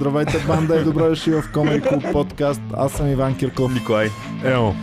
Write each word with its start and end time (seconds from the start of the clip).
Здравейте, 0.00 0.44
банда 0.46 0.80
и 0.80 0.84
добре 0.84 1.08
дошли 1.08 1.32
в 1.32 1.42
Comedy 1.42 1.82
Club 1.82 2.12
подкаст. 2.12 2.62
Аз 2.72 2.92
съм 2.92 3.08
Иван 3.08 3.38
Кирков. 3.38 3.74
Николай. 3.74 4.08
Емо. 4.44 4.74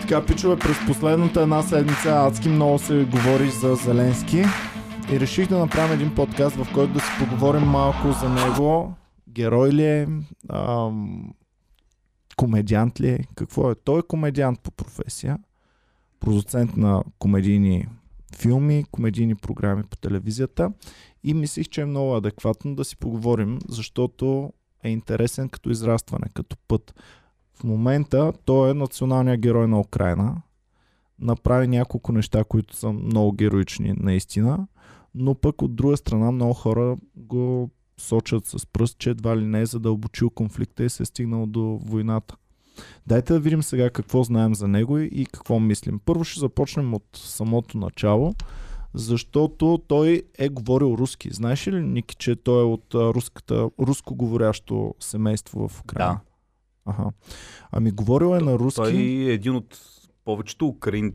Така, 0.00 0.26
пичове, 0.26 0.56
през 0.56 0.76
последната 0.86 1.42
една 1.42 1.62
седмица 1.62 2.10
адски 2.10 2.48
много 2.48 2.78
се 2.78 3.04
говори 3.04 3.50
за 3.50 3.74
Зеленски 3.74 4.44
и 5.12 5.20
реших 5.20 5.48
да 5.48 5.58
направим 5.58 5.92
един 5.92 6.14
подкаст, 6.14 6.56
в 6.56 6.66
който 6.74 6.92
да 6.92 7.00
си 7.00 7.06
поговорим 7.18 7.62
малко 7.62 8.12
за 8.12 8.28
него. 8.28 8.94
Герой 9.28 9.72
ли 9.72 9.84
е? 9.84 10.06
Ам, 10.52 11.30
комедиант 12.36 13.00
ли 13.00 13.08
е? 13.08 13.18
Какво 13.34 13.70
е? 13.70 13.74
Той 13.74 13.98
е 13.98 14.06
комедиант 14.08 14.60
по 14.60 14.70
професия. 14.70 15.38
Продуцент 16.20 16.76
на 16.76 17.02
комедийни 17.18 17.86
филми, 18.38 18.84
комедийни 18.90 19.34
програми 19.34 19.82
по 19.82 19.96
телевизията 19.96 20.72
и 21.24 21.34
мислих, 21.34 21.68
че 21.68 21.80
е 21.80 21.86
много 21.86 22.16
адекватно 22.16 22.74
да 22.74 22.84
си 22.84 22.96
поговорим, 22.96 23.58
защото 23.68 24.52
е 24.84 24.90
интересен 24.90 25.48
като 25.48 25.70
израстване, 25.70 26.26
като 26.34 26.56
път. 26.68 26.94
В 27.54 27.64
момента 27.64 28.32
той 28.44 28.70
е 28.70 28.74
националният 28.74 29.40
герой 29.40 29.68
на 29.68 29.80
Украина. 29.80 30.42
Направи 31.18 31.68
няколко 31.68 32.12
неща, 32.12 32.44
които 32.44 32.76
са 32.76 32.92
много 32.92 33.32
героични 33.32 33.94
наистина, 33.96 34.66
но 35.14 35.34
пък 35.34 35.62
от 35.62 35.76
друга 35.76 35.96
страна 35.96 36.32
много 36.32 36.54
хора 36.54 36.96
го 37.16 37.70
сочат 37.98 38.46
с 38.46 38.66
пръст, 38.66 38.98
че 38.98 39.10
едва 39.10 39.36
ли 39.36 39.44
не 39.46 39.60
е 39.60 39.66
задълбочил 39.66 40.30
конфликта 40.30 40.84
и 40.84 40.90
се 40.90 41.02
е 41.02 41.06
стигнал 41.06 41.46
до 41.46 41.80
войната. 41.82 42.36
Дайте 43.06 43.32
да 43.32 43.40
видим 43.40 43.62
сега 43.62 43.90
какво 43.90 44.22
знаем 44.22 44.54
за 44.54 44.68
него 44.68 44.98
и 44.98 45.26
какво 45.32 45.60
мислим. 45.60 46.00
Първо 46.04 46.24
ще 46.24 46.40
започнем 46.40 46.94
от 46.94 47.04
самото 47.14 47.78
начало, 47.78 48.34
защото 48.94 49.80
той 49.88 50.22
е 50.38 50.48
говорил 50.48 50.96
руски. 50.98 51.30
Знаеш 51.32 51.68
ли, 51.68 51.82
Ники, 51.82 52.16
че 52.16 52.36
той 52.36 52.62
е 52.62 52.64
от 52.64 52.94
руската, 52.94 53.70
руско 53.80 54.14
говорящо 54.14 54.94
семейство 55.00 55.68
в 55.68 55.80
Украина? 55.80 56.12
Да. 56.12 56.20
Ага. 56.86 57.10
Ами 57.72 57.90
говорил 57.90 58.36
е 58.36 58.40
на 58.40 58.58
руски. 58.58 58.76
Той 58.76 58.92
е 58.92 59.32
един 59.32 59.54
от 59.56 59.78
повечето, 60.24 60.66
украин... 60.66 61.14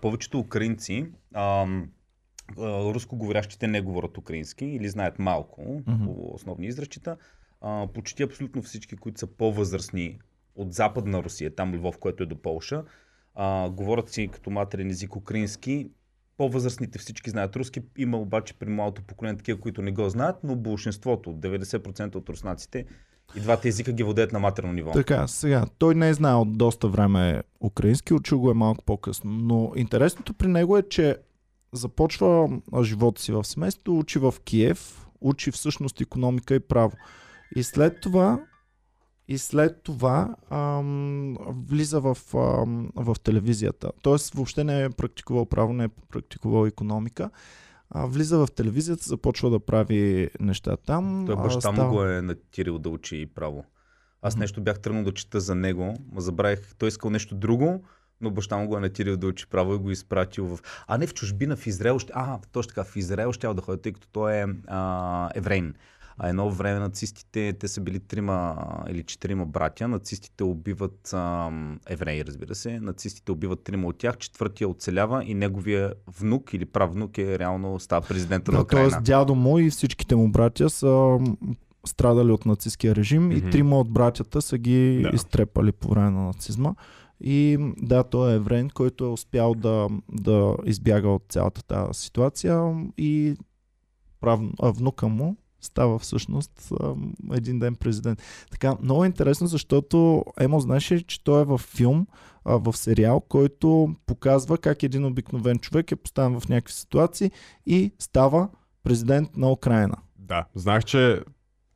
повечето 0.00 0.38
украинци. 0.38 1.06
Ам, 1.34 1.90
а, 2.58 2.94
руско 2.94 3.16
говорящите 3.16 3.66
не 3.66 3.80
говорят 3.80 4.18
украински 4.18 4.64
или 4.64 4.88
знаят 4.88 5.18
малко 5.18 5.82
Мгм. 5.86 6.04
по 6.04 6.34
основни 6.34 6.66
изразчета. 6.66 7.16
А, 7.60 7.86
почти 7.94 8.22
абсолютно 8.22 8.62
всички, 8.62 8.96
които 8.96 9.20
са 9.20 9.26
по-възрастни 9.26 10.18
от 10.54 10.72
западна 10.72 11.22
Русия, 11.22 11.54
там 11.54 11.74
Львов, 11.74 11.98
което 11.98 12.22
е 12.22 12.26
до 12.26 12.36
Полша, 12.36 12.84
а, 13.34 13.70
говорят 13.70 14.08
си 14.08 14.28
като 14.32 14.50
матерен 14.50 14.90
език 14.90 15.16
украински. 15.16 15.90
По-възрастните 16.36 16.98
всички 16.98 17.30
знаят 17.30 17.56
руски. 17.56 17.80
Има 17.98 18.18
обаче 18.18 18.54
при 18.54 18.68
младото 18.68 19.02
поколение 19.02 19.36
такива, 19.36 19.60
които 19.60 19.82
не 19.82 19.92
го 19.92 20.08
знаят, 20.08 20.36
но 20.44 20.56
большинството, 20.56 21.30
90% 21.30 22.14
от 22.14 22.28
руснаците, 22.28 22.84
и 23.36 23.40
двата 23.40 23.68
езика 23.68 23.92
ги 23.92 24.02
владеят 24.02 24.32
на 24.32 24.38
матерно 24.38 24.72
ниво. 24.72 24.92
Така, 24.92 25.28
сега, 25.28 25.66
той 25.78 25.94
не 25.94 26.08
е 26.08 26.24
от 26.24 26.58
доста 26.58 26.88
време 26.88 27.42
украински, 27.60 28.14
учил 28.14 28.40
го 28.40 28.50
е 28.50 28.54
малко 28.54 28.84
по-късно. 28.84 29.30
Но 29.30 29.72
интересното 29.76 30.34
при 30.34 30.48
него 30.48 30.78
е, 30.78 30.82
че 30.82 31.16
започва 31.72 32.48
живота 32.82 33.22
си 33.22 33.32
в 33.32 33.44
семейството, 33.44 33.98
учи 33.98 34.18
в 34.18 34.34
Киев, 34.44 35.06
учи 35.20 35.50
всъщност 35.50 36.00
економика 36.00 36.54
и 36.54 36.60
право. 36.60 36.92
И 37.56 37.62
след 37.62 38.00
това 38.00 38.40
и 39.28 39.38
след 39.38 39.82
това 39.82 40.36
ам, 40.50 41.36
влиза 41.68 42.00
в, 42.00 42.16
ам, 42.34 42.90
в 42.94 43.16
телевизията. 43.22 43.92
Тоест 44.02 44.34
въобще 44.34 44.64
не 44.64 44.84
е 44.84 44.90
практикувал 44.90 45.46
право, 45.46 45.72
не 45.72 45.84
е 45.84 45.88
практикувал 45.88 46.66
економика. 46.66 47.30
А, 47.90 48.06
влиза 48.06 48.38
в 48.38 48.48
телевизията, 48.56 49.04
започва 49.06 49.50
да 49.50 49.60
прави 49.60 50.30
неща 50.40 50.76
там. 50.76 51.24
Той 51.26 51.36
баща 51.36 51.60
става- 51.60 51.84
му 51.84 51.90
го 51.90 52.04
е 52.04 52.22
натирил 52.22 52.78
да 52.78 52.88
учи 52.88 53.30
право. 53.34 53.64
Аз 54.22 54.36
нещо 54.36 54.60
бях 54.60 54.80
тръгнал 54.80 55.04
да 55.04 55.14
чета 55.14 55.40
за 55.40 55.54
него, 55.54 55.94
ма 56.12 56.20
забравих, 56.20 56.74
той 56.78 56.88
искал 56.88 57.10
нещо 57.10 57.34
друго, 57.34 57.84
но 58.20 58.30
баща 58.30 58.56
му 58.56 58.68
го 58.68 58.76
е 58.76 58.80
натирил 58.80 59.16
да 59.16 59.26
учи 59.26 59.46
право 59.46 59.74
и 59.74 59.78
го 59.78 59.90
изпратил 59.90 60.46
в... 60.46 60.58
А 60.86 60.98
не 60.98 61.06
в 61.06 61.14
чужбина, 61.14 61.56
в 61.56 61.66
Израел. 61.66 61.98
Ще... 61.98 62.12
А, 62.14 62.38
точно 62.52 62.68
така, 62.68 62.84
в 62.84 62.96
Израел 62.96 63.32
ще 63.32 63.54
да 63.54 63.62
ходя, 63.62 63.82
тъй 63.82 63.92
като 63.92 64.08
той 64.12 64.34
е 64.34 64.46
а, 64.66 65.30
еврейн. 65.34 65.74
А 66.24 66.28
едно 66.28 66.50
време 66.50 66.78
нацистите, 66.78 67.52
те 67.52 67.68
са 67.68 67.80
били 67.80 68.00
трима 68.00 68.56
или 68.88 69.02
четирима 69.02 69.46
братя, 69.46 69.88
нацистите 69.88 70.44
убиват 70.44 71.10
а, 71.12 71.50
евреи, 71.88 72.24
разбира 72.24 72.54
се, 72.54 72.80
нацистите 72.80 73.32
убиват 73.32 73.62
трима 73.64 73.88
от 73.88 73.98
тях, 73.98 74.18
четвъртия 74.18 74.68
оцелява 74.68 75.24
и 75.24 75.34
неговия 75.34 75.94
внук 76.18 76.54
или 76.54 76.64
правнук 76.64 77.18
е 77.18 77.38
реално 77.38 77.78
става 77.80 78.06
президента 78.06 78.52
на 78.52 78.60
Украина. 78.62 78.90
т.е. 78.90 79.00
дядо 79.00 79.34
му 79.34 79.58
и 79.58 79.70
всичките 79.70 80.16
му 80.16 80.28
братя 80.28 80.70
са 80.70 81.18
страдали 81.86 82.32
от 82.32 82.46
нацистския 82.46 82.94
режим 82.94 83.30
и 83.32 83.36
Мгм. 83.36 83.50
трима 83.50 83.78
от 83.80 83.90
братята 83.90 84.42
са 84.42 84.58
ги 84.58 85.00
Да. 85.02 85.10
изтрепали 85.14 85.72
по 85.72 85.88
време 85.88 86.10
на 86.10 86.22
нацизма. 86.22 86.74
И 87.20 87.58
да, 87.78 88.04
той 88.04 88.32
е 88.32 88.36
еврейн, 88.36 88.70
който 88.70 89.04
е 89.04 89.08
успял 89.08 89.54
да, 89.54 89.88
да 90.12 90.56
избяга 90.64 91.08
от 91.08 91.24
цялата 91.28 91.62
тази 91.64 92.00
ситуация 92.00 92.74
и 92.98 93.36
прав... 94.20 94.40
а, 94.62 94.70
внука 94.70 95.08
му 95.08 95.36
става 95.62 95.98
всъщност 95.98 96.72
един 97.32 97.58
ден 97.58 97.74
президент. 97.74 98.22
Така, 98.50 98.76
много 98.82 99.04
интересно, 99.04 99.46
защото 99.46 100.24
Емо, 100.40 100.60
знаеш 100.60 100.92
ли, 100.92 101.02
че 101.02 101.24
той 101.24 101.40
е 101.42 101.44
във 101.44 101.60
филм, 101.60 102.06
в 102.44 102.76
сериал, 102.76 103.20
който 103.20 103.94
показва 104.06 104.58
как 104.58 104.82
един 104.82 105.04
обикновен 105.04 105.58
човек 105.58 105.92
е 105.92 105.96
поставен 105.96 106.40
в 106.40 106.48
някакви 106.48 106.74
ситуации 106.74 107.30
и 107.66 107.92
става 107.98 108.48
президент 108.84 109.36
на 109.36 109.50
Украина. 109.52 109.96
Да, 110.18 110.44
знаех, 110.54 110.84
че 110.84 111.20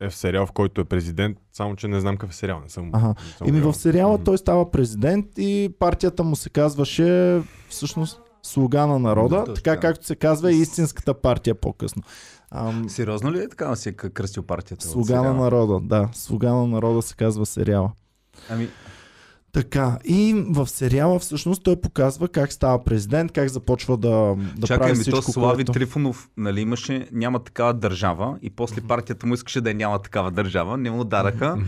е 0.01 0.09
в 0.11 0.15
сериал, 0.15 0.47
в 0.47 0.53
който 0.53 0.81
е 0.81 0.85
президент, 0.85 1.39
само 1.53 1.77
че 1.77 1.89
не 1.89 2.01
знам 2.01 2.17
какъв 2.17 2.31
е 2.31 2.37
сериал. 2.37 2.61
Не 2.61 2.69
съм, 2.69 2.91
Ага. 2.93 3.07
не 3.09 3.31
съм 3.39 3.47
гледал. 3.47 3.73
в 3.73 3.77
сериала 3.77 4.25
той 4.25 4.39
става 4.39 4.71
президент 4.71 5.27
и 5.39 5.75
партията 5.79 6.23
му 6.25 6.37
се 6.37 6.51
казваше 6.51 7.43
всъщност 7.69 8.21
Слуга 8.43 8.87
на 8.87 8.99
народа, 8.99 9.39
Точно 9.39 9.55
така 9.55 9.71
така. 9.71 9.81
както 9.81 10.07
се 10.07 10.17
казва 10.17 10.53
и 10.53 10.57
истинската 10.57 11.15
партия 11.15 11.55
по-късно. 11.55 12.03
Ам, 12.51 12.89
Сериозно 12.89 13.33
ли 13.33 13.39
е 13.39 13.49
така 13.49 13.67
да 13.67 13.77
си 13.77 13.89
е 13.89 13.93
кръстил 13.93 14.43
партията? 14.43 14.89
Слуга 14.89 15.23
на 15.23 15.35
народа, 15.35 15.81
да. 15.83 16.09
Слуга 16.13 16.53
на 16.53 16.67
народа 16.67 17.03
се 17.03 17.15
казва 17.15 17.47
сериала. 17.47 17.93
Ами, 18.51 18.69
Така, 19.53 19.99
и 20.05 20.45
в 20.49 20.67
сериала 20.67 21.19
всъщност 21.19 21.63
той 21.63 21.81
показва 21.81 22.29
как 22.29 22.53
става 22.53 22.85
президент, 22.85 23.33
как 23.33 23.49
започва 23.49 23.97
да, 23.97 24.37
да 24.57 24.67
чакай 24.67 24.79
прави 24.79 24.99
ми, 24.99 25.03
всичко, 25.03 25.21
то 25.21 25.33
Слави 25.33 25.57
което... 25.57 25.73
Трифонов, 25.73 26.29
нали, 26.37 26.61
имаше, 26.61 27.09
няма 27.13 27.39
такава 27.39 27.75
държава 27.75 28.39
и 28.43 28.51
после 28.51 28.81
партията 28.81 29.27
му 29.27 29.35
искаше 29.35 29.61
да 29.61 29.75
няма 29.75 29.99
такава 29.99 30.31
държава, 30.31 30.77
не 30.77 30.91
му 30.91 31.05
дараха 31.05 31.59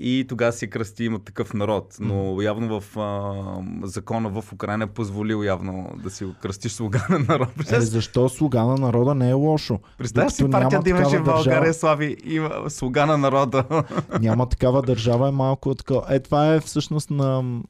и 0.00 0.26
тогава 0.28 0.52
си 0.52 0.70
кръсти 0.70 1.04
има 1.04 1.18
такъв 1.18 1.54
народ, 1.54 1.96
но 2.00 2.42
явно 2.42 2.80
в 2.80 2.98
а, 2.98 3.32
закона 3.86 4.28
в 4.28 4.52
Украина 4.52 4.84
е 4.84 4.86
позволил 4.86 5.44
явно 5.44 5.90
да 6.04 6.10
си 6.10 6.26
кръстиш 6.42 6.72
слуга 6.72 7.06
на 7.10 7.18
народ. 7.18 7.48
Е, 7.72 7.80
защо 7.80 8.28
слуга 8.28 8.64
на 8.64 8.76
народа 8.76 9.14
не 9.14 9.30
е 9.30 9.32
лошо? 9.32 9.78
Представя 9.98 10.30
си 10.30 10.50
партия 10.50 10.82
да 10.82 10.90
имаше 10.90 11.18
в 11.18 11.24
България, 11.24 11.60
държава. 11.60 11.74
Слави, 11.74 12.16
има 12.24 12.50
слуга 12.68 13.06
на 13.06 13.18
народа. 13.18 13.64
Няма 14.20 14.48
такава 14.48 14.82
държава, 14.82 15.28
е 15.28 15.30
малко 15.30 15.74
такова. 15.74 16.02
Е, 16.08 16.20
това 16.20 16.54
е 16.54 16.60
всъщност 16.60 17.10
на... 17.16 17.60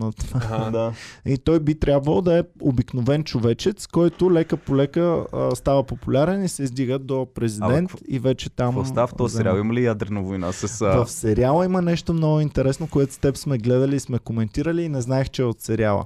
на 0.00 0.12
това. 0.12 0.70
Да. 0.70 0.92
И 1.26 1.38
той 1.38 1.60
би 1.60 1.74
трябвало 1.74 2.22
да 2.22 2.38
е 2.38 2.42
обикновен 2.60 3.24
човечец, 3.24 3.86
който 3.86 4.32
лека 4.32 4.56
по 4.56 4.76
лека 4.76 5.24
става 5.54 5.84
популярен 5.84 6.44
и 6.44 6.48
се 6.48 6.62
издига 6.62 6.98
до 6.98 7.26
президент 7.34 7.90
какво- 7.90 8.04
и 8.08 8.18
вече 8.18 8.50
там... 8.50 8.68
Какво 8.74 8.84
става 8.84 9.06
в 9.06 9.14
този 9.14 9.32
взема. 9.32 9.50
сериал? 9.50 9.60
Има 9.60 9.74
ли 9.74 9.84
ядрена 9.84 10.22
война 10.22 10.52
с... 10.52 10.80
а, 10.82 11.04
В 11.04 11.10
сериала 11.10 11.64
има 11.64 11.82
нещо 11.82 12.12
много 12.12 12.40
интересно, 12.40 12.88
което 12.88 13.12
с 13.14 13.18
теб 13.18 13.36
сме 13.36 13.58
гледали 13.58 13.96
и 13.96 14.00
сме 14.00 14.18
коментирали 14.18 14.82
и 14.82 14.88
не 14.88 15.00
знаех, 15.00 15.30
че 15.30 15.42
е 15.42 15.44
от 15.44 15.60
сериала. 15.60 16.04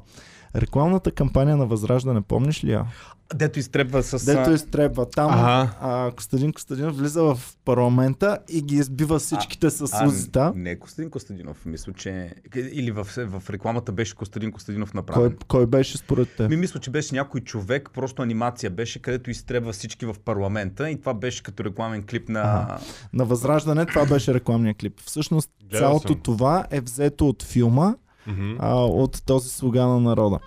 Рекламната 0.56 1.10
кампания 1.10 1.56
на 1.56 1.66
Възраждане, 1.66 2.20
помниш 2.20 2.64
ли 2.64 2.72
я? 2.72 2.86
Дето 3.34 3.58
изтребва 3.58 4.02
с... 4.02 4.24
Дето 4.24 4.50
изтребва 4.52 5.10
там. 5.10 5.30
Ага. 5.32 5.70
А, 5.80 6.10
Костадин 6.16 6.52
Костадинов 6.52 6.96
влиза 6.96 7.22
в 7.22 7.38
парламента 7.64 8.38
и 8.48 8.62
ги 8.62 8.74
избива 8.74 9.18
всичките 9.18 9.70
с 9.70 9.90
а, 9.92 10.06
узита. 10.06 10.52
Не 10.56 10.78
Костадин 10.78 11.10
Костадинов, 11.10 11.66
мисля, 11.66 11.92
че... 11.92 12.34
Или 12.56 12.90
в, 12.90 13.04
в 13.04 13.50
рекламата 13.50 13.92
беше 13.92 14.14
Костадин 14.14 14.52
Костадинов 14.52 14.94
направен. 14.94 15.30
Кой, 15.30 15.38
кой 15.48 15.66
беше 15.66 15.98
според 15.98 16.36
теб? 16.36 16.50
Ми 16.50 16.56
мисля, 16.56 16.80
че 16.80 16.90
беше 16.90 17.14
някой 17.14 17.40
човек, 17.40 17.90
просто 17.94 18.22
анимация 18.22 18.70
беше, 18.70 19.02
където 19.02 19.30
изтребва 19.30 19.72
всички 19.72 20.06
в 20.06 20.16
парламента 20.24 20.90
и 20.90 21.00
това 21.00 21.14
беше 21.14 21.42
като 21.42 21.64
рекламен 21.64 22.02
клип 22.10 22.28
на... 22.28 22.40
Ага. 22.40 22.78
На 23.12 23.24
Възраждане 23.24 23.86
това 23.86 24.06
беше 24.06 24.34
рекламния 24.34 24.74
клип. 24.74 25.00
Всъщност 25.00 25.50
Гледал 25.70 25.78
цялото 25.78 26.08
съм. 26.08 26.20
това 26.20 26.66
е 26.70 26.80
взето 26.80 27.28
от 27.28 27.42
филма, 27.42 27.94
Мгм. 28.30 28.56
а, 28.58 28.74
от 28.84 29.22
този 29.26 29.48
слуга 29.48 29.86
на 29.86 30.00
народа. 30.00 30.38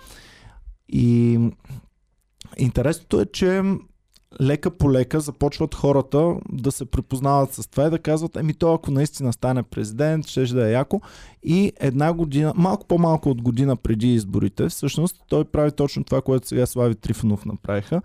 И 0.88 1.38
интересното 2.58 3.20
е, 3.20 3.26
че 3.26 3.62
лека 4.40 4.70
по 4.70 4.92
лека 4.92 5.20
започват 5.20 5.74
хората 5.74 6.36
да 6.52 6.72
се 6.72 6.84
припознават 6.84 7.52
с 7.52 7.70
това 7.70 7.86
и 7.86 7.90
да 7.90 7.98
казват, 7.98 8.36
еми 8.36 8.54
то 8.54 8.74
ако 8.74 8.90
наистина 8.90 9.32
стане 9.32 9.62
президент, 9.62 10.26
ще 10.26 10.46
да 10.46 10.68
е 10.68 10.72
яко. 10.72 11.00
И 11.42 11.72
една 11.80 12.12
година, 12.12 12.52
малко 12.56 12.86
по-малко 12.86 13.30
от 13.30 13.42
година 13.42 13.76
преди 13.76 14.14
изборите, 14.14 14.68
всъщност 14.68 15.16
той 15.28 15.44
прави 15.44 15.72
точно 15.72 16.04
това, 16.04 16.22
което 16.22 16.48
сега 16.48 16.66
Слави 16.66 16.94
Трифонов 16.94 17.44
направиха. 17.44 18.02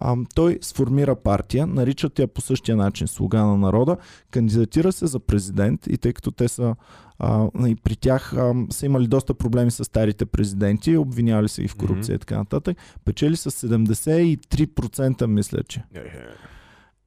А, 0.00 0.16
той 0.34 0.58
сформира 0.62 1.16
партия, 1.16 1.66
наричат 1.66 2.18
я 2.18 2.28
по 2.28 2.40
същия 2.40 2.76
начин 2.76 3.06
Слуга 3.06 3.44
на 3.44 3.56
народа, 3.56 3.96
кандидатира 4.30 4.92
се 4.92 5.06
за 5.06 5.20
президент 5.20 5.86
и 5.86 5.98
тъй 5.98 6.12
като 6.12 6.30
те 6.30 6.48
са 6.48 6.74
а, 7.18 7.48
и 7.66 7.74
при 7.74 7.96
тях 7.96 8.32
а, 8.32 8.54
са 8.70 8.86
имали 8.86 9.06
доста 9.06 9.34
проблеми 9.34 9.70
с 9.70 9.84
старите 9.84 10.26
президенти, 10.26 10.96
обвинявали 10.96 11.48
се 11.48 11.62
ги 11.62 11.68
в 11.68 11.76
корупция 11.76 12.12
mm-hmm. 12.12 12.16
и 12.16 12.26
така 12.26 12.38
нататък, 12.38 12.78
печели 13.04 13.36
с 13.36 13.50
73% 13.50 15.26
мисля, 15.26 15.62
че. 15.62 15.84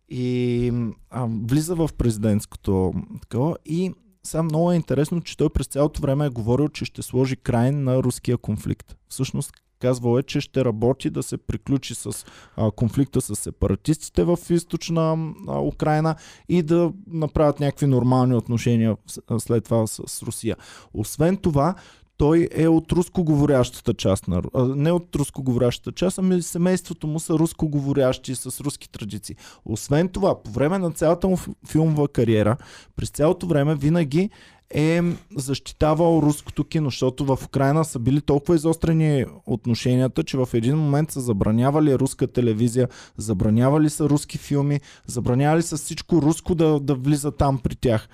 И 0.09 0.73
а, 1.09 1.27
влиза 1.44 1.75
в 1.75 1.89
президентското 1.97 2.94
такова 3.21 3.57
и 3.65 3.94
сега 4.24 4.44
много 4.44 4.71
е 4.71 4.75
интересно, 4.75 5.21
че 5.21 5.38
той 5.38 5.50
през 5.50 5.68
цялото 5.68 6.01
време 6.01 6.25
е 6.25 6.30
говорил, 6.30 6.69
че 6.69 6.86
ще 6.86 7.01
сложи 7.01 7.36
край 7.36 7.71
на 7.71 8.04
руския 8.04 8.38
конфликт. 8.38 8.95
Всъщност 9.10 9.51
казвал 9.80 10.19
е, 10.19 10.24
че 10.24 10.42
ще 10.42 10.66
работи 10.66 11.10
да 11.10 11.24
се 11.24 11.38
приключи 11.38 11.95
с 11.95 12.25
а, 12.57 12.71
конфликта 12.71 13.21
с 13.21 13.36
сепаратистите 13.36 14.24
в 14.24 14.39
източна 14.50 15.33
а, 15.48 15.60
Украина 15.60 16.16
и 16.50 16.63
да 16.63 16.92
направят 17.07 17.60
някакви 17.60 17.88
нормални 17.88 18.36
отношения 18.36 18.98
след 19.38 19.63
това 19.63 19.88
с, 19.88 20.04
с 20.07 20.24
Русия. 20.24 20.56
Освен 20.94 21.38
това, 21.38 21.75
той 22.19 22.50
е 22.51 22.68
от 22.68 22.92
рускоговорящата 22.92 23.94
част 23.94 24.27
на... 24.27 24.42
Не 24.56 24.92
от 24.92 25.16
рускоговорящата 25.16 25.92
част, 25.92 26.19
ами 26.19 26.42
семейството 26.42 27.07
му 27.07 27.19
са 27.19 27.33
рускоговорящи 27.33 28.36
с 28.36 28.62
руски 28.62 28.89
традиции. 28.89 29.36
Освен 29.66 30.10
това, 30.10 30.44
по 30.44 30.51
време 30.51 30.77
на 30.77 30.92
цялата 30.92 31.27
му 31.27 31.38
филмова 31.68 32.07
кариера, 32.07 32.57
през 32.95 33.10
цялото 33.10 33.48
време 33.48 33.75
винаги 33.75 34.30
е 34.74 35.01
защитавал 35.36 36.21
руското 36.24 36.63
кино, 36.63 36.89
защото 36.89 37.25
в 37.25 37.39
Украина 37.45 37.86
са 37.86 38.00
били 38.00 38.22
толкова 38.22 38.56
изострени 38.56 39.25
отношенията, 39.45 40.24
че 40.24 40.38
в 40.38 40.50
един 40.54 40.77
момент 40.77 41.12
са 41.12 41.22
забранявали 41.22 42.00
руска 42.00 42.27
телевизия, 42.27 42.89
забранявали 43.18 43.89
са 43.89 44.10
руски 44.10 44.38
филми, 44.38 44.81
забранявали 45.06 45.62
са 45.62 45.77
всичко 45.77 46.22
руско 46.22 46.56
да, 46.56 46.80
да 46.80 46.95
влиза 46.95 47.31
там 47.31 47.60
при 47.63 47.75
тях. 47.75 48.10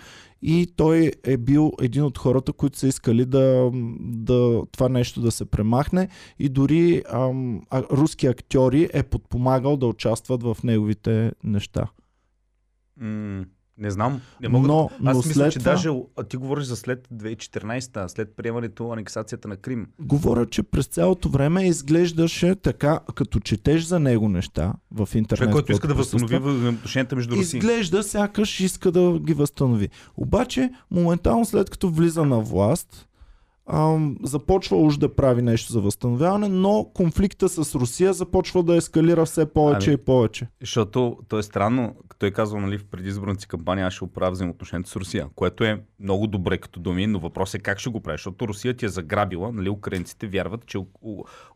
И 0.47 0.68
той 0.75 1.12
е 1.24 1.38
бил 1.38 1.71
един 1.81 2.03
от 2.03 2.18
хората, 2.18 2.53
които 2.53 2.77
са 2.77 2.88
искали 2.88 3.25
да, 3.25 3.71
да 4.00 4.63
това 4.71 4.89
нещо 4.89 5.21
да 5.21 5.31
се 5.31 5.45
премахне 5.45 6.09
и 6.39 6.50
дори 6.50 7.03
ам, 7.13 7.62
а, 7.69 7.83
руски 7.83 8.27
актьори 8.27 8.89
е 8.94 9.03
подпомагал 9.03 9.77
да 9.77 9.86
участват 9.86 10.44
в 10.44 10.57
неговите 10.63 11.31
неща. 11.44 11.88
Mm. 13.01 13.45
Не 13.77 13.92
знам. 13.92 14.22
Не 14.42 14.50
мога 14.50 14.68
но, 14.68 14.89
да... 15.00 15.10
Аз 15.10 15.18
но 15.18 15.24
мисля, 15.27 15.51
че 15.51 15.60
това... 15.60 15.72
даже 15.72 15.89
а 16.18 16.24
ти 16.24 16.38
говориш 16.38 16.66
за 16.66 16.75
след 16.75 17.07
2014-та, 17.13 18.07
след 18.07 18.36
приемането 18.36 18.92
анексацията 18.92 19.48
на 19.48 19.57
Крим. 19.57 19.88
Говоря, 20.00 20.45
че 20.45 20.63
през 20.63 20.86
цялото 20.86 21.30
време 21.30 21.68
изглеждаше 21.68 22.56
така, 22.56 23.00
като 23.16 23.39
четеш 23.39 23.83
за 23.83 24.00
него 24.00 24.30
неща 24.30 24.74
в 24.92 25.10
интернет. 25.16 25.39
Човек, 25.39 25.54
който 25.54 25.72
иска 25.72 25.88
да 25.88 25.94
възстанови 25.94 26.36
отношенията 26.68 27.16
между 27.16 27.36
Русия. 27.36 27.57
Изглежда 27.57 28.04
сякаш 28.04 28.60
иска 28.60 28.92
да 28.92 29.19
ги 29.19 29.33
възстанови. 29.33 29.89
Обаче, 30.18 30.69
моментално 30.92 31.45
след 31.45 31.69
като 31.69 31.89
влиза 31.89 32.25
на 32.25 32.39
власт, 32.39 33.07
ам, 33.69 34.17
започва 34.23 34.77
уж 34.77 34.97
да 34.97 35.15
прави 35.15 35.41
нещо 35.41 35.73
за 35.73 35.81
възстановяване, 35.81 36.47
но 36.47 36.91
конфликта 36.94 37.50
с 37.50 37.75
Русия 37.75 38.13
започва 38.13 38.63
да 38.63 38.75
ескалира 38.75 39.25
все 39.25 39.45
повече 39.53 39.89
ами, 39.89 39.94
и 40.01 40.06
повече. 40.06 40.47
Защото 40.62 41.17
то 41.27 41.39
е 41.39 41.44
странно, 41.44 41.95
той 42.19 42.31
казва 42.31 42.62
нали, 42.62 42.77
в 42.77 42.85
предизборната 42.85 43.41
си 43.41 43.47
кампания, 43.47 43.88
аз 43.88 43.94
ще 43.94 44.03
оправя 44.03 44.31
взаимоотношението 44.31 44.89
с 44.89 44.95
Русия, 44.95 45.27
което 45.35 45.63
е 45.63 45.81
много 46.00 46.27
добре 46.27 46.57
като 46.57 46.79
думи, 46.79 47.07
но 47.07 47.19
въпрос 47.19 47.53
е 47.53 47.59
как 47.59 47.79
ще 47.79 47.89
го 47.89 48.01
прави, 48.01 48.13
защото 48.13 48.47
Русия 48.47 48.73
ти 48.73 48.85
е 48.85 48.89
заграбила, 48.89 49.51
нали, 49.51 49.69
украинците 49.69 50.27
вярват, 50.27 50.65
че 50.65 50.79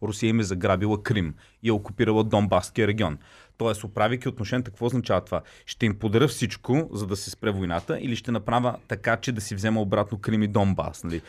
Русия 0.04 0.30
им 0.30 0.40
е 0.40 0.44
заграбила 0.44 1.04
Крим 1.04 1.34
и 1.64 1.70
е 1.70 1.72
окупирала 1.72 2.24
Донбаския 2.24 2.88
регион. 2.88 3.18
Тоест, 3.58 3.84
оправяйки 3.84 4.30
отношенията, 4.30 4.72
какво 4.72 4.86
означава 4.86 5.22
това? 5.22 5.42
Ще 5.66 5.86
им 5.86 6.00
подаря 6.00 6.28
всичко, 6.28 6.90
за 6.94 7.08
да 7.08 7.16
се 7.16 7.30
спре 7.30 7.52
войната, 7.52 8.00
или 8.02 8.16
ще 8.16 8.32
направя 8.32 8.76
така, 8.88 9.18
че 9.18 9.32
да 9.32 9.42
си 9.42 9.56
взема 9.56 9.82
обратно 9.82 10.18
Крим 10.18 10.44
и 10.44 10.48
Донбас? 10.48 11.04
Нали? 11.04 11.22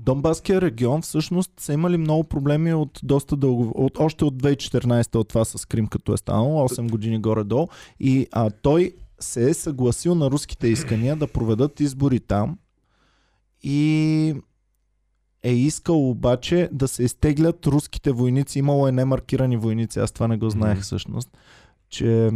Донбаския 0.00 0.60
регион 0.60 1.02
всъщност 1.02 1.50
са 1.60 1.72
имали 1.72 1.96
много 1.96 2.24
проблеми 2.24 2.74
от 2.74 3.00
доста 3.02 3.36
дълго, 3.36 3.72
от, 3.74 3.98
още 3.98 4.24
от 4.24 4.42
2014 4.42 5.16
от 5.16 5.28
това 5.28 5.44
с 5.44 5.66
Крим, 5.66 5.86
като 5.86 6.12
е 6.12 6.16
станало, 6.16 6.68
8 6.68 6.90
години 6.90 7.18
горе-долу. 7.18 7.68
И 8.00 8.26
а, 8.32 8.50
той 8.50 8.92
се 9.20 9.50
е 9.50 9.54
съгласил 9.54 10.14
на 10.14 10.30
руските 10.30 10.68
искания 10.68 11.16
да 11.16 11.26
проведат 11.26 11.80
избори 11.80 12.20
там 12.20 12.58
и 13.62 14.34
е 15.42 15.52
искал 15.52 16.10
обаче 16.10 16.68
да 16.72 16.88
се 16.88 17.02
изтеглят 17.02 17.66
руските 17.66 18.12
войници. 18.12 18.58
Имало 18.58 18.88
е 18.88 18.92
немаркирани 18.92 19.56
войници, 19.56 19.98
аз 19.98 20.12
това 20.12 20.28
не 20.28 20.36
го 20.36 20.50
знаех 20.50 20.80
всъщност 20.80 21.30
че 21.88 22.30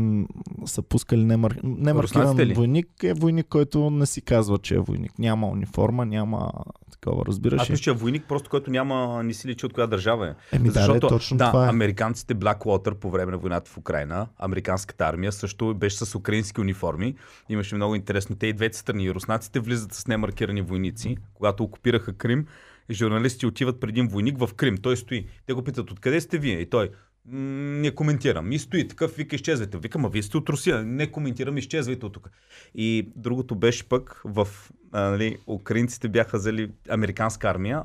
са 0.67 0.83
пускали 0.83 1.25
немар... 1.25 1.57
немаркиран 1.63 2.53
войник 2.55 2.89
е 3.03 3.15
войник, 3.15 3.47
който 3.49 3.91
не 3.91 4.07
си 4.07 4.23
казва, 4.23 4.59
че 4.59 4.75
е 4.75 4.79
войник. 4.79 5.19
Няма 5.19 5.49
униформа, 5.49 6.07
няма 6.07 6.53
такова, 6.91 7.27
разбираш. 7.27 7.63
Аз 7.63 7.69
мисля, 7.69 7.83
че 7.83 7.91
е 7.91 7.93
войник, 7.93 8.25
просто 8.29 8.51
който 8.51 8.71
няма 8.71 9.23
ни 9.23 9.35
си 9.35 9.49
личи 9.49 9.67
от 9.67 9.73
коя 9.73 9.87
държава 9.87 10.29
е. 10.29 10.57
Еми, 10.57 10.71
Защото, 10.71 11.01
да, 11.01 11.09
точно 11.09 11.37
да, 11.37 11.51
това 11.51 11.67
е. 11.67 11.69
американците 11.69 12.35
Blackwater 12.35 12.95
по 12.95 13.11
време 13.11 13.33
на 13.33 13.39
войната 13.39 13.71
в 13.71 13.79
Украина, 13.79 14.27
американската 14.39 15.05
армия 15.05 15.33
също 15.33 15.75
беше 15.75 15.97
с 15.97 16.15
украински 16.15 16.61
униформи. 16.61 17.15
Имаше 17.49 17.75
много 17.75 17.95
интересно. 17.95 18.37
Те 18.37 18.47
и 18.47 18.53
двете 18.53 18.79
страни. 18.79 19.15
Руснаците 19.15 19.61
влизат 19.61 19.93
с 19.93 20.07
немаркирани 20.07 20.63
войници, 20.63 21.17
когато 21.35 21.65
окупираха 21.65 22.13
Крим. 22.13 22.47
Журналисти 22.91 23.47
отиват 23.47 23.81
преди 23.81 24.01
един 24.01 24.09
войник 24.09 24.39
в 24.39 24.55
Крим. 24.55 24.77
Той 24.77 24.97
стои. 24.97 25.27
Те 25.47 25.53
го 25.53 25.63
питат, 25.63 25.91
откъде 25.91 26.21
сте 26.21 26.39
вие? 26.39 26.59
И 26.59 26.71
той, 26.71 26.91
не 27.27 27.91
коментирам. 27.95 28.53
И 28.53 28.59
стои 28.59 28.89
такъв, 28.89 29.17
вика, 29.17 29.37
изчезвайте. 29.37 29.79
Викам, 29.79 30.05
а 30.05 30.09
вие 30.09 30.23
сте 30.23 30.37
от 30.37 30.49
Русия. 30.49 30.83
Не 30.83 31.07
коментирам, 31.07 31.59
изчезвайте 31.59 32.07
от 32.07 32.13
тук. 32.13 32.31
И 32.75 33.09
другото 33.17 33.55
беше 33.55 33.89
пък 33.89 34.23
в, 34.25 34.49
а, 34.93 35.11
нали, 35.11 35.37
украинците 35.47 36.09
бяха 36.09 36.39
взели 36.39 36.71
американска 36.89 37.49
армия. 37.49 37.83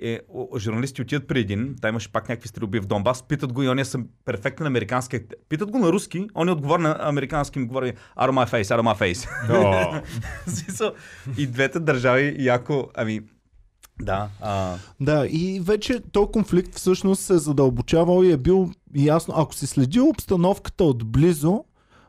Е, 0.00 0.20
журналисти 0.56 1.02
отиват 1.02 1.26
при 1.28 1.40
един, 1.40 1.76
та 1.82 1.88
имаше 1.88 2.12
пак 2.12 2.28
някакви 2.28 2.48
стрелби 2.48 2.80
в 2.80 2.86
Донбас, 2.86 3.22
питат 3.28 3.52
го 3.52 3.62
и 3.62 3.68
он 3.68 3.78
е 3.78 3.84
съм 3.84 4.08
перфектен 4.24 4.66
американски. 4.66 5.20
Питат 5.48 5.70
го 5.70 5.78
на 5.78 5.92
руски, 5.92 6.28
он 6.34 6.48
е 6.48 6.52
отговор 6.52 6.78
на 6.78 6.96
американски, 7.00 7.58
ми 7.58 7.66
говори 7.66 7.92
out 7.92 8.30
of 8.30 8.30
my 8.30 8.50
face, 8.50 8.62
out 8.62 8.80
of 8.80 8.96
my 8.96 9.14
face. 9.14 10.94
и 11.38 11.46
двете 11.46 11.80
държави 11.80 12.36
яко, 12.38 12.90
ами, 12.94 13.20
да. 14.02 14.28
А... 14.40 14.74
Да, 15.00 15.26
и 15.26 15.60
вече 15.60 16.00
то 16.12 16.26
конфликт 16.26 16.74
всъщност 16.74 17.22
се 17.22 17.34
е 17.34 17.38
задълбочавал 17.38 18.24
и 18.24 18.32
е 18.32 18.36
бил 18.36 18.70
ясно. 18.94 19.34
Ако 19.36 19.54
си 19.54 19.66
следил 19.66 20.08
обстановката 20.08 20.84
отблизо, 20.84 21.64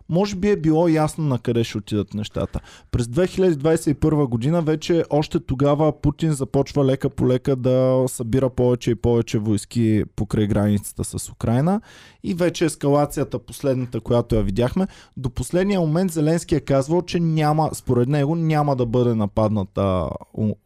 може 0.10 0.36
би 0.36 0.50
е 0.50 0.56
било 0.56 0.88
ясно 0.88 1.26
на 1.26 1.40
къде 1.40 1.64
ще 1.64 1.78
отидат 1.78 2.14
нещата. 2.14 2.60
През 2.92 3.06
2021 3.06 4.28
година 4.28 4.62
вече 4.62 5.04
още 5.10 5.40
тогава 5.40 6.02
Путин 6.02 6.32
започва 6.32 6.86
лека 6.86 7.10
по 7.10 7.28
лека 7.28 7.56
да 7.56 8.06
събира 8.08 8.50
повече 8.50 8.92
и 8.92 8.96
повече 8.96 9.40
войски 9.40 10.04
покрай 10.16 10.48
границата 10.48 11.04
с 11.04 11.30
Украина 11.30 11.82
и 12.24 12.34
вече 12.34 12.66
ескалацията, 12.66 13.40
последната, 13.40 14.02
която 14.02 14.36
я 14.36 14.44
видяхме, 14.44 14.88
до 15.18 15.30
последния 15.30 15.80
момент 15.80 16.12
Зеленски 16.12 16.56
е 16.56 16.60
казвал, 16.60 17.02
че 17.02 17.20
няма, 17.20 17.70
според 17.74 18.10
него 18.10 18.36
няма 18.36 18.76
да 18.76 18.86
бъде 18.86 19.16
нападната 19.16 20.10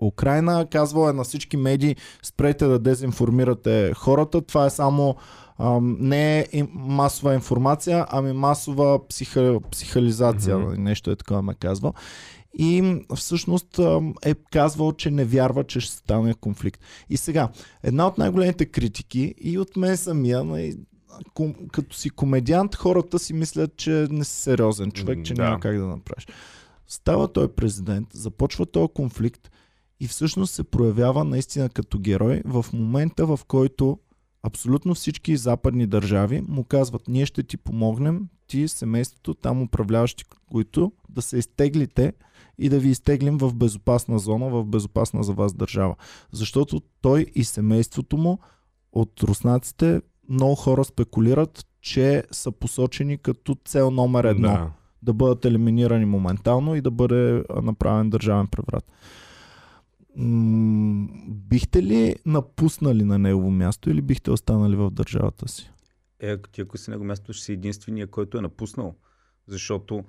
Украина. 0.01 0.67
Казвал 0.71 1.09
е 1.09 1.13
на 1.13 1.23
всички 1.23 1.57
медии, 1.57 1.95
спрете 2.23 2.65
да 2.65 2.79
дезинформирате 2.79 3.93
хората, 3.93 4.41
това 4.41 4.65
е 4.65 4.69
само 4.69 5.15
не 5.81 6.39
е 6.39 6.63
масова 6.73 7.33
информация, 7.33 8.05
ами 8.09 8.33
масова 8.33 9.07
психа, 9.07 9.59
психализация, 9.71 10.55
mm-hmm. 10.57 10.77
нещо 10.77 11.11
е 11.11 11.15
такова 11.15 11.41
ме 11.41 11.53
казва. 11.53 11.93
И 12.59 13.01
всъщност 13.15 13.79
е 14.25 14.35
казвал, 14.51 14.91
че 14.91 15.11
не 15.11 15.25
вярва, 15.25 15.63
че 15.63 15.79
ще 15.79 15.95
стане 15.95 16.33
конфликт. 16.33 16.81
И 17.09 17.17
сега, 17.17 17.49
една 17.83 18.07
от 18.07 18.17
най-големите 18.17 18.65
критики 18.65 19.35
и 19.41 19.57
от 19.57 19.77
мен 19.77 19.97
самия, 19.97 20.45
като 21.71 21.95
си 21.95 22.09
комедиант, 22.09 22.75
хората 22.75 23.19
си 23.19 23.33
мислят, 23.33 23.77
че 23.77 24.07
не 24.11 24.23
си 24.23 24.41
сериозен 24.41 24.91
човек, 24.91 25.25
че 25.25 25.33
да. 25.33 25.43
няма 25.43 25.59
как 25.59 25.77
да 25.77 25.87
направиш. 25.87 26.27
Става 26.87 27.33
той 27.33 27.47
президент, 27.47 28.07
започва 28.13 28.65
този 28.65 28.93
конфликт 28.93 29.51
и 29.99 30.07
всъщност 30.07 30.53
се 30.53 30.63
проявява 30.63 31.23
наистина 31.23 31.69
като 31.69 31.99
герой 31.99 32.41
в 32.45 32.65
момента, 32.73 33.25
в 33.25 33.39
който 33.47 33.99
абсолютно 34.43 34.93
всички 34.93 35.37
западни 35.37 35.87
държави 35.87 36.41
му 36.47 36.63
казват, 36.63 37.07
ние 37.07 37.25
ще 37.25 37.43
ти 37.43 37.57
помогнем, 37.57 38.27
ти, 38.47 38.67
семейството, 38.67 39.33
там 39.33 39.61
управляващи, 39.61 40.23
които 40.51 40.91
да 41.09 41.21
се 41.21 41.37
изтеглите 41.37 42.13
и 42.57 42.69
да 42.69 42.79
ви 42.79 42.89
изтеглим 42.89 43.37
в 43.37 43.53
безопасна 43.53 44.19
зона, 44.19 44.49
в 44.49 44.65
безопасна 44.65 45.23
за 45.23 45.33
вас 45.33 45.53
държава. 45.53 45.95
Защото 46.31 46.81
той 47.01 47.25
и 47.35 47.43
семейството 47.43 48.17
му 48.17 48.39
от 48.91 49.23
руснаците 49.23 50.01
много 50.29 50.55
хора 50.55 50.83
спекулират, 50.83 51.65
че 51.81 52.23
са 52.31 52.51
посочени 52.51 53.17
като 53.17 53.57
цел 53.65 53.91
номер 53.91 54.23
едно. 54.23 54.47
Да. 54.47 54.71
да 55.01 55.13
бъдат 55.13 55.45
елиминирани 55.45 56.05
моментално 56.05 56.75
и 56.75 56.81
да 56.81 56.91
бъде 56.91 57.43
направен 57.63 58.09
държавен 58.09 58.47
преврат 58.47 58.91
бихте 61.27 61.83
ли 61.83 62.15
напуснали 62.25 63.03
на 63.03 63.19
негово 63.19 63.51
място 63.51 63.89
или 63.89 64.01
бихте 64.01 64.31
останали 64.31 64.75
в 64.75 64.91
държавата 64.91 65.47
си? 65.47 65.71
Е, 66.19 66.37
ти 66.37 66.61
ако 66.61 66.77
си 66.77 66.89
на 66.89 66.93
него 66.93 67.05
място, 67.05 67.33
ще 67.33 67.45
си 67.45 67.53
единствения, 67.53 68.07
който 68.07 68.37
е 68.37 68.41
напуснал. 68.41 68.95
Защото, 69.47 70.03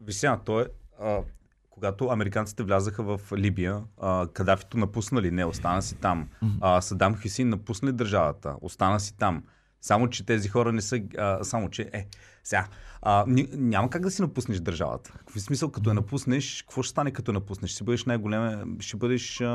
вися, 0.00 0.38
той 0.44 0.62
е, 0.62 0.66
а, 1.00 1.22
когато 1.70 2.08
американците 2.08 2.62
влязаха 2.62 3.02
в 3.02 3.20
Либия, 3.36 3.82
а, 4.00 4.28
Кадафито 4.32 4.78
напуснали, 4.78 5.30
не, 5.30 5.44
остана 5.44 5.82
си 5.82 5.94
там. 5.94 6.28
А, 6.60 6.80
Садам 6.80 7.16
Хюсин 7.22 7.48
напусна 7.48 7.92
държавата, 7.92 8.56
остана 8.60 9.00
си 9.00 9.16
там. 9.16 9.42
Само, 9.80 10.08
че 10.08 10.26
тези 10.26 10.48
хора 10.48 10.72
не 10.72 10.80
са... 10.80 11.00
А, 11.18 11.44
само, 11.44 11.70
че... 11.70 11.90
Е, 11.92 12.06
сега, 12.44 12.66
а, 13.02 13.24
ня, 13.26 13.44
няма 13.52 13.90
как 13.90 14.02
да 14.02 14.10
си 14.10 14.22
напуснеш 14.22 14.60
държавата. 14.60 15.12
Какви 15.18 15.40
смисъл, 15.40 15.70
като 15.70 15.90
я 15.90 15.94
напуснеш, 15.94 16.62
какво 16.62 16.82
ще 16.82 16.90
стане 16.90 17.10
като 17.10 17.30
я 17.30 17.34
напуснеш? 17.34 17.70
Ще 17.70 17.84
бъдеш 17.84 18.04
най-голем, 18.04 18.76
ще 18.80 18.96
бъдеш... 18.96 19.40
А, 19.40 19.46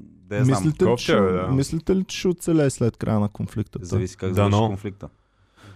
да 0.00 0.36
я 0.36 0.44
знам. 0.44 0.58
Мислите 0.58 0.94
че, 0.98 1.16
бе, 1.16 1.20
да. 1.22 1.48
мислите 1.48 1.96
ли, 1.96 2.04
че 2.04 2.18
ще 2.18 2.28
оцелее 2.28 2.70
след 2.70 2.96
края 2.96 3.20
на 3.20 3.28
конфликта? 3.28 3.78
Зависи 3.82 4.16
как 4.16 4.28
Да, 4.28 4.34
завърши 4.34 4.50
но- 4.52 4.66
конфликта. 4.66 5.08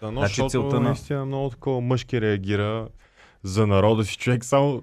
Да, 0.01 0.11
но 0.11 0.21
Значи 0.21 0.31
защото 0.31 0.51
целта 0.51 0.77
на- 0.77 0.89
наистина 0.89 1.25
много 1.25 1.51
такова 1.51 1.81
мъжки 1.81 2.21
реагира 2.21 2.89
за 3.43 3.67
народа 3.67 4.05
си 4.05 4.17
човек. 4.17 4.45
Само 4.45 4.83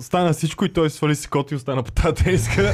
стана 0.00 0.32
всичко 0.32 0.64
и 0.64 0.72
той 0.72 0.90
свали 0.90 1.16
си 1.16 1.28
кот 1.28 1.50
и 1.50 1.54
остана 1.54 1.82
по 1.82 1.92
тази 1.92 2.14
тениска. 2.24 2.72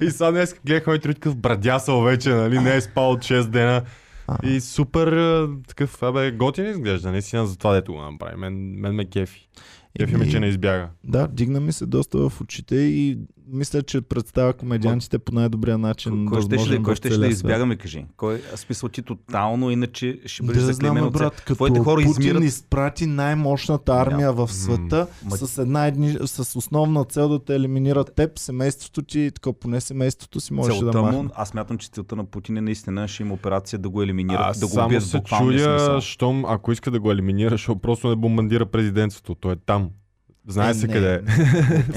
и 0.00 0.10
сега 0.10 0.30
днес 0.30 0.54
гледахме 0.66 0.94
и 0.94 1.00
такъв 1.00 1.36
брадясал 1.36 2.02
вече, 2.02 2.30
нали? 2.30 2.58
Не 2.58 2.76
е 2.76 2.80
спал 2.80 3.10
от 3.10 3.18
6 3.18 3.44
дена. 3.44 3.82
А. 4.28 4.48
И 4.48 4.60
супер 4.60 5.48
такъв, 5.68 6.02
абе, 6.02 6.30
готин 6.30 6.66
изглежда, 6.66 7.10
наистина 7.10 7.46
за 7.46 7.58
това 7.58 7.72
дето 7.74 7.92
го 7.92 8.02
направи. 8.02 8.36
Мен, 8.36 8.80
мен 8.80 8.94
ме 8.94 9.04
кефи. 9.04 9.48
Кефи 9.98 10.16
ме, 10.16 10.30
че 10.30 10.40
не 10.40 10.46
избяга. 10.46 10.88
Да, 11.04 11.28
дигна 11.28 11.60
ми 11.60 11.72
се 11.72 11.86
доста 11.86 12.28
в 12.28 12.40
очите 12.40 12.76
и 12.76 13.18
мисля, 13.48 13.82
че 13.82 14.00
представя 14.00 14.52
комедиантите 14.52 15.18
по 15.18 15.34
най-добрия 15.34 15.78
начин. 15.78 16.26
Кой 16.26 16.42
ще, 16.42 16.46
ще, 16.46 16.56
възможен 16.56 16.82
кой 16.82 16.96
ще, 16.96 17.08
ще 17.08 17.18
да 17.18 17.26
избягаме, 17.26 17.76
кажи? 17.76 18.04
Кой, 18.16 18.42
а, 18.54 18.56
смисъл 18.56 18.88
ти 18.88 19.02
тотално, 19.02 19.70
иначе 19.70 20.20
ще 20.26 20.42
бъдеш 20.42 20.62
Да 20.62 20.72
заклемен 20.72 21.02
знам, 21.02 21.12
брат, 21.12 21.34
като 21.36 21.54
Твоите 21.54 21.80
хора 21.80 21.96
Путин 21.96 22.10
измират. 22.10 22.44
изпрати 22.44 23.06
най-мощната 23.06 23.92
армия 23.92 24.32
в 24.32 24.52
света 24.52 25.06
Ма- 25.26 25.34
с 25.36 25.58
една 25.58 25.86
едни, 25.86 26.16
с 26.26 26.56
основна 26.56 27.04
цел 27.04 27.28
да 27.28 27.38
те 27.38 27.54
елиминират 27.54 28.14
теб, 28.14 28.38
семейството 28.38 29.02
ти, 29.02 29.20
и 29.20 29.30
така 29.30 29.52
поне 29.52 29.80
семейството 29.80 30.40
си 30.40 30.52
можеше 30.52 30.84
да 30.84 31.02
махне. 31.02 31.22
му, 31.22 31.28
аз 31.34 31.54
мятам, 31.54 31.78
че 31.78 31.88
целта 31.88 32.16
на 32.16 32.24
Путин 32.24 32.56
е 32.56 32.60
наистина 32.60 33.08
ще 33.08 33.22
има 33.22 33.34
операция 33.34 33.78
да 33.78 33.88
го 33.88 34.02
елиминират, 34.02 34.40
Аз 34.40 34.58
да 34.58 34.66
го 34.66 34.72
само 34.72 34.86
убият 34.86 35.02
в 35.02 35.06
се 35.06 35.10
смисъл. 35.10 36.00
щом, 36.00 36.44
ако 36.44 36.72
иска 36.72 36.90
да 36.90 37.00
го 37.00 37.12
елиминира, 37.12 37.50
защото 37.50 37.78
просто 37.78 38.08
не 38.08 38.16
бомбандира 38.16 38.66
президентството. 38.66 39.34
Той 39.34 39.52
е 39.52 39.56
там. 39.56 39.90
Знае 40.46 40.70
Е, 40.70 40.74
се 40.74 40.86
не, 40.86 40.92
къде 40.92 41.14
е. 41.14 41.20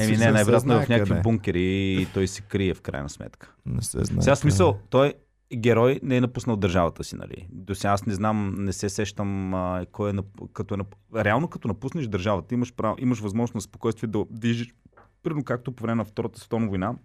Еми 0.03 0.17
не, 0.17 0.31
най-вероятно 0.31 0.73
е 0.73 0.85
в 0.85 0.89
някакви 0.89 1.09
къде. 1.09 1.21
бункери 1.21 1.93
и 2.01 2.07
той 2.13 2.27
се 2.27 2.41
крие 2.41 2.73
в 2.73 2.81
крайна 2.81 3.09
сметка. 3.09 3.53
Не 3.65 3.81
се 3.81 4.03
знае. 4.03 4.21
Сега 4.21 4.31
къде. 4.31 4.35
смисъл, 4.35 4.79
той 4.89 5.13
герой 5.55 5.99
не 6.03 6.17
е 6.17 6.21
напуснал 6.21 6.55
държавата 6.55 7.03
си, 7.03 7.15
нали? 7.15 7.47
До 7.51 7.75
сега 7.75 7.91
аз 7.91 8.05
не 8.05 8.13
знам, 8.13 8.55
не 8.57 8.73
се 8.73 8.89
сещам 8.89 9.53
а, 9.53 9.85
кой 9.91 10.09
е, 10.09 10.13
нап- 10.13 10.53
като 10.53 10.73
е 10.73 10.77
нап... 10.77 10.95
Реално 11.15 11.47
като 11.47 11.67
напуснеш 11.67 12.07
държавата, 12.07 12.53
имаш, 12.53 12.73
право, 12.73 12.95
имаш 12.99 13.19
възможност 13.19 13.55
на 13.55 13.61
спокойствие 13.61 14.07
да 14.07 14.25
движиш, 14.29 14.73
примерно 15.23 15.43
както 15.43 15.71
по 15.71 15.83
време 15.83 15.95
на 15.95 16.05
Втората 16.05 16.39
световна 16.39 16.67
война. 16.67 16.95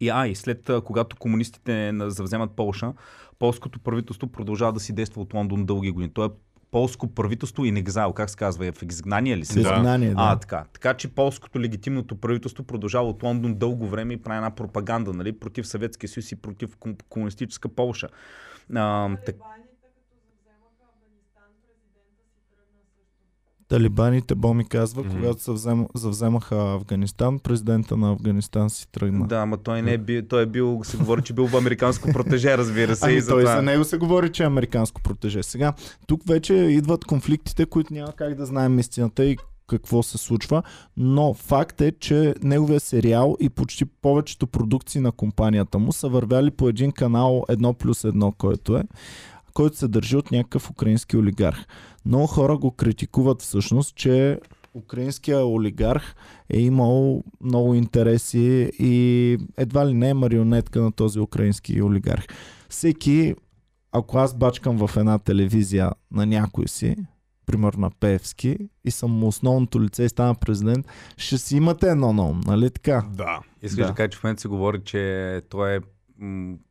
И 0.00 0.08
а, 0.08 0.26
и 0.26 0.34
след 0.34 0.70
когато 0.84 1.16
комунистите 1.16 1.92
завземат 1.98 2.56
Полша, 2.56 2.92
полското 3.38 3.80
правителство 3.80 4.26
продължава 4.26 4.72
да 4.72 4.80
си 4.80 4.92
действа 4.92 5.22
от 5.22 5.34
Лондон 5.34 5.66
дълги 5.66 5.90
години. 5.90 6.12
То 6.12 6.24
е 6.24 6.28
полско 6.72 7.14
правителство 7.14 7.64
in 7.64 7.84
exile, 7.84 8.14
как 8.14 8.30
се 8.30 8.36
казва, 8.36 8.66
е 8.66 8.72
в 8.72 8.82
изгнание 8.82 9.36
ли 9.36 9.44
се? 9.44 9.60
изгнание, 9.60 10.08
да. 10.08 10.14
А, 10.18 10.38
така. 10.38 10.64
Така 10.72 10.94
че 10.94 11.08
полското 11.08 11.60
легитимното 11.60 12.16
правителство 12.16 12.64
продължава 12.64 13.08
от 13.08 13.22
Лондон 13.22 13.54
дълго 13.54 13.86
време 13.86 14.14
и 14.14 14.22
прави 14.22 14.36
една 14.36 14.50
пропаганда 14.50 15.12
нали, 15.12 15.32
против 15.32 15.66
Съветския 15.66 16.08
съюз 16.08 16.32
и 16.32 16.36
против 16.36 16.76
ком- 16.76 17.02
комунистическа 17.08 17.68
Полша. 17.68 18.08
А, 18.74 19.16
так, 19.26 19.36
Талибаните, 23.72 24.34
Бо 24.34 24.54
ми 24.54 24.64
казва, 24.64 25.02
Мгм. 25.02 25.10
когато 25.10 25.42
се 25.42 25.52
взем, 25.52 25.86
завземаха 25.94 26.56
Афганистан, 26.56 27.38
президента 27.38 27.96
на 27.96 28.10
Афганистан 28.10 28.70
си 28.70 28.86
тръгна. 28.92 29.26
да, 29.26 29.36
ама 29.36 29.56
той 29.56 29.82
не 29.82 29.92
е 29.92 29.98
бил, 29.98 30.22
той 30.22 30.42
е 30.42 30.46
бил, 30.46 30.80
се 30.84 30.96
говори, 30.96 31.22
че 31.22 31.32
бил 31.32 31.46
в 31.46 31.56
американско 31.56 32.12
протеже, 32.12 32.58
разбира 32.58 32.96
се. 32.96 33.06
и 33.06 33.12
Ами 33.12 33.14
той 33.14 33.20
затова... 33.20 33.56
за 33.56 33.62
него 33.62 33.84
се 33.84 33.98
говори, 33.98 34.32
че 34.32 34.42
е 34.42 34.46
американско 34.46 35.00
протеже. 35.02 35.42
Сега, 35.42 35.72
тук 36.06 36.20
вече 36.26 36.54
идват 36.54 37.04
конфликтите, 37.04 37.66
които 37.66 37.94
няма 37.94 38.12
как 38.12 38.34
да 38.34 38.46
знаем 38.46 38.78
истината 38.78 39.24
и 39.24 39.36
какво 39.66 40.02
се 40.02 40.18
случва, 40.18 40.62
но 40.96 41.34
факт 41.34 41.80
е, 41.80 41.92
че 41.92 42.34
неговия 42.42 42.80
сериал 42.80 43.36
и 43.40 43.48
почти 43.48 43.84
повечето 43.84 44.46
продукции 44.46 45.00
на 45.00 45.12
компанията 45.12 45.78
му 45.78 45.92
са 45.92 46.08
вървяли 46.08 46.50
по 46.50 46.68
един 46.68 46.92
канал 46.92 47.44
1 47.48 47.72
плюс 47.72 48.02
1, 48.02 48.36
който 48.36 48.76
е, 48.76 48.82
който 49.54 49.76
се 49.76 49.88
държи 49.88 50.16
от 50.16 50.30
някакъв 50.30 50.70
украински 50.70 51.16
олигарх. 51.16 51.66
Много 52.06 52.26
хора 52.26 52.56
го 52.56 52.70
критикуват 52.70 53.42
всъщност, 53.42 53.96
че 53.96 54.38
украинския 54.74 55.46
олигарх 55.46 56.14
е 56.50 56.60
имал 56.60 57.24
много 57.40 57.74
интереси 57.74 58.70
и 58.78 59.38
едва 59.56 59.86
ли 59.86 59.94
не 59.94 60.08
е 60.08 60.14
марионетка 60.14 60.82
на 60.82 60.92
този 60.92 61.20
украински 61.20 61.82
олигарх. 61.82 62.26
Всеки, 62.68 63.34
ако 63.92 64.18
аз 64.18 64.34
бачкам 64.34 64.86
в 64.86 64.96
една 64.96 65.18
телевизия 65.18 65.90
на 66.10 66.26
някой 66.26 66.68
си, 66.68 66.96
примерно 67.46 67.80
на 67.80 67.90
Певски, 68.00 68.56
и 68.84 68.90
съм 68.90 69.24
основното 69.24 69.82
лице 69.82 70.04
и 70.04 70.08
стана 70.08 70.34
президент, 70.34 70.86
ще 71.16 71.38
си 71.38 71.56
имате 71.56 71.88
едно 71.88 72.12
на 72.12 72.22
ум, 72.26 72.40
нали 72.46 72.70
така? 72.70 73.04
Да. 73.14 73.40
Искаш 73.62 73.84
Да. 73.84 73.88
да. 73.88 73.94
кажа, 73.94 74.08
че 74.08 74.18
в 74.18 74.24
момента 74.24 74.40
се 74.40 74.48
говори, 74.48 74.80
че 74.84 75.42
той 75.48 75.76
е 75.76 75.80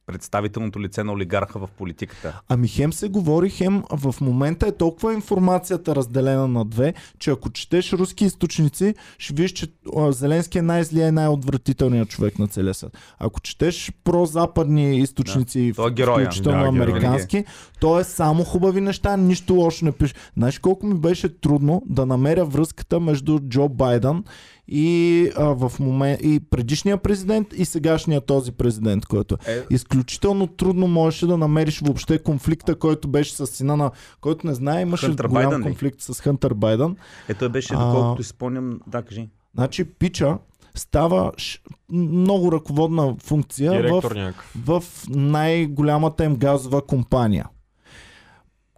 представителното 0.06 0.82
лице 0.82 1.04
на 1.04 1.14
олигарха 1.14 1.60
в 1.60 1.70
политиката. 1.78 2.42
Ами 2.50 2.68
хем 2.68 2.94
се 2.94 3.10
говори, 3.10 3.50
хем 3.50 3.84
в 3.92 4.16
момента 4.22 4.68
е 4.68 4.78
толкова 4.78 5.14
информацията 5.14 5.96
разделена 5.96 6.48
на 6.48 6.66
две, 6.66 6.94
че 7.20 7.32
ако 7.32 7.50
четеш 7.50 7.94
руски 7.94 8.26
източници, 8.26 8.96
ще 9.18 9.34
видиш, 9.34 9.52
че 9.52 9.68
Зеленски 10.10 10.58
е 10.58 10.62
най-злия 10.62 11.08
и 11.08 11.12
най-отвратителният 11.12 12.10
човек 12.10 12.40
на 12.40 12.48
целия 12.48 12.74
свят. 12.74 12.98
Ако 13.20 13.40
четеш 13.40 13.92
прозападни 14.04 14.98
източници, 14.98 15.74
Той 15.76 15.90
е 15.90 15.94
героя. 15.94 16.26
включително 16.26 16.62
Да, 16.62 16.68
американски, 16.68 17.46
то 17.80 18.00
е 18.00 18.04
само 18.04 18.44
хубави 18.44 18.82
неща, 18.82 19.18
нищо 19.18 19.54
лошо 19.54 19.86
не 19.86 19.92
пише. 19.92 20.14
Знаеш 20.38 20.60
колко 20.60 20.86
ми 20.86 20.94
беше 20.94 21.40
трудно 21.40 21.84
да 21.86 22.06
намеря 22.06 22.46
връзката 22.46 23.00
между 23.00 23.40
Джо 23.40 23.70
Байден 23.70 24.24
и, 24.72 25.30
а, 25.38 25.44
в 25.44 25.72
момент, 25.80 26.20
и 26.24 26.40
предишния 26.50 26.98
президент 26.98 27.48
и 27.54 27.66
сегашния 27.66 28.22
този 28.22 28.52
президент, 28.52 29.06
който 29.06 29.38
е. 29.48 29.52
Е, 29.52 29.64
Изключително 29.70 30.48
трудно 30.48 30.88
можеше 30.88 31.28
да 31.28 31.38
намериш 31.38 31.80
въобще 31.80 32.20
конфликта, 32.20 32.76
който 32.76 33.08
беше 33.08 33.36
с 33.36 33.48
сина 33.48 33.78
на... 33.78 33.92
Който 34.22 34.48
не 34.48 34.54
знае, 34.54 34.82
имаше 34.82 35.06
Хънтър 35.06 35.28
голям 35.28 35.44
Байдън 35.44 35.62
ли? 35.62 35.64
конфликт 35.64 36.02
с 36.02 36.22
Хънтър 36.22 36.54
Байден. 36.54 36.96
е, 37.30 37.34
той 37.34 37.50
беше, 37.50 37.74
доколкото 37.74 38.24
си 38.24 38.30
спомням, 38.30 38.80
да, 38.88 39.02
кажи. 39.02 39.30
Значи 39.56 39.84
Пича 39.84 40.38
става 40.76 41.32
ш... 41.38 41.62
много 41.92 42.52
ръководна 42.52 43.16
функция 43.24 43.72
Директор 43.72 44.12
в, 44.12 44.16
някакъв. 44.16 44.52
в 44.66 44.84
най-голямата 45.10 46.24
им 46.24 46.36
газова 46.36 46.82
компания. 46.86 47.46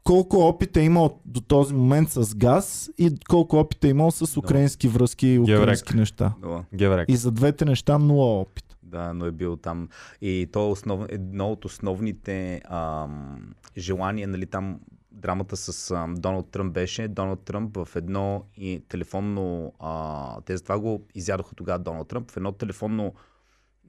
Колко 0.03 0.37
опит 0.37 0.77
е 0.77 0.81
имал 0.81 1.21
до 1.25 1.41
този 1.41 1.73
момент 1.73 2.09
с 2.09 2.35
газ 2.35 2.89
и 2.97 3.19
колко 3.29 3.57
опит 3.57 3.83
е 3.83 3.87
имал 3.87 4.11
с 4.11 4.37
украински 4.37 4.87
връзки 4.87 5.27
и 5.27 5.39
Геврек. 5.39 5.59
украински 5.61 5.95
неща. 5.95 6.33
Геврек. 6.75 7.09
И 7.09 7.15
за 7.15 7.31
двете 7.31 7.65
неща 7.65 7.97
нула 7.97 8.25
опит. 8.41 8.77
да, 8.83 9.13
но 9.13 9.25
е 9.25 9.31
бил 9.31 9.57
там. 9.57 9.89
И 10.21 10.49
то 10.51 10.59
е 10.67 10.71
основ... 10.71 11.05
едно 11.09 11.51
от 11.51 11.65
основните 11.65 12.61
ам, 12.65 13.53
желания, 13.77 14.27
нали, 14.27 14.45
там 14.45 14.79
драмата 15.11 15.57
с 15.57 15.91
ам, 15.91 16.15
Доналд 16.15 16.49
Тръмп 16.51 16.73
беше. 16.73 17.07
Доналд 17.07 17.39
Тръмп 17.39 17.77
в 17.77 17.95
едно 17.95 18.43
и 18.57 18.83
телефонно... 18.89 19.73
А, 19.79 20.41
те 20.41 20.57
затова 20.57 20.79
го 20.79 21.05
изядоха 21.15 21.55
тогава 21.55 21.79
Доналд 21.79 22.07
Тръмп. 22.07 22.31
В 22.31 22.37
едно 22.37 22.51
телефонно, 22.51 23.13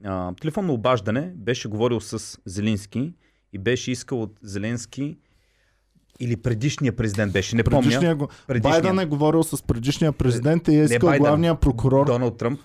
а, 0.03 0.33
телефонно 0.41 0.73
обаждане 0.73 1.33
беше 1.35 1.67
говорил 1.67 2.01
с 2.01 2.39
Зеленски 2.45 3.13
и 3.53 3.57
беше 3.57 3.91
искал 3.91 4.21
от 4.21 4.39
Зеленски 4.41 5.17
или 6.19 6.35
предишния 6.35 6.93
президент 6.93 7.33
беше, 7.33 7.55
не 7.55 7.63
помня. 7.63 7.81
Предишния 7.81 8.15
го... 8.15 8.27
Предишния. 8.47 8.71
Байден 8.73 8.99
е 8.99 9.05
говорил 9.05 9.43
с 9.43 9.63
предишния 9.63 10.11
президент 10.11 10.67
и 10.67 10.71
е 10.71 10.83
искал 10.83 11.07
Байден. 11.07 11.21
главния 11.21 11.55
прокурор. 11.55 12.05
Доналд 12.05 12.37
Тръмп. 12.37 12.59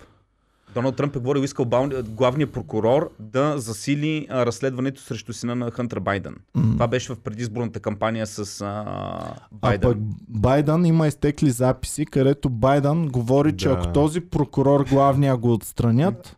Доналд 0.74 0.96
Тръмп 0.96 1.16
е 1.16 1.18
говорил, 1.18 1.40
искал 1.40 1.66
главния 2.04 2.46
прокурор 2.46 3.10
да 3.18 3.54
засили 3.56 4.26
а, 4.30 4.46
разследването 4.46 5.00
срещу 5.02 5.32
сина 5.32 5.54
на 5.54 5.70
Хънтър 5.70 6.00
Байден. 6.00 6.34
М. 6.54 6.72
Това 6.72 6.88
беше 6.88 7.12
в 7.12 7.18
предизборната 7.18 7.80
кампания 7.80 8.26
с 8.26 8.60
а, 8.60 8.66
А 8.66 9.34
Байден. 9.52 9.90
пък 9.90 9.98
Байден 10.28 10.84
има 10.84 11.08
изтекли 11.08 11.50
записи, 11.50 12.06
където 12.06 12.48
Байден 12.50 13.08
говори, 13.08 13.56
че 13.56 13.68
Да. 13.68 13.74
ако 13.74 13.92
този 13.92 14.20
прокурор 14.20 14.84
главния 14.84 15.36
го 15.36 15.52
отстранят, 15.52 16.36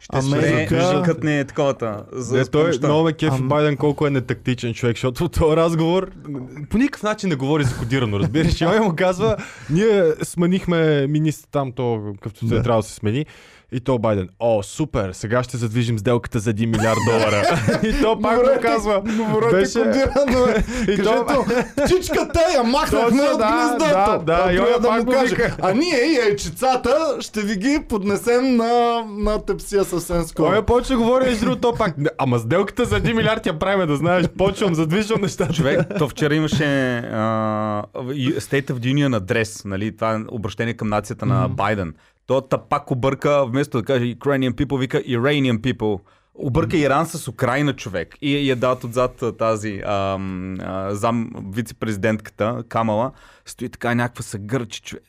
Ще 0.00 0.16
Америка- 0.16 0.80
ще 0.82 1.02
кътне 1.04 1.44
таковата. 1.44 2.02
За 2.12 2.36
Не, 2.36 2.44
той 2.44 2.70
много 2.78 3.04
ме 3.04 3.12
кефи 3.12 3.32
Ам- 3.32 3.48
Байден 3.48 3.76
колко 3.76 4.06
е 4.06 4.10
нетактичен 4.10 4.74
човек, 4.74 4.96
защото 4.96 5.28
този 5.30 5.56
разговор 5.56 6.10
по 6.70 6.78
никакъв 6.78 7.02
начин 7.02 7.28
не 7.28 7.34
говори 7.34 7.64
за 7.64 7.76
кодирано, 7.76 8.18
разбираш. 8.18 8.58
Той 8.58 8.80
му 8.80 8.92
казва, 8.96 9.36
ние 9.70 10.02
сменихме 10.22 10.78
министър 11.06 11.48
там, 11.48 11.72
то 11.72 12.00
какъвто 12.14 12.38
се 12.40 12.46
Да. 12.46 12.54
е 12.54 12.62
трябвало 12.62 12.82
да 12.82 12.88
се 12.88 12.94
смени. 12.94 13.26
И 13.72 13.80
то 13.80 13.98
Байден, 13.98 14.28
о, 14.38 14.62
супер, 14.62 15.10
сега 15.12 15.42
ще 15.42 15.56
задвижим 15.56 15.98
сделката 15.98 16.38
за 16.38 16.54
1 16.54 16.66
милиард 16.66 16.98
долара. 17.06 17.42
и 17.82 18.02
то 18.02 18.20
пак 18.20 18.36
му 18.36 18.60
казва, 18.62 19.00
Говорете 19.00 19.56
беше- 19.56 19.78
кодирано. 19.78 20.46
И 20.88 21.02
то- 21.02 21.44
птичката 21.84 22.40
я 22.54 22.62
махнахме 22.62 23.22
от 23.22 23.38
да, 23.38 23.52
гнездото. 23.52 23.78
да, 23.78 24.18
да, 24.18 24.62
он 24.76 24.82
да 24.82 24.88
пак 24.88 24.98
му 24.98 25.04
го 25.04 25.12
каже, 25.12 25.36
а 25.62 25.72
ние 25.74 25.96
и 25.96 26.14
яйчицата 26.16 26.90
ще 27.20 27.40
ви 27.40 27.56
ги 27.56 27.78
поднесем 27.88 28.56
на, 28.56 29.04
на 29.08 29.38
тепсия 29.38 29.84
съвсем 29.84 30.22
скоро. 30.22 30.46
Той 30.48 30.58
е 30.58 30.62
почва 30.62 30.94
да 30.94 30.98
говори, 30.98 31.24
между 31.24 31.44
другото, 31.44 31.60
то 31.60 31.74
пак. 31.74 31.98
«Не, 31.98 32.10
Ама 32.18 32.38
сделката 32.38 32.84
за 32.84 33.00
1 33.00 33.12
милиард 33.12 33.46
я 33.46 33.58
правим, 33.58 33.86
да 33.86 33.96
знаеш. 33.96 34.28
Почвам, 34.28 34.74
задвижвам 34.74 35.20
нещата. 35.20 35.54
Човек, 35.54 35.80
то 35.98 36.08
вчера 36.08 36.34
имаше 36.34 36.64
а, 36.98 37.82
State 38.38 38.66
of 38.66 38.72
the 38.72 38.94
Union 38.94 39.16
адрес, 39.16 39.64
нали, 39.64 39.96
това 39.96 40.12
е 40.12 40.18
обращение 40.28 40.74
към 40.74 40.88
нацията 40.88 41.26
на 41.26 41.48
Байден. 41.48 41.94
То 42.28 42.42
пак 42.68 42.90
обърка, 42.90 43.46
вместо 43.46 43.78
да 43.78 43.84
каже 43.84 44.04
Ukrainian 44.04 44.52
people, 44.52 44.78
вика 44.78 44.98
Iranian 44.98 45.58
people. 45.58 46.00
Обърка 46.34 46.76
Иран 46.76 47.06
с 47.06 47.28
Украина 47.28 47.76
човек. 47.76 48.14
И 48.22 48.48
я 48.48 48.56
дадат 48.56 48.84
отзад 48.84 49.22
тази 49.38 49.82
ам, 49.86 50.56
а, 50.60 50.94
зам 50.94 51.30
вице-президентката 51.52 52.64
Камала. 52.68 53.12
Стои 53.46 53.68
така 53.68 53.94
някаква 53.94 54.22
се 54.22 54.38
гърчи 54.38 54.82
човек. 54.82 55.04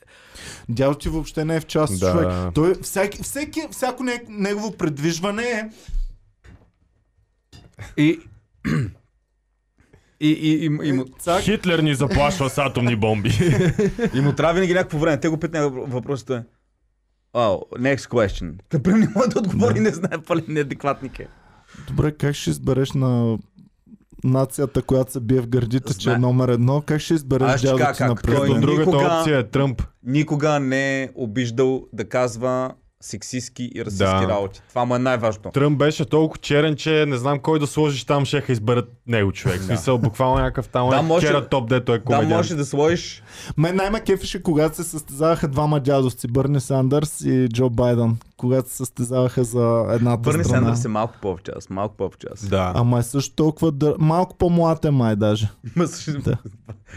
Дядо 0.69 0.95
ти 0.95 1.09
въобще 1.09 1.45
не 1.45 1.55
е 1.55 1.59
в 1.59 1.65
част 1.65 1.99
Да. 1.99 2.11
човек. 2.11 2.53
Той, 2.55 2.73
всеки, 2.81 3.23
всеки, 3.23 3.61
всяко 3.71 4.03
не, 4.03 4.23
негово 4.29 4.77
предвижване 4.77 5.43
е 5.43 5.69
И, 7.97 8.19
и, 10.19 10.29
и, 10.29 10.65
и, 10.65 10.65
и, 10.83 10.91
му, 10.91 11.05
цак, 11.19 11.41
Хитлер 11.41 11.79
ни 11.79 11.95
заплашва 11.95 12.49
с 12.49 12.57
атомни 12.57 12.95
бомби. 12.95 13.29
и 14.13 14.21
му 14.21 14.33
трябва 14.33 14.53
винаги 14.53 14.73
някакво 14.73 14.97
време. 14.97 15.19
Те 15.19 15.29
го 15.29 15.37
питат 15.37 15.73
е. 16.29 16.58
Oh, 17.33 17.59
next 17.77 18.07
question. 18.07 18.53
Тъприм 18.69 18.97
не 18.97 19.07
може 19.09 19.29
да 19.29 19.39
отговори, 19.39 19.79
не 19.79 19.89
знае, 19.89 20.17
пълен 20.19 20.45
неадекватник 20.47 21.19
е. 21.19 21.27
Добре, 21.87 22.11
как 22.11 22.35
ще 22.35 22.49
избереш 22.49 22.91
на 22.91 23.37
нацията, 24.23 24.81
която 24.81 25.11
се 25.11 25.19
бие 25.19 25.41
в 25.41 25.47
гърдите, 25.47 25.93
че 25.93 26.09
е 26.09 26.13
Зна- 26.13 26.19
номер 26.19 26.49
едно, 26.49 26.81
как 26.81 26.99
ще 26.99 27.13
избереш 27.13 27.47
Аз 27.47 27.57
ще 27.57 27.67
дядо 27.67 27.77
кажа 27.79 27.93
ти 27.93 27.97
как. 27.97 28.07
на 28.09 28.15
президент? 28.15 28.61
Другата 28.61 28.81
Никога- 28.81 29.17
опция 29.19 29.37
е 29.37 29.43
Тръмп. 29.43 29.81
никога 30.03 30.59
не 30.59 31.03
е 31.03 31.09
обиждал 31.15 31.85
да 31.93 32.05
казва 32.05 32.73
сексистски 33.01 33.71
и 33.75 33.85
расистски 33.85 34.05
Да. 34.17 34.27
работи. 34.27 34.61
Това 34.69 34.85
му 34.85 34.95
е 34.95 34.99
най-важното. 34.99 35.49
Тръмп 35.49 35.77
беше 35.77 36.05
толкова 36.05 36.39
черен, 36.39 36.75
че 36.75 37.05
не 37.05 37.17
знам 37.17 37.39
кой 37.39 37.59
да 37.59 37.67
сложиш 37.67 38.03
там, 38.03 38.25
ще 38.25 38.43
изберат 38.49 38.91
него 39.07 39.31
човек. 39.31 39.61
В 39.61 39.65
смисъл, 39.65 39.97
буквално 39.97 40.35
някакъв 40.35 40.67
там 40.67 40.89
Да, 40.89 40.95
да, 40.95 41.01
може- 41.01 41.25
вчера 41.25 41.47
топ, 41.47 41.69
дето 41.69 41.93
е 41.93 41.97
Да, 41.97 42.03
комедиант. 42.03 42.29
може 42.31 42.55
да 42.55 42.65
сложиш 42.65 43.23
Мен 43.57 43.75
най-ме 43.75 43.99
кефеше, 44.01 44.43
когато 44.43 44.75
се 44.75 44.83
състезаваха 44.83 45.47
двама 45.47 45.79
дядовци, 45.79 46.27
Бърни 46.27 46.59
Сандърс 46.59 47.21
и 47.21 47.47
Джо 47.49 47.69
Байден, 47.69 48.17
когато 48.37 48.69
се 48.69 48.75
състезаваха 48.75 49.43
за 49.43 49.85
едната 49.89 50.21
Бърни 50.21 50.43
страна. 50.43 50.59
Сендърс 50.59 50.85
е 50.85 50.87
малко 50.87 51.13
по-в-час, 51.21 51.69
малко 51.69 51.95
по-в-час. 51.97 52.45
Да, 52.45 52.71
Ама 52.75 52.99
е 52.99 53.03
също 53.03 53.35
толкова 53.35 53.71
дър... 53.71 53.95
малко 53.99 54.35
по-млад 54.37 54.85
е 54.85 54.91
май 54.91 55.15
даже. 55.15 55.47
Ма 55.75 55.87
също- 55.87 56.21
Да. 56.21 56.37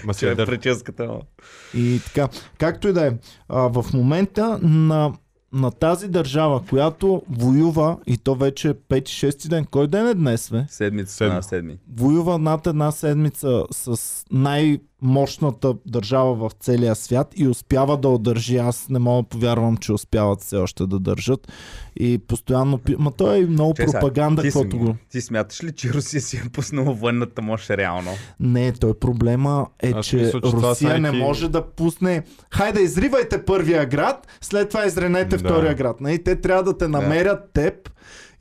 ма 0.04 0.12
е 0.23 0.26
е 0.26 0.37
прическата. 0.37 1.11
И 1.75 2.00
така, 2.04 2.28
както 2.59 2.88
и 2.88 2.92
да 2.92 3.06
е, 3.06 3.12
в 3.49 3.85
момента 3.94 4.59
на, 4.62 5.12
на 5.52 5.71
тази 5.71 6.09
държава, 6.09 6.62
която 6.68 7.23
воюва, 7.30 7.99
и 8.06 8.18
то 8.18 8.35
вече 8.35 8.68
е 8.68 8.75
5-6 8.75 9.49
ден, 9.49 9.66
кой 9.71 9.88
ден 9.88 10.06
е 10.09 10.14
днес, 10.14 10.50
бе? 10.50 10.64
Седмица 10.68 11.42
Седми. 11.42 11.78
Воюва 11.97 12.38
над 12.38 12.66
една 12.66 12.90
седмица 12.90 13.64
с 13.71 14.25
най-мощната 15.02 15.75
държава 15.87 16.35
в 16.35 16.50
целия 16.61 16.94
свят 16.94 17.32
и 17.37 17.49
успява 17.49 17.97
да 17.97 18.09
удържи. 18.09 18.56
Аз 18.56 18.88
не 18.88 18.99
мога 18.99 19.23
да 19.23 19.28
повярвам, 19.28 19.76
че 19.76 19.92
успяват 19.92 20.40
все 20.40 20.56
още 20.56 20.87
да 20.87 20.99
държат. 20.99 21.52
И 21.97 22.18
постоянно... 22.18 22.80
Ма 22.99 23.12
то 23.12 23.35
е 23.35 23.40
много 23.40 23.75
сега, 23.76 23.92
пропаганда, 23.92 24.42
каквото 24.42 24.78
го... 24.78 24.97
ти 25.11 25.21
смяташ 25.21 25.64
ли, 25.64 25.73
че 25.73 25.92
Русия 25.92 26.21
си 26.21 26.37
е 26.37 26.49
пуснала 26.52 26.92
военната 26.92 27.42
мощ 27.42 27.71
реално? 27.71 28.11
Не, 28.40 28.73
той 28.73 28.99
проблема 28.99 29.66
е, 29.82 29.92
Аз 29.97 30.06
че, 30.06 30.16
мисля, 30.16 30.40
че 30.40 30.52
Русия 30.52 30.99
не 30.99 31.12
може 31.12 31.49
да 31.49 31.66
пусне. 31.66 32.23
Хайде, 32.50 32.80
изривайте 32.80 33.44
първия 33.44 33.87
град, 33.87 34.26
след 34.40 34.68
това 34.68 34.87
изренете 34.87 35.37
Да. 35.37 35.38
втория 35.38 35.75
град. 35.75 36.00
Нали? 36.00 36.25
Те 36.25 36.40
трябва 36.40 36.62
да 36.62 36.78
те 36.78 36.88
намерят 36.88 37.50
теб 37.52 37.75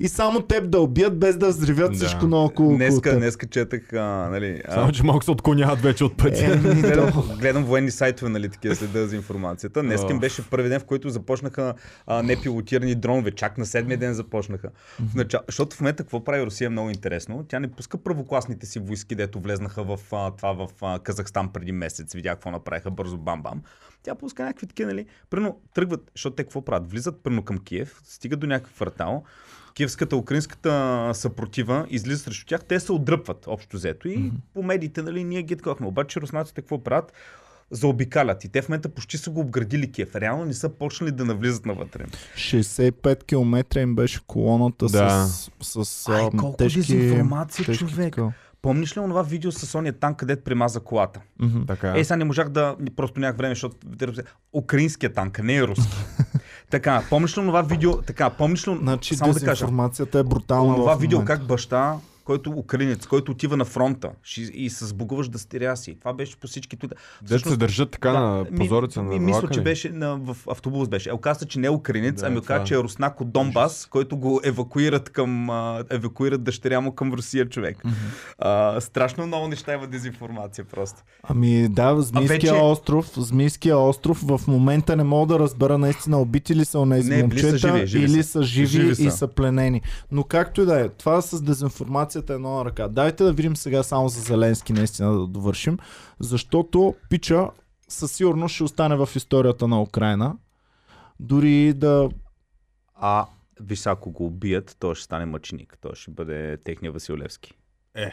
и 0.01 0.08
само 0.08 0.41
теб 0.41 0.70
да 0.70 0.79
убият, 0.79 1.20
без 1.20 1.37
да 1.37 1.48
взривят 1.48 1.92
Да. 1.92 1.98
всичко 1.98 2.27
наоколо. 2.27 2.46
около 2.46 2.75
Днеска, 2.77 3.18
днеска 3.18 3.48
четах, 3.48 3.94
а, 3.94 4.29
нали, 4.31 4.61
а, 4.68 4.74
Само, 4.74 4.92
че 4.92 5.03
малко 5.03 5.24
се 5.24 5.31
отклоняват 5.31 5.81
вече 5.81 6.03
от 6.03 6.18
пътя. 6.18 6.46
Еми, 6.46 6.81
гледам, 6.81 7.11
гледам 7.40 7.64
военни 7.64 7.92
сайтове, 7.92 8.29
нали, 8.29 8.50
такива 8.50 8.75
следа 8.75 9.07
за 9.07 9.16
информацията. 9.16 9.81
Днес 9.83 10.01
им 10.01 10.16
Ох. 10.16 10.20
беше 10.22 10.50
първи 10.50 10.70
ден, 10.70 10.79
в 10.79 10.83
който 10.85 11.09
започнаха 11.09 11.74
а, 12.07 12.24
непилотирани 12.24 12.96
дронове. 12.96 13.31
Чак 13.31 13.57
на 13.57 13.66
седмия 13.66 13.98
ден 13.98 14.14
започнаха. 14.14 14.70
В 15.11 15.16
начало, 15.16 15.44
защото 15.48 15.75
в 15.75 15.79
момента 15.81 16.03
какво 16.03 16.24
прави 16.24 16.46
Русия 16.46 16.66
е 16.66 16.70
много 16.70 16.90
интересно. 16.90 17.46
Тя 17.48 17.59
не 17.59 17.72
пуска 17.72 17.98
първокласните 17.98 18.66
си 18.66 18.79
войски, 18.79 19.16
дето 19.16 19.40
влезнаха 19.40 19.83
в 19.83 20.00
а, 20.11 20.31
това 20.31 20.53
в 20.53 20.68
а, 20.81 21.00
Казахстан 21.00 21.53
преди 21.53 21.72
месец. 21.72 22.14
Видях 22.14 22.33
какво 22.33 22.51
направиха 22.51 22.92
бързо 22.92 23.18
бам-бам. 23.18 23.61
Тя 24.03 24.16
пуска 24.16 24.44
някакви 24.44 24.68
такива, 24.68 24.92
нали? 24.92 25.05
Прено 25.29 25.57
тръгват, 25.74 26.11
защото 26.16 26.35
те 26.35 26.44
какво 26.44 26.61
правят? 26.66 26.92
Влизат 26.92 27.24
прено 27.24 27.44
към 27.44 27.57
Киев, 27.57 28.01
стигат 28.03 28.40
до 28.40 28.48
някакъв 28.48 28.74
квартал, 28.74 29.24
киевската, 29.74 30.16
украинската 30.16 31.12
съпротива 31.14 31.86
излиза 31.90 32.24
срещу 32.24 32.46
тях, 32.46 32.66
те 32.66 32.79
се 32.79 32.92
отдръпват 32.92 33.48
общо 33.48 33.77
взето 33.77 34.07
и 34.07 34.18
mm-hmm. 34.18 34.31
по 34.53 34.64
медиите, 34.64 35.01
нали, 35.01 35.24
ние 35.24 35.44
ги 35.44 35.55
такохме. 35.55 35.88
Обаче 35.88 36.22
руснаците 36.22 36.62
какво 36.62 36.84
правят? 36.84 37.14
Заобикалят 37.72 38.44
и 38.44 38.50
те 38.50 38.62
в 38.62 38.70
момента 38.70 38.90
почти 38.90 39.18
са 39.18 39.29
го 39.29 39.40
обградили 39.40 39.92
Киев. 39.92 40.16
Реално 40.16 40.46
не 40.46 40.53
са 40.53 40.70
почнали 40.70 41.12
да 41.12 41.25
навлизат 41.25 41.66
навътре. 41.66 42.05
65 42.36 43.24
км 43.24 43.79
им 43.81 43.96
беше 43.96 44.20
колоната 44.27 44.86
Да. 44.86 45.25
с, 45.62 45.86
с 45.86 46.10
Ай, 46.10 46.29
колко 46.38 46.57
тежки, 46.57 46.79
дезинформация, 46.79 47.66
тежки 47.66 47.88
човек. 47.88 48.14
такова. 48.14 48.34
Помниш 48.62 48.98
ли 48.98 49.00
онова 49.00 49.22
видео 49.22 49.51
с 49.51 49.77
ония 49.77 49.94
танк, 49.94 50.18
където 50.18 50.44
примаза 50.44 50.79
колата? 50.79 51.22
Мгм. 51.40 51.66
Така. 51.68 51.94
Е, 51.98 52.03
сега 52.03 52.18
не 52.18 52.25
можах 52.25 52.50
да... 52.50 52.75
Просто 52.96 53.20
нямах 53.20 53.38
време, 53.38 53.55
защото... 53.55 53.77
Украинския 54.53 55.14
танк, 55.14 55.44
не 55.44 55.55
е 55.55 55.64
руски. 55.64 55.98
така, 56.72 57.03
помниш 57.10 57.38
ли 57.38 57.42
онова 57.42 57.62
видео... 57.62 57.98
Така, 57.98 58.29
помниш 58.29 58.68
ли... 58.68 58.77
Значи 58.81 59.16
само 59.16 59.34
да 59.34 59.40
кажа. 59.40 59.51
дезинформацията 59.51 60.20
е 60.20 60.24
брутална 60.24 60.75
Това 60.75 60.96
видео 60.96 61.25
как 61.25 61.48
баща, 61.48 61.96
който 62.31 62.51
украинец, 62.51 63.05
който 63.05 63.31
отива 63.31 63.57
на 63.57 63.65
фронта 63.65 64.09
и 64.53 64.70
се 64.70 64.85
сбогуваш 64.85 65.29
дъщеря 65.29 65.75
си. 65.75 65.96
Това 66.00 66.13
беше 66.13 66.37
по 66.37 66.48
всички 66.48 66.77
тук. 66.77 66.91
Дето 67.22 67.50
се 67.50 67.57
държат 67.57 67.91
така 67.91 68.13
на 68.13 68.46
ми- 68.51 68.57
позорица 68.57 69.03
ми, 69.03 69.20
на 69.20 69.25
Мисля, 69.25 69.50
че 69.50 69.61
беше 69.61 69.89
на, 69.89 70.15
в 70.17 70.37
автобус 70.48 70.87
беше. 70.89 71.09
Е, 71.09 71.13
оказа, 71.13 71.46
че 71.46 71.59
не 71.59 71.67
е 71.67 71.72
украинец, 71.72 72.15
Да, 72.15 72.27
ами 72.27 72.37
оказа, 72.37 72.61
е. 72.61 72.65
че 72.65 72.74
е 72.74 72.77
руснак 72.77 73.22
от 73.22 73.31
Донбас, 73.31 73.85
който 73.85 74.17
го 74.17 74.41
евакуират 74.44 75.09
към 75.09 75.50
а, 75.50 75.83
евакуират 75.89 76.44
дъщеря 76.44 76.81
му 76.81 76.91
към 76.91 77.13
Русия 77.13 77.50
човек. 77.50 77.77
А, 78.39 78.81
страшно 78.81 79.27
много 79.27 79.48
неща 79.48 79.74
има 79.74 79.87
дезинформация 79.87 80.65
просто. 80.65 81.03
Ами 81.24 81.67
да, 81.70 82.01
Змийския 82.01 82.29
вече- 82.53 82.63
остров, 82.63 83.11
Змийския 83.17 83.77
остров 83.77 84.22
в 84.22 84.41
момента 84.48 84.96
не 84.96 85.03
мога 85.03 85.27
да 85.27 85.39
разбера 85.39 85.77
наистина 85.77 86.20
убити 86.20 86.55
ли 86.55 86.65
са 86.65 86.79
онези 86.79 87.09
Не, 87.11 87.24
били 87.24 87.39
са 87.39 87.48
момчета 87.48 87.57
живи, 87.70 87.87
живи 87.87 88.03
или 88.05 88.24
са. 88.24 88.29
са 88.29 88.44
живи, 88.44 88.67
Живи 88.67 88.91
и 89.00 89.11
са. 89.11 89.27
пленени. 89.27 89.81
Но 90.11 90.24
както 90.24 90.61
и 90.61 90.65
да 90.65 90.81
е, 90.81 90.89
това 90.89 91.22
с 91.22 91.41
дезинформацията 92.22 92.34
е 92.34 92.36
едно 92.36 92.57
на 92.57 92.66
ръка. 92.66 92.88
Дайте 92.88 93.24
да 93.24 93.34
видим 93.34 93.55
сега 93.55 93.84
само 93.84 94.10
за 94.10 94.22
Зеленски 94.22 94.74
наистина 94.74 95.12
да 95.12 95.27
довършим, 95.27 95.77
защото 96.20 96.96
Пича 97.10 97.50
със 97.88 98.12
сигурност 98.12 98.55
ще 98.55 98.64
остане 98.64 98.96
в 98.96 99.10
историята 99.16 99.68
на 99.68 99.81
Украина. 99.81 100.38
Дори 101.20 101.74
да... 101.74 102.10
А, 102.96 103.25
виж, 103.60 103.86
ако 103.86 104.12
го 104.12 104.25
убият, 104.25 104.75
той 104.79 104.96
ще 104.96 105.03
стане 105.03 105.25
мъченик. 105.25 105.77
Той 105.81 105.92
ще 105.96 106.12
бъде 106.12 106.57
техния 106.57 106.92
Василевски. 106.92 107.53
Е. 107.96 108.12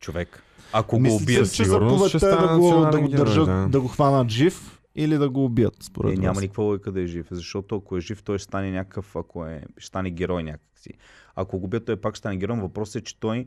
Човек. 0.00 0.42
Ако 0.72 0.96
го 0.96 1.02
Мислите, 1.02 1.22
убият, 1.22 1.52
че 1.52 1.64
сигурност 1.64 2.08
ще 2.08 2.18
заповедта 2.18 2.44
е 2.44 2.48
да 2.48 2.54
стане 2.54 2.58
го, 2.58 2.90
да 2.90 3.00
го 3.00 3.08
държат, 3.08 3.46
да. 3.46 3.68
да 3.68 3.80
го 3.80 3.88
хванат 3.88 4.28
жив 4.28 4.80
или 4.94 5.18
да 5.18 5.30
го 5.30 5.44
убият, 5.44 5.74
според 5.82 6.18
Е, 6.18 6.20
няма 6.20 6.40
никаква 6.40 6.64
логика 6.64 6.92
да 6.92 7.00
е 7.00 7.06
жив, 7.06 7.26
защото 7.30 7.76
ако 7.76 7.96
е 7.96 8.00
жив, 8.00 8.22
той 8.22 8.38
ще 8.38 8.44
стане 8.44 8.70
някакъв, 8.70 9.16
ако 9.16 9.46
е, 9.46 9.62
ще 9.78 9.86
стане 9.86 10.10
герой 10.10 10.42
някакси. 10.42 10.90
Ако 11.36 11.58
го 11.58 11.64
убият, 11.64 11.84
той 11.84 11.96
пак 11.96 12.14
ще 12.14 12.18
стане 12.18 12.36
герой. 12.36 12.60
Въпросът 12.60 13.02
е, 13.02 13.04
че 13.04 13.20
той 13.20 13.46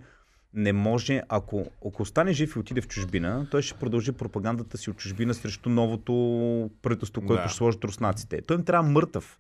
не 0.53 0.73
може, 0.73 1.21
ако, 1.29 1.65
ако 1.87 2.01
остане 2.01 2.33
жив 2.33 2.55
и 2.55 2.59
отиде 2.59 2.81
в 2.81 2.87
чужбина, 2.87 3.47
той 3.51 3.61
ще 3.61 3.79
продължи 3.79 4.11
пропагандата 4.11 4.77
си 4.77 4.89
от 4.89 4.97
чужбина 4.97 5.33
срещу 5.33 5.69
новото 5.69 6.13
правителство, 6.81 7.21
което 7.21 7.43
Да. 7.43 7.49
ще 7.49 7.57
сложат 7.57 7.83
руснаците. 7.83 8.41
Той 8.41 8.57
им 8.57 8.65
трябва 8.65 8.89
мъртъв. 8.89 9.39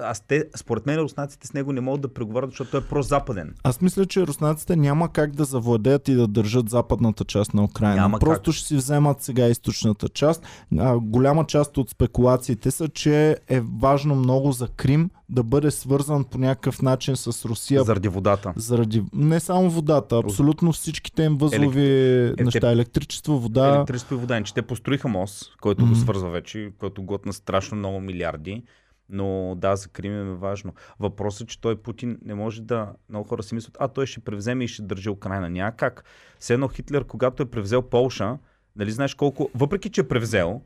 Аз 0.00 0.20
те, 0.20 0.44
според 0.56 0.86
мен 0.86 0.98
руснаците 0.98 1.46
с 1.46 1.52
него 1.52 1.72
не 1.72 1.80
могат 1.80 2.00
да 2.00 2.08
преговарят, 2.08 2.50
защото 2.50 2.70
той 2.70 2.80
е 2.80 2.84
прозападен. 2.84 3.54
Аз 3.62 3.80
мисля, 3.80 4.06
че 4.06 4.26
руснаците 4.26 4.76
няма 4.76 5.08
как 5.08 5.34
да 5.34 5.44
завладеят 5.44 6.08
и 6.08 6.14
да 6.14 6.26
държат 6.26 6.68
западната 6.68 7.24
част 7.24 7.54
на 7.54 7.64
Украина. 7.64 7.96
Няма 7.96 8.18
Просто 8.18 8.44
как. 8.44 8.54
ще 8.54 8.66
си 8.66 8.76
вземат 8.76 9.22
сега 9.22 9.46
източната 9.46 10.08
част. 10.08 10.46
А, 10.78 10.98
голяма 10.98 11.46
част 11.46 11.78
от 11.78 11.90
спекулациите 11.90 12.70
са, 12.70 12.88
че 12.88 13.36
е 13.48 13.60
важно 13.80 14.14
много 14.14 14.52
за 14.52 14.68
Крим 14.68 15.10
да 15.28 15.42
бъде 15.42 15.70
свързан 15.70 16.24
по 16.24 16.38
някакъв 16.38 16.82
начин 16.82 17.16
с 17.16 17.44
Русия. 17.44 17.84
Заради 17.84 18.08
водата. 18.08 18.52
Заради 18.56 19.04
не 19.12 19.40
само 19.40 19.70
водата, 19.70 20.16
абсолютно 20.18 20.72
всичките 20.72 21.22
им 21.22 21.36
възлови 21.36 21.80
те- 22.36 22.44
неща. 22.44 22.70
Електричество, 22.72 23.38
вода. 23.38 23.68
Електричество 23.68 24.14
и 24.14 24.18
вода. 24.18 24.42
Че 24.42 24.54
те 24.54 24.62
построиха 24.62 25.08
мост, 25.08 25.56
който 25.60 25.80
го 25.80 25.86
Мгм. 25.86 26.00
свързва 26.00 26.30
вече, 26.30 26.70
който 26.78 27.02
готна 27.02 27.32
страшно 27.32 27.78
много 27.78 28.00
милиарди. 28.00 28.62
Но 29.10 29.54
да, 29.58 29.76
за 29.76 29.88
Крим 29.88 30.12
е 30.12 30.34
важно. 30.34 30.74
Въпросът 31.00 31.48
е, 31.48 31.50
че 31.50 31.60
той 31.60 31.76
Путин 31.82 32.18
не 32.24 32.34
може 32.34 32.62
да... 32.62 32.92
Много 33.08 33.28
хора 33.28 33.42
си 33.42 33.54
мислят, 33.54 33.76
а 33.80 33.88
той 33.88 34.06
ще 34.06 34.20
превземе 34.20 34.64
и 34.64 34.68
ще 34.68 34.82
държи 34.82 35.10
Украина. 35.10 35.50
Няма 35.50 35.72
как. 35.72 36.04
Все 36.38 36.54
едно 36.54 36.68
Хитлер, 36.68 37.04
когато 37.04 37.42
е 37.42 37.50
превзел 37.50 37.82
Полша, 37.82 38.38
нали 38.76 38.90
знаеш 38.90 39.14
колко... 39.14 39.50
Въпреки, 39.54 39.90
че 39.90 40.00
е 40.00 40.08
превзел, 40.08 40.62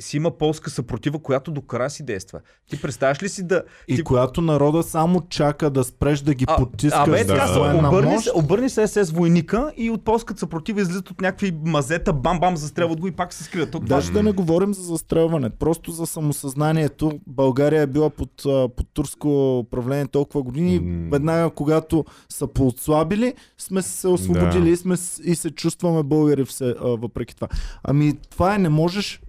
си 0.00 0.16
има 0.16 0.30
полска 0.30 0.70
съпротива, 0.70 1.18
която 1.18 1.50
до 1.50 1.60
края 1.60 1.90
си 1.90 2.04
действа. 2.04 2.40
Ти 2.70 2.82
представяш 2.82 3.22
ли 3.22 3.28
си 3.28 3.46
да... 3.46 3.62
И 3.88 3.96
ти... 3.96 4.02
която 4.02 4.40
народа 4.40 4.82
само 4.82 5.20
чака 5.20 5.70
да 5.70 5.84
спреш 5.84 6.20
да 6.20 6.34
ги 6.34 6.46
потискаш 6.58 7.08
абе, 7.08 7.24
да. 7.24 7.58
военна 7.58 7.88
обърни, 7.88 8.18
се, 8.18 8.30
обърни 8.34 8.70
се 8.70 8.86
СС 8.86 9.12
войника 9.12 9.72
и 9.76 9.90
от 9.90 10.04
полската 10.04 10.40
съпротива 10.40 10.80
излизат 10.80 11.10
от 11.10 11.20
някакви 11.20 11.52
мазета, 11.64 12.12
бам-бам, 12.12 12.56
застрелват 12.56 13.00
го 13.00 13.08
и 13.08 13.12
пак 13.12 13.32
се 13.32 13.44
скрият. 13.44 13.70
Това 13.70 13.86
Даже 13.86 14.12
да 14.12 14.22
не 14.22 14.32
говорим 14.32 14.74
за 14.74 14.82
застрелване, 14.82 15.50
просто 15.50 15.90
за 15.90 16.06
самосъзнанието. 16.06 17.12
България 17.26 17.82
е 17.82 17.86
била 17.86 18.10
под, 18.10 18.30
под 18.76 18.86
турско 18.94 19.58
управление 19.58 20.06
толкова 20.06 20.42
години. 20.42 20.80
М. 20.80 21.08
Веднага, 21.12 21.50
когато 21.50 22.04
са 22.28 22.46
поотслабили, 22.46 23.34
сме 23.58 23.82
се 23.82 24.08
освободили 24.08 24.64
Да. 24.64 24.70
и, 24.70 24.76
сме, 24.76 24.96
и 25.24 25.34
се 25.34 25.50
чувстваме 25.50 26.02
българи 26.02 26.44
все, 26.44 26.74
въпреки 26.80 27.36
това. 27.36 27.48
Ами 27.82 28.14
това 28.30 28.54
е, 28.54 28.58
не 28.58 28.68
можеш 28.68 29.20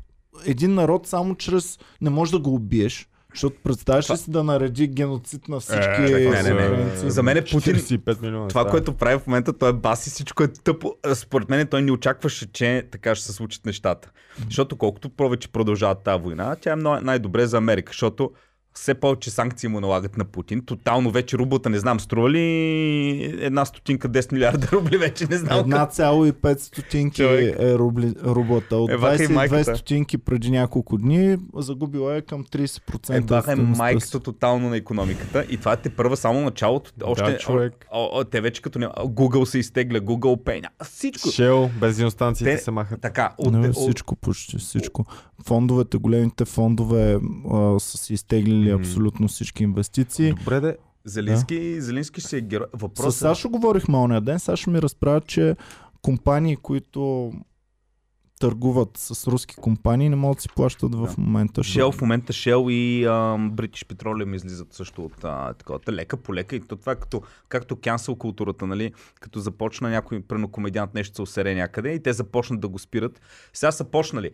един 0.46 0.74
народ 0.74 1.08
само 1.08 1.36
чрез... 1.36 1.80
Не 2.02 2.10
можеш 2.10 2.32
да 2.32 2.40
го 2.40 2.54
убиеш. 2.54 3.08
Защото 3.34 3.56
представяш 3.64 4.10
ли 4.10 4.18
си 4.18 4.32
да 4.32 4.44
нареди 4.44 4.88
геноцид 4.88 5.48
на 5.48 5.60
всички 5.60 5.84
Е, 5.84 6.30
не, 6.30 6.44
не, 6.44 6.70
не. 6.70 7.10
За 7.10 7.24
мен 7.24 7.38
е 7.38 7.42
Путин- 7.42 7.76
45 7.76 8.22
милиона. 8.22 8.48
Това, 8.48 8.62
става. 8.62 8.70
което 8.70 8.94
прави 8.94 9.20
в 9.20 9.28
момента, 9.28 9.54
той 9.54 9.70
е 9.70 9.74
баси, 9.74 10.10
всичко 10.10 10.44
е 10.44 10.48
тъпо. 10.48 10.94
Според 11.14 11.50
мен 11.50 11.68
той 11.68 11.82
не 11.82 11.92
очакваше, 11.92 12.52
че 12.52 12.88
така 12.92 13.16
ще 13.16 13.26
се 13.26 13.34
случат 13.34 13.66
нещата. 13.66 14.12
Защото 14.46 14.76
колкото 14.76 15.10
повече 15.10 15.48
продължава 15.48 15.96
тази 15.96 16.24
война, 16.24 16.56
тя 16.56 16.72
е 16.72 16.76
много- 16.76 17.02
най-добре 17.02 17.46
за 17.46 17.58
Америка, 17.58 17.90
защото 17.90 18.32
все 18.76 18.94
повече 18.94 19.32
санкции 19.32 19.70
му 19.70 19.80
налагат 19.80 20.18
на 20.18 20.26
Путин. 20.26 20.62
Тотално 20.62 21.12
вече 21.12 21.38
рублата, 21.38 21.70
не 21.70 21.80
знам, 21.80 22.00
струва 22.00 22.30
ли 22.30 22.42
една 23.40 23.66
стотинка 23.66 24.10
10 24.10 24.32
милиарда 24.34 24.68
рубли, 24.72 24.98
вече 24.98 25.28
не 25.30 25.38
знам. 25.38 25.60
Една 25.60 25.86
цяло 25.86 26.26
и 26.26 26.32
5 26.32 26.58
стотинки 26.58 27.16
Човек. 27.18 27.56
е 27.60 27.78
рубли, 27.78 28.14
рублата. 28.26 28.76
От 28.78 28.92
Еваха 28.92 29.24
и 29.24 29.28
22 29.28 29.34
майката. 29.34 29.76
стотинки 29.76 30.18
преди 30.18 30.52
няколко 30.52 30.98
дни 30.98 31.38
загубила 31.56 32.16
е 32.16 32.22
към 32.22 32.44
30% 32.44 33.10
Е, 33.10 33.22
това 33.22 33.44
е 33.48 33.56
майката 33.56 34.20
тотално 34.20 34.70
на 34.70 34.78
економиката 34.78 35.46
и 35.50 35.58
това 35.58 35.74
е 35.74 35.78
те 35.78 35.90
първа 35.90 36.18
само 36.18 36.42
началото. 36.42 36.92
Още, 37.04 37.32
Да, 37.32 37.38
човек. 37.38 37.86
О, 37.92 38.10
о, 38.14 38.24
те 38.24 38.42
вече 38.42 38.62
като 38.62 38.80
не... 38.80 38.86
Google 38.88 39.44
се 39.46 39.60
изтегля, 39.60 40.00
Google 40.00 40.44
Pay, 40.44 40.64
всичко. 40.84 41.30
Шел, 41.30 41.70
бензиностанциите 41.80 42.56
Те- 42.56 42.62
се 42.64 42.72
махат. 42.72 43.02
Така, 43.02 43.34
от, 43.38 43.54
Не, 43.54 43.68
от, 43.70 43.76
всичко, 43.76 44.16
почти 44.16 44.58
всичко. 44.58 45.06
Фондовете, 45.46 45.98
големите 45.98 46.46
фондове 46.46 47.18
а, 47.54 47.80
са 47.80 47.98
си 47.98 48.14
изтеглили 48.14 48.65
М. 48.68 48.76
абсолютно 48.76 49.28
всички 49.28 49.64
инвестиции. 49.64 50.34
Добре, 50.34 50.60
де. 50.60 50.78
Зеленски, 51.06 51.82
Зеленски 51.82 52.22
ще 52.22 52.38
е 52.38 52.42
герой. 52.42 52.68
С 52.70 52.82
Въпросът 52.82 53.14
Сашо 53.14 53.50
говорихме 53.50 53.98
ония 53.98 54.22
ден. 54.22 54.40
Сашо 54.40 54.70
ми 54.70 54.82
разправя, 54.82 55.22
че 55.22 55.56
компании, 56.02 56.56
които 56.56 57.32
търгуват 58.40 58.90
с 58.94 59.28
руски 59.28 59.56
компании, 59.56 60.10
не 60.10 60.16
могат 60.16 60.38
да 60.38 60.42
си 60.42 60.50
плащат 60.56 60.96
в 60.96 61.06
Да. 61.06 61.16
момента. 61.18 61.62
Shell 61.62 61.92
в 61.92 62.02
момента 62.02 62.34
Shell 62.34 62.72
и 62.72 63.06
ам, 63.06 63.12
British 63.52 63.86
Petroleum 63.86 64.36
излизат 64.36 64.74
също 64.74 65.06
от 65.06 65.24
а, 65.24 65.54
такова. 65.54 65.80
Лека 65.90 66.18
по 66.18 66.34
лека 66.36 66.56
и 66.56 66.60
то 66.60 66.76
това 66.76 66.92
е 66.92 66.96
като, 66.96 67.22
както 67.50 67.76
cancel 67.76 68.18
културата, 68.18 68.68
нали? 68.68 68.94
Като 69.20 69.40
започна 69.40 69.90
някой 69.90 70.22
прено 70.22 70.48
комедиант 70.48 70.94
нещо 70.94 71.16
се 71.16 71.22
усере 71.22 71.56
някъде 71.56 71.90
и 71.92 72.04
те 72.04 72.14
започнат 72.14 72.60
да 72.60 72.68
го 72.68 72.80
спират. 72.80 73.22
Сега 73.54 73.72
са 73.72 73.84
почнали. 73.84 74.32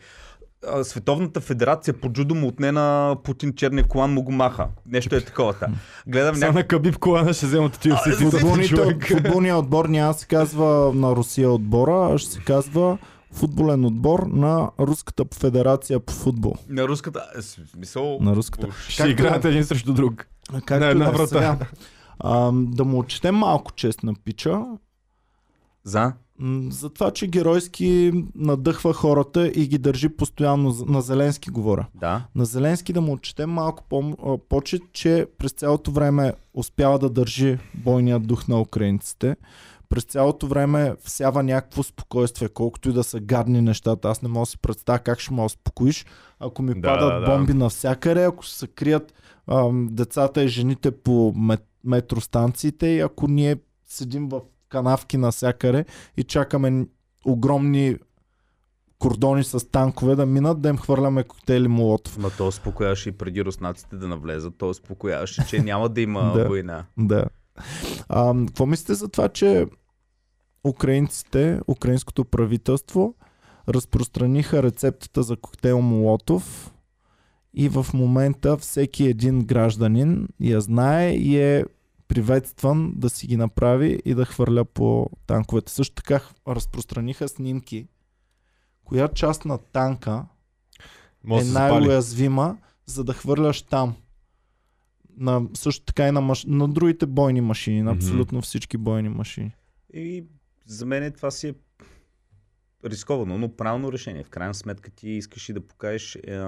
Световната 0.84 1.41
федерация 1.41 1.93
по 1.93 2.10
джудо 2.10 2.36
му 2.36 2.47
отне 2.47 2.71
на 2.71 3.15
Путин 3.24 3.54
черния 3.54 3.84
колан 3.84 4.13
му 4.13 4.24
го 4.24 4.32
маха. 4.32 4.67
Нещо 4.86 5.15
е 5.15 5.21
такова. 5.21 5.54
та. 5.54 5.67
Гледам 6.08 6.36
Сега 6.36 6.47
някакъв... 6.47 6.56
на 6.56 6.67
Кабиб 6.67 6.97
колана 6.97 7.34
ще 7.34 7.45
вземат 7.45 7.80
тия 7.80 7.97
си 7.97 8.12
Футболните, 8.12 8.67
човек. 8.67 9.08
футболният 9.08 9.60
отбор 9.60 9.86
няма 9.86 10.13
се 10.13 10.26
казва 10.26 10.91
на 10.95 11.12
Русия 11.12 11.52
отбора, 11.52 12.13
а 12.13 12.17
ще 12.17 12.32
се 12.32 12.39
казва 12.39 12.97
футболен 13.32 13.86
отбор 13.86 14.19
на 14.21 14.71
Руската 14.80 15.24
федерация 15.34 16.00
по 16.00 16.13
футбол. 16.13 16.54
На 16.69 16.88
руската... 16.88 17.26
е, 17.38 17.41
Смисъл... 17.41 18.17
На 18.21 18.36
руската. 18.36 18.67
Ще 18.82 18.97
Както- 18.97 19.12
играят 19.12 19.45
един 19.45 19.65
срещу 19.65 19.93
друг. 19.93 20.28
Както 20.56 20.80
На 20.80 20.88
една 20.88 21.08
е 21.08 21.12
врата. 21.12 21.28
сега. 21.28 21.58
А, 22.19 22.52
да 22.54 22.86
му 22.86 23.00
отчетем 23.00 23.36
малко 23.36 23.71
чест 23.71 24.04
на 24.04 24.13
пича, 24.15 24.62
За? 25.84 26.13
За 26.69 26.89
това, 26.89 27.12
че 27.12 27.27
геройски 27.27 28.12
надъхва 28.36 28.93
хората 28.93 29.47
и 29.47 29.67
ги 29.67 29.77
държи 29.77 30.10
постоянно, 30.10 30.75
на 30.88 31.01
Зеленски 31.01 31.49
говоря. 31.49 31.86
Да. 31.95 32.25
На 32.36 32.45
Зеленски 32.45 32.93
да 32.93 33.01
му 33.01 33.13
отчетем 33.13 33.49
малко 33.49 33.84
по- 33.89 34.38
почет, 34.39 34.82
че 34.93 35.27
през 35.38 35.51
цялото 35.51 35.91
време 35.91 36.34
успява 36.54 36.99
да 36.99 37.10
държи 37.10 37.58
бойния 37.75 38.19
дух 38.19 38.47
на 38.47 38.62
украинците. 38.62 39.36
През 39.89 40.04
цялото 40.04 40.47
време 40.47 40.95
всява 41.01 41.43
някакво 41.43 41.84
спокойствие, 41.84 42.49
колкото 42.49 42.89
и 42.89 42.93
да 42.93 43.04
са 43.04 43.19
гадни 43.19 43.62
нещата. 43.62 44.10
Аз 44.10 44.21
не 44.21 44.30
мога 44.30 44.41
да 44.41 44.45
си 44.45 44.58
представя 44.58 44.99
как 44.99 45.19
ще 45.19 45.34
ме 45.34 45.43
успокоиш, 45.43 46.06
ако 46.39 46.62
ми 46.62 46.73
Да, 46.73 46.82
падат 46.82 47.10
да, 47.13 47.19
да. 47.19 47.25
бомби 47.27 47.54
навсякъде, 47.54 48.23
ако 48.23 48.45
се 48.45 48.67
крият 48.67 49.13
ам, 49.47 49.88
децата 49.91 50.43
и 50.43 50.47
жените 50.47 50.91
по 50.91 51.34
мет, 51.36 51.65
метростанциите 51.84 52.88
и 52.88 52.99
ако 52.99 53.27
ние 53.27 53.56
седим 53.88 54.30
в 54.30 54.41
канавки 54.71 55.17
навсякъде 55.17 55.86
и 56.17 56.23
чакаме 56.23 56.86
огромни 57.25 57.97
кордони 58.99 59.43
с 59.43 59.69
танкове 59.71 60.15
да 60.15 60.25
минат, 60.25 60.62
да 60.62 60.69
им 60.69 60.77
хвърляме 60.77 61.23
коктейли 61.23 61.67
молотов. 61.67 62.17
Ма 62.17 62.29
то 62.38 62.47
успокояваше 62.47 63.10
и 63.10 63.12
преди 63.12 63.45
руснаците 63.45 63.95
да 63.95 64.07
навлезат. 64.07 64.57
То 64.57 64.69
успокояваше, 64.69 65.45
че 65.47 65.60
няма 65.60 65.89
да 65.89 66.01
има 66.01 66.34
Да. 66.36 66.47
война. 66.47 66.86
Да. 66.97 67.25
А, 68.10 68.36
какво 68.47 68.65
мислите 68.65 68.93
за 68.93 69.10
това, 69.10 69.29
че 69.29 69.67
украинците, 70.63 71.60
украинското 71.67 72.25
правителство 72.25 73.15
разпространиха 73.69 74.63
рецептата 74.63 75.23
за 75.23 75.38
коктейл 75.38 75.81
Молотов 75.81 76.73
и 77.53 77.69
в 77.69 77.86
момента 77.93 78.57
всеки 78.57 79.03
един 79.03 79.45
гражданин 79.45 80.27
я 80.39 80.62
знае 80.62 81.12
и 81.12 81.39
е 81.39 81.65
приветстван 82.12 82.93
да 82.95 83.10
си 83.10 83.28
ги 83.28 83.38
направи 83.38 84.00
и 84.06 84.15
да 84.15 84.26
хвърля 84.26 84.65
по 84.65 85.10
танковете. 85.28 85.71
Също 85.71 85.95
така 85.95 86.21
разпространиха 86.47 87.28
снимки, 87.28 87.88
коя 88.84 89.08
част 89.08 89.45
на 89.45 89.58
танка 89.58 90.26
Може 91.24 91.45
е 91.45 91.52
най-уязвима, 91.52 92.58
за 92.86 93.04
да 93.04 93.13
хвърляш 93.13 93.62
там. 93.62 93.95
На, 95.17 95.41
също 95.54 95.86
така 95.86 96.08
и 96.08 96.12
на, 96.12 96.21
маш... 96.21 96.45
на 96.47 96.67
другите 96.67 97.06
бойни 97.06 97.41
машини, 97.41 97.82
на 97.82 97.91
абсолютно 97.91 98.41
всички 98.41 98.78
бойни 98.78 99.10
машини. 99.10 99.56
И 99.93 100.26
за 100.65 100.86
мен 100.86 101.12
това 101.12 101.32
си 101.32 101.47
е 101.47 101.54
рисковано, 102.86 103.38
но 103.38 103.56
правилно 103.56 103.91
решение. 103.91 104.24
В 104.24 104.30
крайна 104.30 104.54
сметка 104.54 104.91
ти 104.91 105.10
искаш 105.10 105.50
и 105.50 105.54
да 105.54 105.67
покажеш 105.67 106.15
е, 106.15 106.41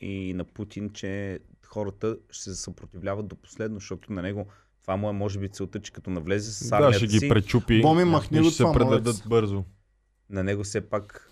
и 0.00 0.34
на 0.34 0.44
Путин, 0.44 0.90
че 0.90 1.40
хората 1.66 2.16
ще 2.30 2.42
се 2.42 2.54
съпротивляват 2.54 3.28
до 3.28 3.36
последно, 3.36 3.78
защото 3.78 4.12
на 4.12 4.22
него 4.22 4.46
това 4.84 4.96
му 4.96 5.08
е 5.08 5.12
може 5.12 5.38
би 5.38 5.48
целта, 5.48 5.80
че 5.80 5.92
като 5.92 6.10
навлезе 6.10 6.52
с 6.52 6.68
Да, 6.68 6.76
армията 6.76 6.98
ще 6.98 7.06
ги 7.06 7.18
си, 7.18 7.28
пречупи. 7.28 7.80
Боми, 7.82 8.04
махни 8.04 8.38
и 8.38 8.40
го 8.40 8.46
ще 8.46 8.56
се 8.56 8.64
предадат 8.74 9.22
бързо. 9.26 9.64
на 10.30 10.44
него 10.44 10.64
все 10.64 10.80
пак 10.80 11.30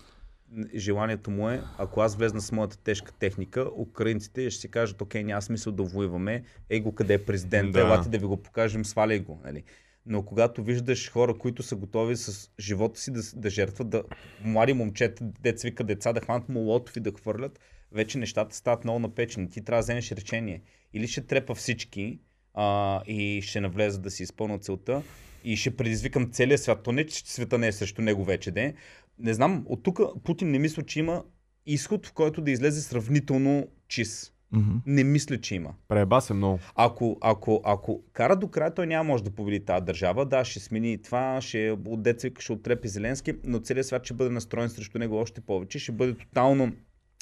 желанието 0.75 1.31
му 1.31 1.49
е, 1.49 1.63
ако 1.77 2.01
аз 2.01 2.15
влезна 2.15 2.41
с 2.41 2.51
моята 2.51 2.77
тежка 2.77 3.11
техника, 3.11 3.69
украинците 3.77 4.49
ще 4.49 4.61
си 4.61 4.71
кажат, 4.71 5.01
окей, 5.01 5.23
няма 5.23 5.41
смисъл 5.41 5.73
да 5.73 5.83
воюваме, 5.83 6.43
ей 6.69 6.79
го 6.81 6.95
къде 6.95 7.13
е 7.13 7.25
президента, 7.25 7.71
Да. 7.71 7.79
елате 7.79 8.09
да 8.09 8.17
ви 8.17 8.25
го 8.25 8.37
покажем, 8.37 8.85
сваляй 8.85 9.19
го. 9.19 9.41
Нали? 9.45 9.63
Но 10.05 10.23
когато 10.25 10.63
виждаш 10.63 11.11
хора, 11.11 11.37
които 11.37 11.63
са 11.63 11.75
готови 11.75 12.15
с 12.15 12.49
живота 12.59 12.99
си 12.99 13.11
да, 13.11 13.21
да 13.35 13.49
жертват, 13.49 13.89
да, 13.89 14.03
млади 14.43 14.73
момчета, 14.73 15.23
деца 15.41 15.67
вика 15.67 15.83
деца, 15.83 16.13
да 16.13 16.21
хванат 16.21 16.49
молотов 16.49 16.97
и 16.97 16.99
да 16.99 17.11
хвърлят, 17.11 17.59
вече 17.91 18.17
нещата 18.17 18.55
стават 18.55 18.83
много 18.83 18.99
напечени. 18.99 19.49
Ти 19.49 19.63
трябва 19.63 19.79
да 19.79 19.83
вземеш 19.83 20.11
решение. 20.11 20.61
Или 20.93 21.07
ще 21.07 21.21
трепа 21.21 21.55
всички 21.55 22.19
а, 22.53 23.01
и 23.07 23.41
ще 23.41 23.61
навлезат 23.61 24.01
да 24.01 24.11
си 24.11 24.23
изпълнят 24.23 24.63
целта, 24.63 25.01
и 25.43 25.55
ще 25.55 25.75
предизвикам 25.75 26.31
целия 26.31 26.57
свят. 26.57 26.83
То 26.83 26.91
не, 26.91 27.05
че 27.05 27.31
света 27.31 27.57
не 27.57 27.67
е 27.67 27.71
срещу 27.71 28.01
него 28.01 28.23
вече, 28.23 28.51
де. 28.51 28.73
Не 29.19 29.33
знам, 29.33 29.63
от 29.65 29.83
тук 29.83 29.99
Путин 30.23 30.51
не 30.51 30.59
мисля, 30.59 30.83
че 30.83 30.99
има 30.99 31.23
изход, 31.65 32.07
в 32.07 32.13
който 32.13 32.41
да 32.41 32.51
излезе 32.51 32.81
сравнително 32.81 33.67
чист. 33.87 34.33
Мгм. 34.51 34.77
Не 34.85 35.03
мисля, 35.03 35.41
че 35.41 35.55
има. 35.55 35.73
Преба 35.87 36.21
се 36.21 36.33
много. 36.33 36.59
Ако, 36.75 37.17
ако, 37.21 37.61
ако 37.65 38.03
кара 38.13 38.35
до 38.35 38.47
края, 38.47 38.73
той 38.73 38.87
няма 38.87 39.03
може 39.03 39.23
да 39.23 39.31
победи 39.31 39.65
тази 39.65 39.85
държава. 39.85 40.25
Да, 40.25 40.45
ще 40.45 40.59
смени 40.59 41.01
това, 41.01 41.41
ще 41.41 41.71
от 41.85 42.07
ще 42.39 42.53
отрепи 42.53 42.87
Зеленски, 42.87 43.33
но 43.43 43.59
целият 43.59 43.87
свят 43.87 44.05
ще 44.05 44.13
бъде 44.13 44.29
настроен 44.29 44.69
срещу 44.69 44.99
него 44.99 45.15
още 45.15 45.41
повече. 45.41 45.79
Ще 45.79 45.91
бъде 45.91 46.13
тотално 46.13 46.71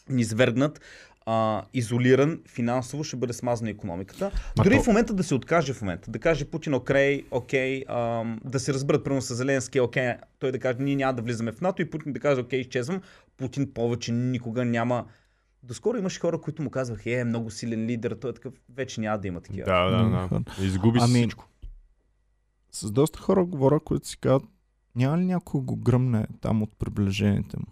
низвергнат, 0.10 0.82
а, 1.26 1.64
изолиран, 1.74 2.40
финансово 2.48 3.04
ще 3.04 3.16
бъде 3.16 3.34
смазана 3.34 3.70
економиката. 3.70 4.32
Ма 4.58 4.64
Дори 4.64 4.76
то- 4.76 4.84
в 4.84 4.88
момента 4.88 5.14
да 5.14 5.24
се 5.24 5.36
откаже 5.36 5.74
в 5.74 5.82
момента, 5.82 6.12
да 6.12 6.20
каже 6.20 6.46
Путин, 6.46 6.74
окей, 6.74 7.24
окей, 7.32 7.84
ам, 7.90 8.40
да 8.46 8.60
се 8.60 8.74
разберат 8.74 9.04
примерно 9.04 9.22
с 9.22 9.36
Зеленски, 9.36 9.80
окей, 9.80 10.14
той 10.40 10.52
да 10.52 10.60
каже, 10.60 10.78
ние 10.80 10.96
няма 10.96 11.14
да 11.14 11.22
влизаме 11.22 11.52
в 11.52 11.62
НАТО 11.62 11.82
и 11.82 11.90
Путин 11.90 12.14
да 12.14 12.20
каже, 12.20 12.42
окей, 12.42 12.60
изчезвам, 12.60 13.02
Путин 13.38 13.74
повече 13.74 14.12
никога 14.12 14.66
няма 14.66 15.06
Доскоро 15.64 15.98
имаше 15.98 16.20
хора, 16.20 16.42
които 16.42 16.62
му 16.62 16.70
казваха, 16.70 17.12
е, 17.20 17.24
много 17.24 17.52
силен 17.52 17.86
лидер, 17.86 18.18
той 18.22 18.30
е 18.30 18.34
такъв, 18.34 18.54
вече 18.74 19.02
няма 19.02 19.18
да 19.18 19.28
има 19.28 19.42
такива. 19.42 19.66
Да, 19.66 19.90
да, 19.90 20.28
да. 20.40 20.66
Изгуби 20.66 21.00
си 21.00 21.06
Ами, 21.10 21.20
всичко. 21.20 21.48
С 22.72 22.92
доста 22.92 23.20
хора 23.20 23.46
говоря, 23.46 23.80
които 23.80 24.08
си 24.08 24.18
казват, 24.18 24.44
няма 24.96 25.18
ли 25.18 25.26
някой 25.26 25.62
го 25.62 25.76
гръмне 25.76 26.28
там 26.42 26.62
от 26.62 26.72
приближените 26.80 27.58
му? 27.58 27.66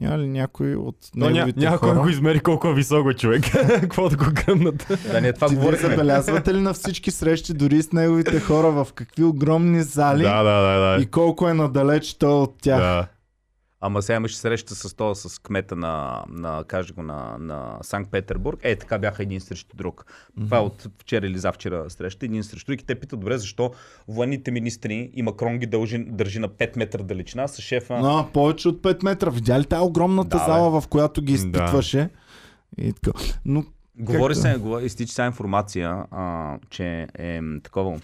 Няма 0.00 0.18
ли 0.18 0.28
някой 0.28 0.74
от 0.74 0.96
Но 1.14 1.26
ня, 1.26 1.32
неговите 1.32 1.60
някой 1.60 1.88
хора? 1.88 2.00
го 2.00 2.08
измери 2.08 2.40
колко 2.40 2.68
е 2.68 2.74
високо 2.74 3.10
е 3.10 3.14
човек. 3.14 3.44
Какво 3.80 4.08
да 4.08 4.16
го 4.16 4.24
гръмнат? 4.32 4.86
Да, 5.12 5.20
не, 5.20 5.32
това 5.32 5.48
говорихме. 5.48 5.88
забелязвате 5.88 6.54
ли 6.54 6.60
на 6.60 6.74
всички 6.74 7.10
срещи, 7.10 7.54
дори 7.54 7.82
с 7.82 7.92
неговите 7.92 8.40
хора, 8.40 8.70
в 8.70 8.88
какви 8.94 9.24
огромни 9.24 9.82
зали 9.82 10.22
да, 10.22 10.42
да, 10.42 10.60
да. 10.60 10.96
да. 10.96 11.02
и 11.02 11.06
колко 11.06 11.48
е 11.48 11.54
надалеч 11.54 12.14
той 12.14 12.32
от 12.32 12.54
тях? 12.62 12.80
да. 12.80 13.06
Ама 13.86 14.02
сега 14.02 14.16
имаше 14.16 14.36
среща 14.36 14.74
с 14.74 14.94
това, 14.94 15.14
с 15.14 15.38
кмета 15.42 15.76
на, 15.76 16.24
на 16.28 16.64
каже 16.64 16.92
го, 16.92 17.02
на, 17.02 17.36
на 17.40 17.78
Санкт 17.82 18.10
Петербург. 18.10 18.60
Е, 18.62 18.76
така 18.76 18.98
бяха 18.98 19.22
един 19.22 19.40
срещу 19.40 19.76
друг. 19.76 20.06
Това 20.40 20.56
е 20.56 20.60
от 20.60 20.86
вчера 20.98 21.26
или 21.26 21.38
завчера 21.38 21.90
среща, 21.90 22.26
един 22.26 22.44
срещу 22.44 22.72
друг. 22.72 22.80
И 22.80 22.84
те 22.84 22.94
питат, 22.94 23.20
добре, 23.20 23.38
защо 23.38 23.72
военните 24.08 24.50
министри 24.50 25.10
и 25.14 25.22
Макрон 25.22 25.58
ги 25.58 25.66
дължи, 25.66 25.98
държи 25.98 26.38
на 26.38 26.48
5 26.48 26.76
метра 26.76 27.02
далечина 27.02 27.48
с 27.48 27.62
шефа. 27.62 27.98
Но, 27.98 28.28
повече 28.32 28.68
от 28.68 28.82
5 28.82 29.04
метра. 29.04 29.30
Видя 29.30 29.60
ли 29.60 29.64
тази 29.64 29.82
огромната 29.82 30.38
Да, 30.38 30.44
зала, 30.44 30.80
в 30.80 30.88
която 30.88 31.22
ги 31.22 31.32
Да. 31.32 31.36
изпитваше? 31.38 32.08
И 32.78 32.92
така. 32.92 33.18
Но 33.44 33.64
Говори 33.98 34.34
Както? 34.34 34.48
се, 34.48 34.56
говори, 34.58 34.84
изтича 34.84 35.12
сега 35.12 35.26
информация, 35.26 36.04
а, 36.10 36.58
че 36.70 37.06
е 37.18 37.40
такова 37.62 38.00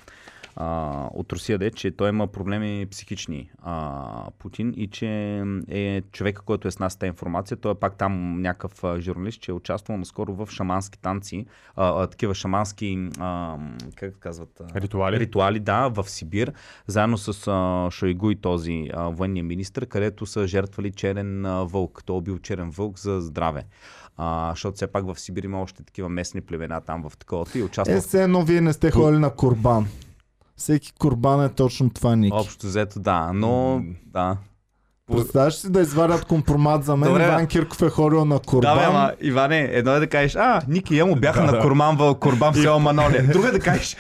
а, 0.57 1.09
от 1.15 1.33
Русия, 1.33 1.59
де, 1.59 1.71
че 1.71 1.91
той 1.91 2.09
има 2.09 2.27
проблеми 2.27 2.87
психични, 2.91 3.51
а, 3.63 4.31
Путин, 4.39 4.75
и 4.77 4.89
че 4.89 5.43
е 5.69 6.03
човека, 6.13 6.43
който 6.43 6.69
е 6.69 6.71
с 6.71 6.79
нас 6.79 6.97
тази 6.97 7.09
информация, 7.09 7.57
той 7.57 7.73
е 7.73 7.75
пак 7.75 7.97
там 7.97 8.43
някакъв 8.43 9.01
журналист, 9.01 9.41
че 9.41 9.51
е 9.51 9.55
участвал 9.55 9.99
наскоро 9.99 10.35
в 10.35 10.49
шамански 10.51 10.99
танци, 10.99 11.47
а, 11.77 12.03
а, 12.03 12.07
такива 12.07 12.35
шамански, 12.35 13.09
а, 13.19 13.57
как 13.95 14.19
казват? 14.19 14.63
Ритуали? 14.77 15.21
Ритуали, 15.21 15.61
да, 15.61 15.89
в 15.89 16.11
Сибир, 16.11 16.53
заедно 16.87 17.19
с 17.19 17.49
а, 17.49 17.91
Шойгу 17.91 18.31
и 18.31 18.37
този 18.37 18.91
а, 18.95 19.09
военния 19.09 19.45
министр, 19.45 19.87
където 19.87 20.27
са 20.27 20.47
жертвали 20.47 20.91
черен 20.91 21.47
а, 21.47 21.65
вълк. 21.65 22.03
Той 22.07 22.19
е 22.19 22.21
бил 22.21 22.39
черен 22.39 22.71
вълк 22.71 22.99
за 22.99 23.21
здраве. 23.21 23.65
А, 24.17 24.51
защото 24.51 24.77
все 24.77 24.87
пак 24.87 25.07
в 25.07 25.21
Сибир 25.21 25.43
има 25.43 25.63
още 25.63 25.83
такива 25.83 26.09
местни 26.09 26.41
племена 26.41 26.81
там 26.81 27.09
в 27.09 27.17
таковато 27.17 27.59
и 27.59 27.63
участва 27.63 27.97
е, 27.97 28.01
все 28.01 28.23
едно 28.23 28.45
вие 28.45 28.61
не 28.61 28.73
сте 28.73 28.91
ходили 28.91 29.19
на 29.19 29.31
Курбан. 29.31 29.87
Всеки 30.57 30.93
Курбан 30.93 31.45
е 31.45 31.49
точно 31.49 31.91
това, 31.91 32.17
Ники. 32.17 32.37
Общо 32.37 32.67
взето, 32.67 33.01
да, 33.01 33.33
но 33.33 33.83
да. 34.07 34.37
Представяш 35.17 35.55
си 35.55 35.71
да 35.71 35.81
извадят 35.81 36.25
компромат 36.25 36.85
за 36.85 36.97
мен. 36.97 37.09
Добре. 37.09 37.25
Иван 37.25 37.47
Кирков 37.47 37.83
е 37.83 37.89
ходил 37.89 38.25
на 38.25 38.39
Курбан. 38.39 38.75
Да, 38.75 38.81
бе, 38.81 38.87
ама, 38.87 39.13
Иване, 39.21 39.69
едно 39.73 39.93
е 39.93 40.01
да 40.01 40.07
кажеш, 40.07 40.37
а, 40.37 40.61
Ники, 40.69 40.97
я 40.97 41.07
му 41.07 41.17
бяха 41.17 41.41
Да, 41.41 41.47
на 41.47 41.53
да. 41.53 41.59
Курман 41.59 41.97
в 41.97 42.15
Курбан 42.15 42.53
в 42.53 42.57
село 42.57 42.79
Маноле. 42.79 43.23
Друго 43.33 43.47
е 43.47 43.51
да 43.51 43.61
кажеш, 43.61 43.97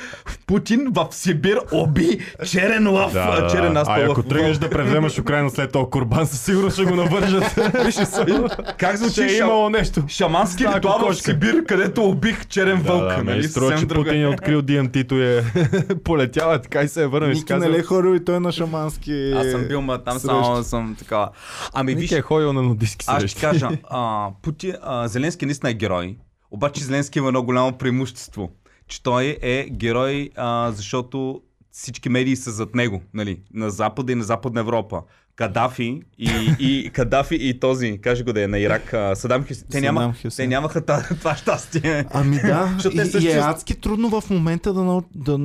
Путин 0.46 0.86
в 0.90 1.06
Сибир 1.10 1.58
оби 1.72 2.18
черен 2.46 2.88
лъв, 2.88 3.12
Да, 3.12 3.40
да, 3.40 3.46
черен 3.46 3.74
да. 3.74 3.84
А 3.86 4.04
ако 4.04 4.22
тръгнеш 4.22 4.58
да 4.58 4.70
превземаш 4.70 5.18
Украина 5.18 5.50
след 5.50 5.72
този 5.72 5.86
курбан, 5.90 6.26
със 6.26 6.40
сигурност 6.40 6.76
ще 6.76 6.84
го 6.84 6.96
навържат. 6.96 7.44
Как 8.78 8.96
звучи 8.96 9.22
е 9.22 9.28
ша... 9.28 9.36
имало 9.36 9.70
нещо. 9.70 10.02
шамански 10.08 10.62
Да, 10.62 10.76
ритуал 10.76 10.98
в. 10.98 11.14
Сибир, 11.14 11.64
където 11.64 12.04
убих 12.04 12.46
черен 12.46 12.82
Да, 12.82 12.92
вълк, 12.92 13.02
да, 13.02 13.16
нали? 13.16 13.24
нали, 13.24 13.44
струва, 13.44 13.78
че 13.78 13.88
Путин 13.88 14.22
е 14.22 14.26
открил 14.26 14.62
DMT-то 14.62 15.14
и 15.14 15.36
е 15.36 15.44
полетял, 16.04 16.52
е 16.54 16.62
така 16.62 16.82
и 16.82 16.88
се 16.88 17.02
е 17.02 17.06
върнал 17.06 17.30
Ники, 17.30 17.52
нали 17.52 17.76
е 17.76 17.82
ходил 17.82 18.14
и 18.14 18.24
той 18.24 18.40
на 18.40 18.52
шамански 18.52 19.32
Аз 19.36 19.50
съм 19.50 19.64
бил, 19.68 19.80
ма 19.82 19.98
там 19.98 20.18
само 20.18 20.64
съм 20.64 20.96
такава. 21.02 21.30
Ами 21.72 21.94
виж, 21.94 22.10
Ники 22.10 22.14
е 22.14 22.22
ходил 22.22 22.52
на 22.52 22.62
нудистски 22.62 23.04
аз 23.08 23.16
ще 23.16 23.28
срещи. 23.28 23.40
кажа, 23.40 23.68
а, 23.90 24.30
Пути, 24.42 24.74
а, 24.82 25.08
Зеленски 25.08 25.46
наистина 25.46 25.70
е 25.70 25.74
герой, 25.74 26.16
обаче 26.50 26.84
Зеленски 26.84 27.18
има 27.18 27.28
едно 27.28 27.42
голямо 27.42 27.72
преимущество, 27.72 28.50
че 28.88 29.02
той 29.02 29.38
е 29.42 29.68
герой, 29.70 30.30
а, 30.36 30.72
защото 30.72 31.42
всички 31.70 32.08
медии 32.08 32.36
са 32.36 32.50
зад 32.50 32.74
него, 32.74 33.02
нали, 33.14 33.40
на 33.54 33.70
Запада 33.70 34.12
и 34.12 34.14
на 34.14 34.24
Западна 34.24 34.60
Европа. 34.60 35.02
Кадафи 35.36 36.02
и, 36.18 36.54
и 36.58 36.90
Кадафи 36.90 37.38
и 37.40 37.60
този, 37.60 37.98
кажи 38.02 38.24
го 38.24 38.32
да 38.32 38.42
е 38.42 38.46
на 38.46 38.58
Ирак, 38.58 38.94
Садам 39.14 39.44
Хюсейн. 39.44 39.66
Те, 39.70 39.80
няма, 39.80 40.14
те 40.36 40.46
нямаха 40.46 40.86
това 41.18 41.36
щастие. 41.36 42.06
Ами 42.10 42.36
да, 42.36 42.76
и, 42.92 42.98
също 42.98 43.28
и 43.28 43.30
е 43.30 43.38
адски 43.38 43.80
трудно 43.80 44.20
в 44.20 44.30
момента 44.30 44.72
да, 44.72 45.02
да, 45.14 45.38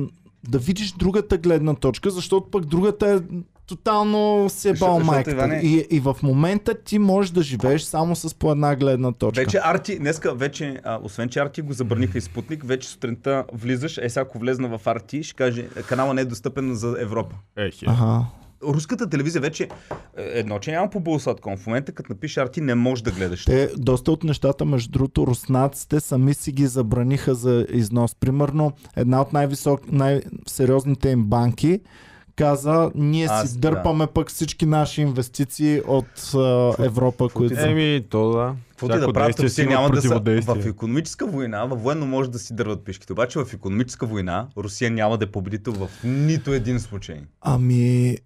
да 0.48 0.58
видиш 0.58 0.92
другата 0.92 1.38
гледна 1.38 1.74
точка, 1.74 2.10
защото 2.10 2.50
пък 2.50 2.66
другата 2.66 3.10
е 3.10 3.18
тотално 3.68 4.48
се 4.48 4.70
е 4.70 4.72
бал 4.72 5.00
майката. 5.00 5.30
Иване- 5.32 5.60
И, 5.60 5.86
и 5.90 6.00
в 6.00 6.16
момента 6.22 6.74
ти 6.76 6.98
можеш 6.98 7.30
да 7.30 7.42
живееш 7.42 7.82
само 7.82 8.16
с 8.16 8.34
по 8.34 8.52
една 8.52 8.76
гледна 8.76 9.12
точка. 9.12 9.40
Вече 9.40 9.60
Арти, 9.64 9.98
днеска 9.98 10.34
вече, 10.34 10.80
а, 10.84 10.98
освен 11.02 11.28
че 11.28 11.38
Арти 11.38 11.62
го 11.62 11.72
забраниха 11.72 12.18
и 12.18 12.20
Спутник, 12.20 12.64
вече 12.64 12.88
сутринта 12.88 13.44
влизаш, 13.52 13.98
е 13.98 14.08
сега 14.08 14.22
ако 14.22 14.38
влезна 14.38 14.68
в 14.68 14.86
Арти, 14.86 15.22
ще 15.22 15.34
каже, 15.34 15.62
канала 15.78 16.14
не 16.14 16.20
е 16.20 16.24
достъпен 16.24 16.74
за 16.74 16.96
Европа. 17.00 17.36
Е, 17.56 17.70
хе. 17.70 17.84
Ага. 17.88 18.24
Руската 18.64 19.08
телевизия 19.08 19.42
вече, 19.42 19.64
е, 19.64 19.68
едно, 20.16 20.58
че 20.58 20.70
няма 20.70 20.90
по 20.90 21.00
Булсатком. 21.00 21.56
В 21.56 21.66
момента, 21.66 21.92
като 21.92 22.12
напишеш 22.12 22.36
Арти, 22.36 22.60
не 22.60 22.74
можеш 22.74 23.02
да 23.02 23.10
гледаш. 23.10 23.44
Те, 23.44 23.70
доста 23.76 24.12
от 24.12 24.24
нещата, 24.24 24.64
между 24.64 24.90
другото, 24.90 25.26
руснаците 25.26 26.00
сами 26.00 26.34
си 26.34 26.52
ги 26.52 26.66
забраниха 26.66 27.34
за 27.34 27.66
износ. 27.70 28.14
Примерно, 28.14 28.72
една 28.96 29.20
от 29.20 29.32
най-висок, 29.32 29.92
най-сериозните 29.92 31.10
им 31.10 31.24
банки 31.24 31.80
каза, 32.38 32.90
ние 32.94 33.26
Аз, 33.30 33.50
си 33.50 33.58
дърпаме 33.58 34.06
пък 34.06 34.30
всички 34.30 34.66
наши 34.66 35.02
инвестиции 35.02 35.82
от 35.86 36.34
а, 36.34 36.74
Европа, 36.78 37.28
които. 37.28 37.60
Еми, 37.60 38.04
то 38.10 38.30
да. 38.30 38.54
Каквото 38.70 38.96
и 38.96 39.00
да 39.00 39.12
правят, 39.12 39.58
има 39.58 39.70
няма 39.70 39.90
да 39.90 40.02
са 40.02 40.20
в 40.44 40.66
економическа 40.66 41.26
война, 41.26 41.64
във 41.64 41.82
военно 41.82 42.06
може 42.06 42.30
да 42.30 42.38
си 42.38 42.54
дърват 42.54 42.84
пишките. 42.84 43.12
Обаче 43.12 43.38
в 43.38 43.52
економическа 43.54 44.06
война 44.06 44.48
Русия 44.56 44.90
няма 44.90 45.18
да 45.18 45.24
е 45.24 45.30
победител 45.30 45.72
в 45.72 45.88
нито 46.04 46.52
един 46.52 46.80
случай. 46.80 47.20
Ами, 47.40 48.16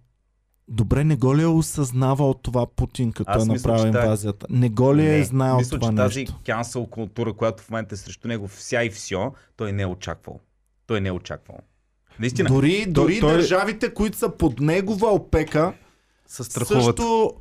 добре, 0.67 1.03
не 1.03 1.15
го 1.15 1.37
ли 1.37 1.41
е 1.41 1.47
осъзнавал 1.47 2.33
това 2.33 2.65
Путин, 2.65 3.11
като 3.11 3.31
Аз 3.31 3.43
е 3.43 3.47
направил 3.47 3.91
та- 3.91 4.01
инвазията? 4.03 4.47
Не 4.49 4.69
го 4.69 4.95
ли 4.95 5.05
е 5.05 5.17
Не, 5.17 5.23
знаел 5.23 5.57
Мисля, 5.57 5.79
това 5.79 5.91
че 5.91 5.95
тази 5.95 6.19
нещо? 6.19 6.39
cancel 6.45 6.89
култура, 6.89 7.33
която 7.33 7.63
в 7.63 7.69
момента 7.69 7.95
е 7.95 7.97
срещу 7.97 8.27
него 8.27 8.47
вся 8.47 8.83
и 8.83 8.89
все, 8.89 9.15
той 9.55 9.71
не 9.71 9.81
е 9.81 9.85
очаквал. 9.85 10.39
Той 10.87 11.01
не 11.01 11.09
е 11.09 11.11
очаквал. 11.11 11.59
Наистина, 12.19 12.49
Дори, 12.49 12.85
дори 12.87 13.19
той- 13.19 13.33
държавите, 13.33 13.93
които 13.93 14.17
са 14.17 14.29
под 14.29 14.59
негова 14.59 15.07
опека, 15.07 15.73
се 16.27 16.43
страхуват. 16.43 16.83
също, 16.85 17.33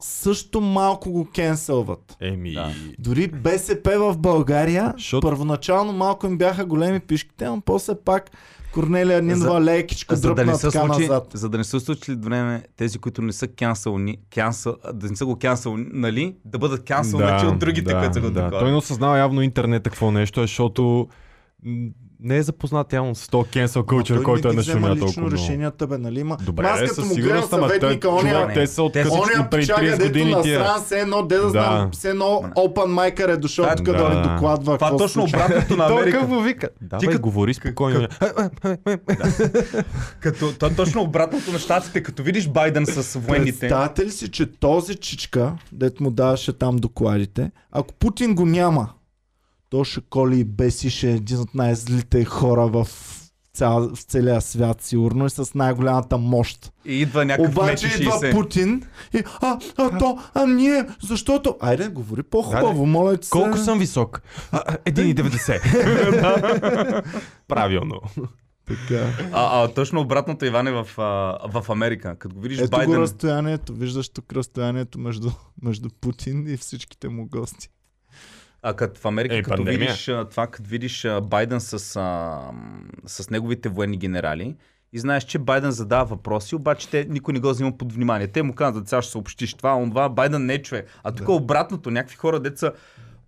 също 0.00 0.60
малко 0.60 1.12
го 1.12 1.24
кенселват. 1.26 2.16
Еми, 2.20 2.52
Да. 2.52 2.70
Дори 2.98 3.28
БСП 3.28 3.98
в 3.98 4.18
България, 4.18 4.92
Защото- 4.96 5.28
първоначално 5.28 5.92
малко 5.92 6.26
им 6.26 6.38
бяха 6.38 6.64
големи 6.64 7.00
пишките, 7.00 7.44
но 7.46 7.60
после 7.60 7.94
пак 7.96 8.30
Корнелия 8.74 9.22
Нинова 9.22 9.52
За- 9.52 9.60
лекичко 9.60 10.14
За 10.14 10.20
да, 10.20 10.28
дръпна 10.28 10.52
не 10.52 10.58
се 10.58 10.70
така 10.70 10.86
случи, 10.86 11.00
назад. 11.00 11.30
за 11.34 11.48
да 11.48 11.58
не 11.58 11.64
се 11.64 11.80
случи 11.80 12.14
време 12.14 12.62
тези, 12.76 12.98
които 12.98 13.22
не 13.22 13.32
са 13.32 13.46
cancel, 13.46 14.16
cancel, 14.30 14.92
да 14.92 15.08
не 15.08 15.16
са 15.16 15.26
го 15.26 15.34
cancel, 15.34 15.86
нали, 15.92 16.36
да 16.44 16.58
бъдат 16.58 16.80
cancel 16.82 17.18
да, 17.42 17.48
от 17.48 17.58
другите, 17.58 17.92
които 17.92 18.14
са 18.14 18.20
го 18.20 18.30
да. 18.30 18.34
такова. 18.34 18.60
Той 18.60 18.70
не 18.70 18.76
осъзнава 18.76 19.18
явно 19.18 19.42
интернет 19.42 19.82
какво 19.82 20.10
нещо 20.10 20.40
е, 20.40 20.44
защото 20.44 21.08
не 22.22 22.36
е 22.36 22.42
запознат 22.42 22.92
явно 22.92 23.14
с 23.14 23.28
този 23.28 23.44
cancel 23.44 23.76
culture, 23.76 24.06
Той 24.06 24.22
който 24.22 24.48
е 24.48 24.52
нашумя 24.52 24.88
лично 24.88 24.96
толкова 24.96 25.22
много. 25.22 25.34
решенията, 25.34 25.86
бе, 25.86 25.98
нали 25.98 26.20
има. 26.20 26.36
Добре, 26.36 26.66
Аз 26.66 26.78
е, 26.78 26.82
като 26.82 26.94
със 26.94 27.04
му 27.04 27.14
гледам 27.14 27.22
сигурност, 27.22 27.52
ама 27.52 27.68
той, 27.68 27.78
съветника, 27.78 28.08
човек, 28.10 28.54
те 28.54 28.66
са 28.66 28.82
откъснати 28.82 29.20
ония 29.22 29.50
преди 29.50 29.62
пичага, 29.62 29.80
30 29.82 29.90
дето 29.90 30.04
години 30.04 30.30
на 30.30 30.42
стран, 30.42 30.82
все 30.84 31.00
едно, 31.00 31.22
де 31.22 31.36
да, 31.36 31.48
знам, 31.50 31.90
все 31.92 32.10
едно 32.10 32.24
open 32.56 32.84
майкър 32.84 33.28
е 33.28 33.36
дошъл 33.36 33.66
тук 33.76 33.86
да, 33.86 34.08
ни 34.08 34.22
докладва. 34.24 34.78
Това 34.78 34.96
точно 34.96 35.24
обратното 35.24 35.76
на 35.76 35.86
Той 35.88 35.96
Америка. 35.96 36.18
какво 36.20 36.40
вика? 36.40 36.68
Давай, 36.80 37.08
като- 37.08 37.20
говори 37.20 37.54
спокойно. 37.54 38.06
Като, 40.20 40.52
то, 40.52 40.70
точно 40.70 41.02
обратното 41.02 41.52
на 41.52 41.58
щатите, 41.58 42.02
като 42.02 42.22
видиш 42.22 42.48
Байден 42.48 42.86
с 42.86 43.18
военните. 43.18 43.58
Представете 43.58 44.04
ли 44.04 44.10
си, 44.10 44.30
че 44.30 44.46
този 44.46 44.94
чичка, 44.96 45.52
дет 45.72 46.00
му 46.00 46.10
даваше 46.10 46.52
там 46.52 46.76
докладите, 46.76 47.50
ако 47.72 47.94
Путин 47.94 48.34
го 48.34 48.46
няма, 48.46 48.88
то 49.70 49.84
ще 49.84 50.00
коли 50.00 50.40
и 50.40 50.44
беси 50.44 50.90
ще 50.90 51.10
е 51.10 51.14
един 51.14 51.38
от 51.38 51.54
най-злите 51.54 52.24
хора 52.24 52.66
в 52.66 52.88
цял, 53.54 53.94
в 53.94 54.02
целия 54.02 54.40
свят, 54.40 54.82
сигурно 54.82 55.26
и 55.26 55.30
с 55.30 55.54
най-голямата 55.54 56.18
мощ. 56.18 56.72
И 56.84 57.00
идва 57.00 57.24
някакъв 57.24 57.52
Обаче 57.52 57.86
идва 57.86 58.12
60. 58.12 58.30
Путин 58.30 58.82
и 59.14 59.22
а, 59.40 59.58
а, 59.76 59.98
то, 59.98 60.18
а 60.34 60.46
ние, 60.46 60.86
защото... 61.02 61.56
Айде, 61.60 61.88
говори 61.88 62.22
по-хубаво, 62.22 62.86
моля 62.86 63.16
ти 63.16 63.26
се. 63.26 63.30
Колко 63.30 63.56
съм 63.56 63.78
висок? 63.78 64.22
А, 64.52 64.62
а, 64.66 64.76
1,90. 64.76 67.04
Правилно. 67.48 68.00
Така. 68.66 69.06
А, 69.32 69.62
а, 69.62 69.68
точно 69.68 70.00
обратното, 70.00 70.44
Иване, 70.44 70.70
в, 70.70 70.88
а, 70.98 71.60
в 71.60 71.70
Америка. 71.70 72.16
Като 72.18 72.34
го 72.34 72.40
видиш 72.40 72.58
Ето 72.58 72.70
Байден... 72.70 72.90
го 72.90 72.96
разстоянието, 73.00 73.74
виждаш 73.74 74.08
тук 74.08 74.32
разстоянието 74.32 74.98
между, 74.98 75.30
между 75.62 75.88
Путин 76.00 76.46
и 76.48 76.56
всичките 76.56 77.08
му 77.08 77.28
гости. 77.28 77.68
А 78.62 78.74
като 78.74 79.00
в 79.00 79.04
Америка, 79.04 79.34
Е, 79.34 79.42
като 79.42 79.56
пандемия. 79.56 79.78
видиш 79.80 80.04
това, 80.30 80.46
като 80.46 80.68
видиш 80.68 81.06
Байден 81.22 81.60
с, 81.60 81.96
а, 81.96 82.40
с 83.06 83.30
неговите 83.30 83.68
военни 83.68 83.96
генерали 83.96 84.56
и 84.92 84.98
знаеш, 84.98 85.24
че 85.24 85.38
Байден 85.38 85.70
задава 85.70 86.04
въпроси, 86.06 86.54
обаче 86.54 86.88
те, 86.88 87.06
никой 87.06 87.34
не 87.34 87.40
го 87.40 87.50
взима 87.50 87.72
под 87.72 87.92
внимание. 87.92 88.26
Те 88.26 88.42
му 88.42 88.54
казват, 88.54 88.88
сега 88.88 89.02
ще 89.02 89.12
съобщиш 89.12 89.54
това, 89.54 89.74
онова, 89.74 90.08
Байден 90.08 90.46
не 90.46 90.54
е 90.54 90.62
човек. 90.62 90.88
А 91.04 91.12
тук 91.12 91.26
Да. 91.26 91.32
обратното, 91.32 91.90
някакви 91.90 92.16
хора, 92.16 92.40
деца 92.40 92.72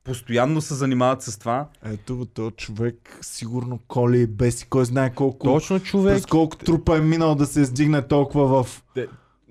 постоянно 0.04 0.60
се 0.60 0.74
занимават 0.74 1.22
с 1.22 1.38
това. 1.38 1.66
Ето 1.84 2.16
го, 2.16 2.26
този 2.26 2.50
човек 2.50 3.18
сигурно 3.20 3.78
коли 3.88 4.18
и 4.18 4.26
беси, 4.26 4.66
кой 4.66 4.84
знае 4.84 5.14
колко, 5.14 5.46
Точно 5.46 5.80
човек. 5.80 6.14
през 6.14 6.26
колко 6.26 6.56
трупа 6.56 6.96
е 6.96 7.00
минал 7.00 7.34
да 7.34 7.46
се 7.46 7.60
издигне 7.60 8.02
толкова 8.02 8.64
в... 8.64 8.82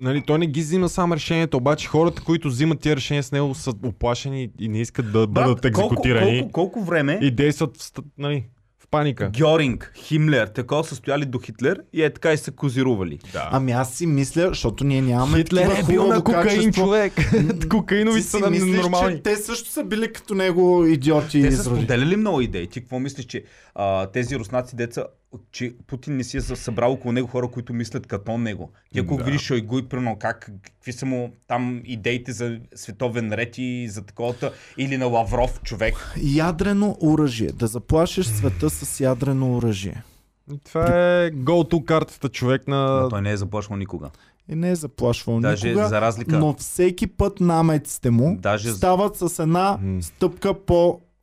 Нали, 0.02 0.22
той 0.26 0.38
не 0.38 0.46
ги 0.46 0.60
взима 0.60 0.88
сам 0.88 1.12
решението, 1.12 1.56
обаче 1.56 1.88
хората, 1.88 2.22
които 2.22 2.48
взимат 2.48 2.80
тия 2.80 2.96
решения 2.96 3.22
с 3.22 3.32
него 3.32 3.54
са 3.54 3.70
оплашени 3.84 4.50
и 4.60 4.68
не 4.68 4.80
искат 4.80 5.12
да 5.12 5.26
бъдат 5.26 5.60
Брат, 5.62 5.72
колко, 5.74 5.94
екзекутирани 5.94 6.40
колко, 6.40 6.52
колко 6.52 6.84
време 6.84 7.18
и 7.22 7.30
действат 7.30 7.82
в, 7.82 7.92
нали, 8.18 8.44
в 8.78 8.88
паника. 8.90 9.30
Гьоринг, 9.38 9.92
Химлер, 9.96 10.46
такова 10.46 10.84
са 10.84 10.94
стояли 10.94 11.24
до 11.24 11.38
Хитлер 11.38 11.82
и 11.92 12.02
е 12.02 12.10
така 12.10 12.32
и 12.32 12.36
са 12.36 12.50
козирували. 12.50 13.18
Да. 13.32 13.48
Ами 13.52 13.72
аз 13.72 13.94
си 13.94 14.06
мисля, 14.06 14.48
защото 14.48 14.84
ние 14.84 15.02
нямаме 15.02 15.38
Хитлер 15.38 15.70
е 15.70 15.82
бил 15.86 16.06
на 16.06 16.24
кокаин, 16.24 16.42
качество. 16.42 16.84
човек. 16.84 17.12
Кокаинови 17.70 18.22
си 18.22 18.28
са 18.28 18.50
мислиш, 18.50 18.76
нормални. 18.76 19.16
че 19.16 19.22
те 19.22 19.36
също 19.36 19.70
са 19.70 19.84
били 19.84 20.12
като 20.12 20.34
него 20.34 20.86
идиоти 20.86 21.38
и 21.38 21.42
Те 21.42 21.52
са 21.52 21.64
споделяли 21.64 22.16
много 22.16 22.40
идеи. 22.40 22.66
Ти 22.66 22.80
какво 22.80 22.98
мислиш, 22.98 23.26
че 23.26 23.44
а, 23.74 24.06
тези 24.06 24.38
руснаци 24.38 24.76
деца, 24.76 25.04
че 25.52 25.74
Путин 25.86 26.16
не 26.16 26.24
си 26.24 26.36
е 26.36 26.40
събрал 26.40 26.92
около 26.92 27.12
него 27.12 27.28
хора, 27.28 27.48
които 27.48 27.72
мислят 27.72 28.06
като 28.06 28.38
него. 28.38 28.70
Ти 28.92 28.98
ако 28.98 29.16
Да. 29.16 29.24
видиш 29.24 29.40
Шойгу 29.40 29.78
и 29.78 29.88
примерно 29.88 30.18
как, 30.18 30.50
какви 30.62 30.92
са 30.92 31.06
му 31.06 31.32
там 31.46 31.82
идеите 31.84 32.32
за 32.32 32.58
световен 32.74 33.32
ред 33.32 33.58
и 33.58 33.88
за 33.88 34.02
таковата, 34.02 34.52
или 34.78 34.96
на 34.96 35.06
Лавров 35.06 35.60
човек. 35.62 35.94
Ядрено 36.22 36.96
оръжие. 37.00 37.52
Да 37.52 37.66
заплашиш 37.66 38.26
света 38.26 38.70
с 38.70 39.00
ядрено 39.00 39.56
оръжие. 39.56 40.02
Това 40.64 40.84
е 40.86 41.30
go-to 41.30 41.84
картата 41.84 42.28
човек 42.28 42.62
Но 42.68 42.76
на... 42.76 43.08
той 43.08 43.22
не 43.22 43.30
е 43.30 43.36
заплашвал 43.36 43.76
никога. 43.76 44.10
И 44.48 44.54
не 44.54 44.70
е 44.70 44.76
заплашвал 44.76 45.40
Даже 45.40 45.68
никога, 45.68 45.88
за 45.88 46.00
разлика. 46.00 46.38
но 46.38 46.54
всеки 46.54 47.06
път 47.06 47.40
намеците 47.40 48.10
му 48.10 48.36
Даже 48.40 48.72
стават 48.72 49.16
с 49.16 49.38
една 49.38 49.78
стъпка 50.00 50.54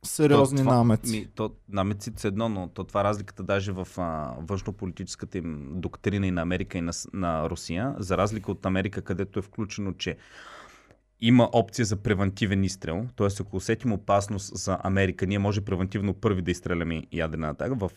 по-сериозни 0.00 0.56
То 0.58 0.62
това- 0.62 0.76
намеци. 0.76 1.20
Ми, 1.20 1.26
то, 1.34 1.50
намеците 1.68 2.20
са 2.20 2.28
едно, 2.28 2.48
но 2.48 2.68
то 2.68 2.84
това 2.84 3.04
разликата 3.04 3.42
даже 3.42 3.72
в 3.72 3.88
а, 3.96 4.34
външнополитическата 4.38 5.38
им 5.38 5.68
доктрина 5.74 6.26
и 6.26 6.30
на 6.30 6.42
Америка 6.42 6.78
и 6.78 6.80
на, 6.80 6.92
на 7.12 7.50
Русия, 7.50 7.94
за 7.98 8.16
разлика 8.16 8.50
от 8.52 8.66
Америка, 8.66 9.02
където 9.02 9.38
е 9.38 9.42
включено, 9.42 9.92
че 9.92 10.16
има 11.20 11.48
опция 11.52 11.84
за 11.84 11.96
превентивен 11.96 12.64
изстрел, 12.64 13.06
т.е. 13.16 13.28
ако 13.40 13.56
усетим 13.56 13.92
опасност 13.92 14.56
за 14.58 14.78
Америка, 14.82 15.26
ние 15.26 15.38
може 15.38 15.60
превентивно 15.60 16.14
първи 16.14 16.42
да 16.42 16.50
изстреляме 16.50 17.02
ядрена 17.12 17.48
атака. 17.48 17.74
В 17.74 17.90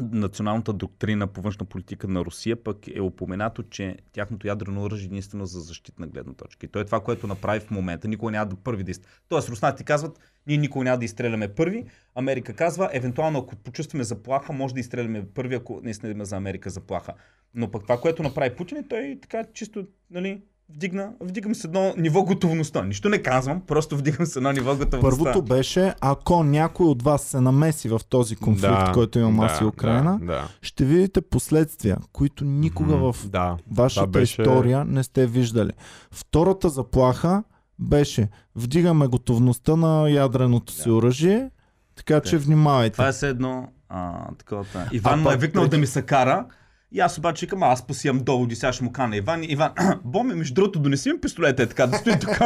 националната 0.00 0.72
доктрина 0.72 1.26
по 1.26 1.42
външна 1.42 1.66
политика 1.66 2.08
на 2.08 2.24
Русия 2.24 2.64
пък 2.64 2.76
е 2.94 3.00
упоменато, 3.00 3.62
че 3.62 3.96
тяхното 4.12 4.46
ядрено 4.46 4.82
оръжие 4.82 5.04
е 5.04 5.06
единствено 5.06 5.46
за 5.46 5.60
защитна 5.60 6.06
гледна 6.06 6.32
точка. 6.32 6.66
И 6.66 6.68
то 6.68 6.80
е 6.80 6.84
това, 6.84 7.00
което 7.00 7.26
направи 7.26 7.60
в 7.60 7.70
момента. 7.70 8.08
Никога 8.08 8.32
няма 8.32 8.46
да 8.46 8.56
първи 8.56 8.84
да 8.84 8.90
изстреля. 8.90 9.12
Тоест, 9.28 9.48
руснаците 9.48 9.84
казват, 9.84 10.20
ние 10.46 10.56
никога 10.56 10.84
няма 10.84 10.98
да 10.98 11.04
изстреляме 11.04 11.54
първи. 11.54 11.84
Америка 12.14 12.54
казва, 12.54 12.90
евентуално 12.92 13.38
ако 13.38 13.56
почувстваме 13.56 14.04
заплаха, 14.04 14.52
може 14.52 14.74
да 14.74 14.80
изстреляме 14.80 15.26
първи, 15.34 15.54
ако 15.54 15.80
наистина 15.82 16.12
има 16.12 16.24
за 16.24 16.36
Америка 16.36 16.70
заплаха. 16.70 17.14
Но 17.54 17.70
пък 17.70 17.82
това, 17.82 18.00
което 18.00 18.22
направи 18.22 18.56
Путин, 18.56 18.78
е 18.78 18.88
той 18.88 19.18
така 19.22 19.44
чисто, 19.54 19.86
нали, 20.10 20.42
вдигна, 20.68 21.10
вдигам 21.20 21.54
с 21.54 21.64
едно 21.64 21.94
ниво 21.96 22.22
готовността. 22.22 22.82
Нищо 22.82 23.08
не 23.08 23.18
казвам, 23.18 23.60
просто 23.60 23.96
вдигам 23.96 24.26
с 24.26 24.36
едно 24.36 24.52
ниво 24.52 24.76
готовността. 24.76 25.00
Първото 25.00 25.42
беше, 25.44 25.94
ако 26.00 26.44
някой 26.44 26.86
от 26.86 27.02
вас 27.02 27.22
се 27.22 27.40
намеси 27.40 27.88
в 27.88 28.00
този 28.00 28.36
конфликт, 28.36 28.92
който 28.94 29.18
имам 29.18 29.40
аз 29.40 29.60
и 29.60 29.64
Украина, 29.64 30.18
Да, 30.20 30.26
да. 30.26 30.48
ще 30.62 30.84
видите 30.84 31.20
последствия, 31.20 31.96
които 32.12 32.44
никога 32.44 32.96
Мгм, 32.96 33.04
в 33.04 33.28
Да. 33.28 33.56
вашата 33.70 34.00
Това 34.02 34.12
беше- 34.12 34.42
история 34.42 34.84
не 34.84 35.02
сте 35.02 35.26
виждали. 35.26 35.70
Втората 36.10 36.68
заплаха 36.68 37.42
беше 37.78 38.28
вдигаме 38.56 39.06
готовността 39.06 39.76
на 39.76 40.10
ядреното 40.10 40.72
си 40.72 40.90
оръжие, 40.90 41.50
така 41.96 42.20
че 42.20 42.38
внимавайте. 42.38 42.92
Това 42.92 43.08
е 43.08 43.12
все 43.12 43.28
едно 43.28 43.68
а, 43.88 44.12
такова. 44.34 44.64
Иван 44.92 45.20
А 45.20 45.22
ме 45.22 45.32
е 45.32 45.36
викнал 45.36 45.64
преди- 45.64 45.70
да 45.70 45.78
ми 45.78 45.86
се 45.86 46.02
кара. 46.02 46.46
И 46.94 47.00
аз 47.00 47.18
обаче 47.18 47.46
викам, 47.46 47.62
«А, 47.62 47.66
аз 47.66 47.86
па 47.86 47.94
си 47.94 48.08
имам 48.08 48.24
доводи, 48.24 48.56
сега 48.56 48.72
ще 48.72 48.84
му 48.84 48.92
кана 48.92 49.16
Иван. 49.16 49.44
Иван, 49.44 49.70
Боме, 50.04 50.34
между 50.34 50.54
другото, 50.54 50.78
донеси 50.78 51.12
ми 51.12 51.20
пистолета, 51.20 51.62
е 51.62 51.66
така, 51.66 51.86
да 51.86 51.98
стои 51.98 52.18
тук. 52.20 52.30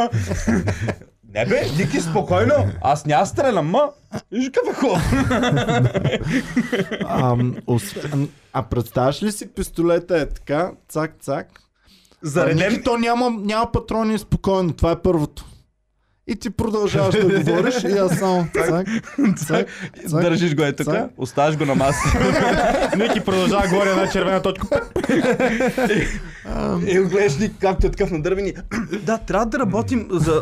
Не 1.33 1.45
бе, 1.45 1.65
Ники, 1.77 2.01
спокойно, 2.01 2.53
аз 2.81 3.05
няма 3.05 3.25
стрелям, 3.25 3.69
ма. 3.69 3.89
Виж 4.31 4.51
хубав. 4.75 5.01
А, 7.05 7.37
а 8.53 8.63
представяш 8.63 9.23
ли 9.23 9.31
си 9.31 9.53
пистолета 9.53 10.17
е 10.17 10.25
така, 10.25 10.71
цак, 10.87 11.15
цак. 11.21 11.47
Зареден. 12.21 12.69
Ники, 12.69 12.83
то 12.83 12.97
няма, 12.97 13.29
няма 13.29 13.71
патрони 13.71 14.17
спокойно, 14.17 14.73
това 14.73 14.91
е 14.91 15.01
първото. 15.01 15.45
И 16.27 16.35
ти 16.35 16.49
продължаваш 16.49 17.15
да 17.15 17.39
говориш 17.39 17.83
и 17.83 17.97
аз 17.97 18.17
само 18.17 18.47
цак, 18.53 18.87
цак, 19.37 19.67
цак. 20.09 20.21
Държиш 20.21 20.55
го 20.55 20.63
е 20.63 20.73
тук, 20.73 20.87
оставаш 21.17 21.57
го 21.57 21.65
на 21.65 21.75
маса. 21.75 21.99
Ники 22.97 23.19
продължава 23.19 23.67
горе 23.67 23.89
една 23.89 24.09
червена 24.09 24.41
точка. 24.41 24.81
И 26.87 26.99
гледаш 26.99 27.37
Ник, 27.37 27.51
както 27.61 27.87
е 27.87 27.91
такъв 27.91 28.11
на 28.11 28.21
дървени. 28.21 28.53
Да, 29.03 29.17
трябва 29.17 29.45
да 29.45 29.59
работим 29.59 30.07
за... 30.11 30.41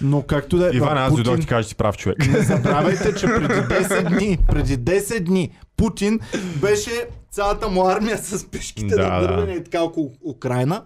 Но 0.00 0.22
както 0.22 0.56
да 0.56 0.66
е, 0.66 0.70
Иван, 0.76 0.98
аз 0.98 1.14
дойдох 1.14 1.40
ти 1.40 1.46
кажа, 1.46 1.62
че 1.62 1.68
си 1.68 1.74
прав 1.74 1.96
човек. 1.96 2.28
Не 2.28 2.40
забравяйте, 2.40 3.14
че 3.14 3.26
преди 3.26 3.54
10 3.54 4.08
дни, 4.08 4.38
преди 4.48 4.78
10 4.78 5.20
дни 5.20 5.50
Путин 5.76 6.20
беше 6.60 6.90
цялата 7.30 7.68
му 7.68 7.88
армия 7.88 8.18
с 8.18 8.50
пешките 8.50 8.94
Да, 8.94 9.08
на 9.08 9.20
дървene 9.20 9.60
и 9.60 9.64
така 9.64 9.82
около 9.82 10.12
Украина. 10.24 10.82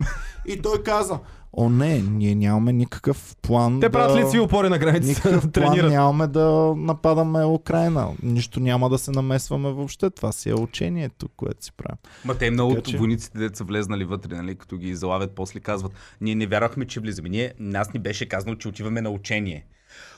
И 0.47 0.63
той 0.63 0.83
каза, 0.83 1.19
о 1.53 1.69
не, 1.69 1.99
ние 2.01 2.35
нямаме 2.35 2.73
никакъв 2.73 3.37
план 3.43 3.81
Те 3.81 3.87
да... 3.87 3.93
правят 3.93 4.17
лицеви 4.19 4.41
опори 4.41 4.69
на 4.69 4.79
границата, 4.79 5.29
Никакъв 5.29 5.53
план 5.53 5.89
нямаме 5.89 6.27
да 6.27 6.47
нападаме 6.77 7.45
Украина. 7.45 8.09
Нищо 8.23 8.61
няма 8.61 8.89
да 8.89 8.99
се 8.99 9.11
намесваме 9.11 9.71
въобще. 9.71 10.11
Това 10.11 10.33
си 10.33 10.51
е 10.51 10.55
учението, 10.55 11.29
което 11.29 11.65
си 11.65 11.73
правим. 11.73 11.97
Ма 12.25 12.35
те 12.35 12.51
много 12.51 12.71
Така 12.71 12.79
от 12.81 12.87
че- 12.87 12.99
войниците, 12.99 13.39
деца 13.39 13.57
са 13.57 13.65
влезнали 13.65 14.05
вътре, 14.05 14.37
нали, 14.37 14.55
като 14.55 14.77
ги 14.77 14.95
залавят, 14.95 15.31
после 15.31 15.61
казват, 15.61 15.93
ние 16.21 16.35
не 16.35 16.47
вярвахме, 16.47 16.87
че 16.87 17.01
влизаме. 17.01 17.29
Ние, 17.29 17.53
нас 17.59 17.93
ни 17.93 18.01
беше 18.01 18.27
казано, 18.27 18.55
че 18.55 18.69
отиваме 18.69 19.01
на 19.01 19.11
учение. 19.11 19.67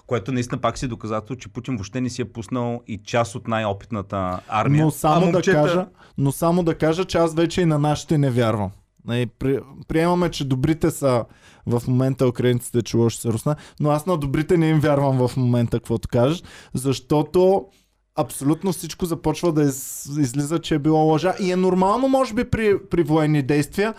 Което 0.07 0.33
наистина 0.33 0.61
пак 0.61 0.79
си 0.79 0.85
е 0.85 0.89
доказателство, 0.89 1.37
че 1.37 1.49
Путин 1.49 1.75
въобще 1.75 2.01
не 2.01 2.11
си 2.11 2.23
е 2.23 2.25
пуснал 2.25 2.81
и 2.87 2.99
част 2.99 3.35
от 3.35 3.49
най-опитната 3.49 4.41
армия. 4.49 4.85
Но 4.85 4.91
само, 4.91 5.17
а 5.19 5.21
да 5.23 5.33
момчета- 5.33 5.53
кажа, 5.55 5.87
но 6.19 6.33
само 6.33 6.63
да 6.63 6.75
кажа, 6.75 7.05
че 7.05 7.19
аз 7.19 7.35
вече 7.35 7.61
и 7.61 7.67
на 7.67 7.79
нашите 7.79 8.19
не 8.19 8.31
вярвам. 8.31 8.71
Нали, 9.05 9.27
при, 9.27 9.59
приемаме, 9.89 10.31
че 10.31 10.45
добрите 10.45 10.91
са 10.91 11.25
в 11.67 11.83
момента 11.89 12.29
украинците, 12.29 12.83
че 12.83 12.97
лоши 12.97 13.21
са 13.21 13.33
русна, 13.33 13.57
но 13.81 13.91
аз 13.91 14.07
на 14.07 14.17
добрите 14.17 14.57
не 14.57 14.69
им 14.69 14.81
вярвам 14.81 15.29
в 15.29 15.37
момента, 15.37 15.79
каквото 15.79 16.09
кажеш, 16.09 16.43
защото 16.75 17.67
абсолютно 18.17 18.73
всичко 18.73 19.07
започва 19.07 19.53
да 19.53 19.63
из, 19.63 20.07
излиза, 20.19 20.59
че 20.59 20.75
е 20.75 20.79
било 20.79 20.99
лъжа. 20.99 21.35
И 21.41 21.53
е 21.53 21.57
нормално, 21.57 22.09
може 22.09 22.35
би, 22.35 22.45
при, 22.45 22.79
при 22.91 23.03
военни 23.03 23.43
действия, 23.43 23.95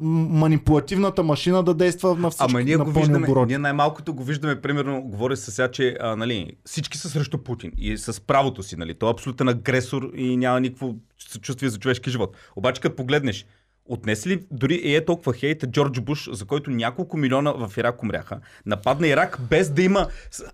манипулативната 0.00 1.22
машина 1.22 1.62
да 1.62 1.74
действа 1.74 2.14
на 2.14 2.30
всички 2.30 2.46
Ама 2.50 2.62
ние 2.62 2.76
на 2.76 2.84
го 2.84 2.90
виждаме, 2.90 3.26
обороти. 3.26 3.48
ние 3.48 3.58
най-малкото 3.58 4.14
го 4.14 4.24
виждаме, 4.24 4.60
примерно, 4.60 5.02
говори 5.02 5.36
се 5.36 5.50
сега, 5.50 5.70
че 5.70 5.96
а, 6.00 6.16
нали, 6.16 6.56
всички 6.64 6.98
са 6.98 7.08
срещу 7.08 7.38
Путин 7.38 7.72
и 7.78 7.98
с 7.98 8.20
правото 8.20 8.62
си, 8.62 8.76
нали, 8.76 8.94
той 8.94 9.08
е 9.08 9.12
абсолютен 9.12 9.48
агресор 9.48 10.10
и 10.14 10.36
няма 10.36 10.60
никакво 10.60 10.94
съчувствие 11.28 11.68
за 11.68 11.78
човешки 11.78 12.10
живот. 12.10 12.36
Обаче 12.56 12.80
като 12.80 12.96
погледнеш, 12.96 13.46
отнеси 13.88 14.28
ли 14.28 14.42
дори 14.50 14.74
и 14.74 14.94
е 14.96 15.04
толкова 15.04 15.32
хейта 15.32 15.66
Джордж 15.66 16.00
Буш, 16.00 16.28
за 16.32 16.44
който 16.44 16.70
няколко 16.70 17.16
милиона 17.16 17.52
в 17.52 17.72
Ирак 17.76 18.02
умряха, 18.02 18.40
нападна 18.66 19.08
Ирак 19.08 19.38
без 19.50 19.70
да 19.70 19.82
има... 19.82 20.06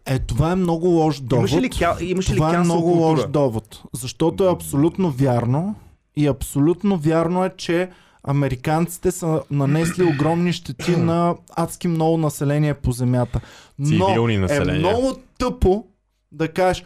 Е, 0.07 0.19
това 0.19 0.53
е 0.53 0.57
много 0.57 0.87
лош 0.87 1.21
довод. 1.21 1.51
Имаше 1.51 1.63
ли, 1.63 1.71
кя... 1.71 1.97
имаше 2.01 2.33
ли 2.33 2.37
Това 2.37 2.55
е 2.55 2.59
много 2.59 2.93
култура? 2.93 3.05
лош 3.05 3.27
довод. 3.29 3.83
Защото 3.95 4.45
е 4.45 4.53
абсолютно 4.53 5.11
вярно. 5.11 5.75
И 6.17 6.27
абсолютно 6.27 6.97
вярно 6.97 7.45
е, 7.45 7.51
че 7.57 7.91
американците 8.23 9.11
са 9.11 9.43
нанесли 9.51 10.05
огромни 10.05 10.53
щети 10.53 10.97
на 10.97 11.35
адски 11.57 11.89
много 11.89 12.19
население 12.19 12.75
по 12.75 12.93
земята. 12.93 13.41
Но 13.79 14.07
Цивилни 14.07 14.35
е 14.35 14.39
населения. 14.39 14.79
много 14.79 15.17
тъпо 15.39 15.85
да 16.33 16.49
кажеш 16.49 16.85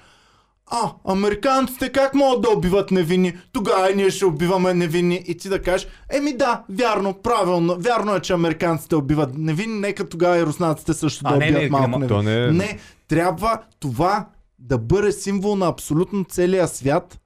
а, 0.72 1.12
американците 1.12 1.92
как 1.92 2.14
могат 2.14 2.42
да 2.42 2.50
убиват 2.50 2.90
невинни? 2.90 3.36
Тогава 3.52 3.90
и 3.92 3.94
ние 3.94 4.10
ще 4.10 4.24
убиваме 4.24 4.74
невинни. 4.74 5.22
И 5.26 5.36
ти 5.36 5.48
да 5.48 5.62
кажеш, 5.62 5.88
еми 6.12 6.36
да, 6.36 6.62
вярно, 6.68 7.14
правилно, 7.14 7.76
вярно 7.78 8.16
е, 8.16 8.20
че 8.20 8.32
американците 8.32 8.96
убиват 8.96 9.38
невинни, 9.38 9.80
нека 9.80 10.08
тогава 10.08 10.38
и 10.38 10.46
руснаците 10.46 10.92
също 10.92 11.24
А, 11.24 11.32
да 11.32 11.38
не, 11.38 11.44
убиват 11.44 11.62
не, 11.62 11.70
малко 11.70 11.88
не, 11.88 11.98
невинни. 11.98 12.08
То 12.08 12.22
не. 12.22 12.52
Не, 12.52 12.78
трябва 13.08 13.58
това 13.80 14.26
да 14.58 14.78
бъде 14.78 15.12
символ 15.12 15.56
на 15.56 15.68
абсолютно 15.68 16.24
целия 16.24 16.68
свят, 16.68 17.18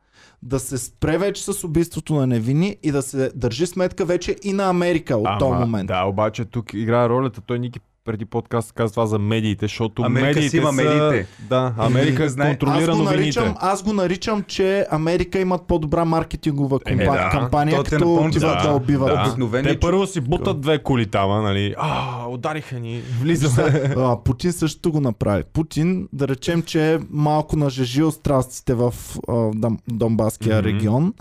да 0.42 0.60
се 0.60 0.78
спре 0.78 1.18
вече 1.18 1.44
с 1.44 1.64
убийството 1.64 2.14
на 2.14 2.26
невинни 2.26 2.76
и 2.82 2.90
да 2.90 3.02
се 3.02 3.30
държи 3.34 3.66
сметка 3.66 4.04
вече 4.04 4.36
и 4.42 4.52
на 4.52 4.68
Америка 4.68 5.16
от 5.16 5.38
този 5.38 5.58
момент. 5.58 5.86
Да, 5.86 6.04
обаче 6.04 6.44
тук 6.44 6.74
играе 6.74 7.08
ролята. 7.08 7.40
Той 7.40 7.58
Ники 7.58 7.80
преди 8.06 8.24
подкаст 8.24 8.72
каза 8.72 8.92
това 8.92 9.06
за 9.06 9.18
медиите, 9.18 9.64
защото 9.64 10.02
Америка 10.02 10.32
си 10.32 10.36
медиите 10.38 10.56
има 10.56 10.68
са... 10.68 10.72
медиите. 10.72 11.28
Да, 11.48 11.74
Америка 11.78 12.28
Знае. 12.28 12.48
контролира 12.48 12.92
аз, 12.92 12.98
го 12.98 13.02
новините. 13.04 13.40
наричам, 13.40 13.54
аз 13.60 13.82
го 13.82 13.92
наричам, 13.92 14.42
че 14.42 14.86
Америка 14.90 15.38
имат 15.38 15.62
по-добра 15.66 16.04
маркетингова 16.04 16.80
Еми, 16.86 17.04
компа... 17.06 17.18
да. 17.22 17.28
кампания, 17.30 17.82
като 17.82 17.98
напомня, 17.98 18.28
отиват 18.28 18.58
да, 18.62 18.68
да, 18.68 18.74
убиват. 18.74 19.14
да. 19.14 19.22
Обикновени 19.26 19.68
Те 19.68 19.80
първо 19.80 20.06
си 20.06 20.20
бутат 20.20 20.60
две 20.60 20.82
коли 20.82 21.06
там, 21.06 21.42
нали? 21.42 21.74
А, 21.78 22.26
удариха 22.28 22.80
ни, 22.80 23.02
влизаме. 23.20 23.94
А, 23.96 24.22
Путин 24.24 24.52
също 24.52 24.92
го 24.92 25.00
направи. 25.00 25.42
Путин, 25.52 26.08
да 26.12 26.28
речем, 26.28 26.62
че 26.62 26.94
е 26.94 26.98
малко 27.10 27.56
нажежил 27.56 28.10
страстите 28.10 28.74
в 28.74 28.94
а, 29.28 29.50
Донбаския 29.88 30.58
Мгм. 30.58 30.68
регион 30.68 31.14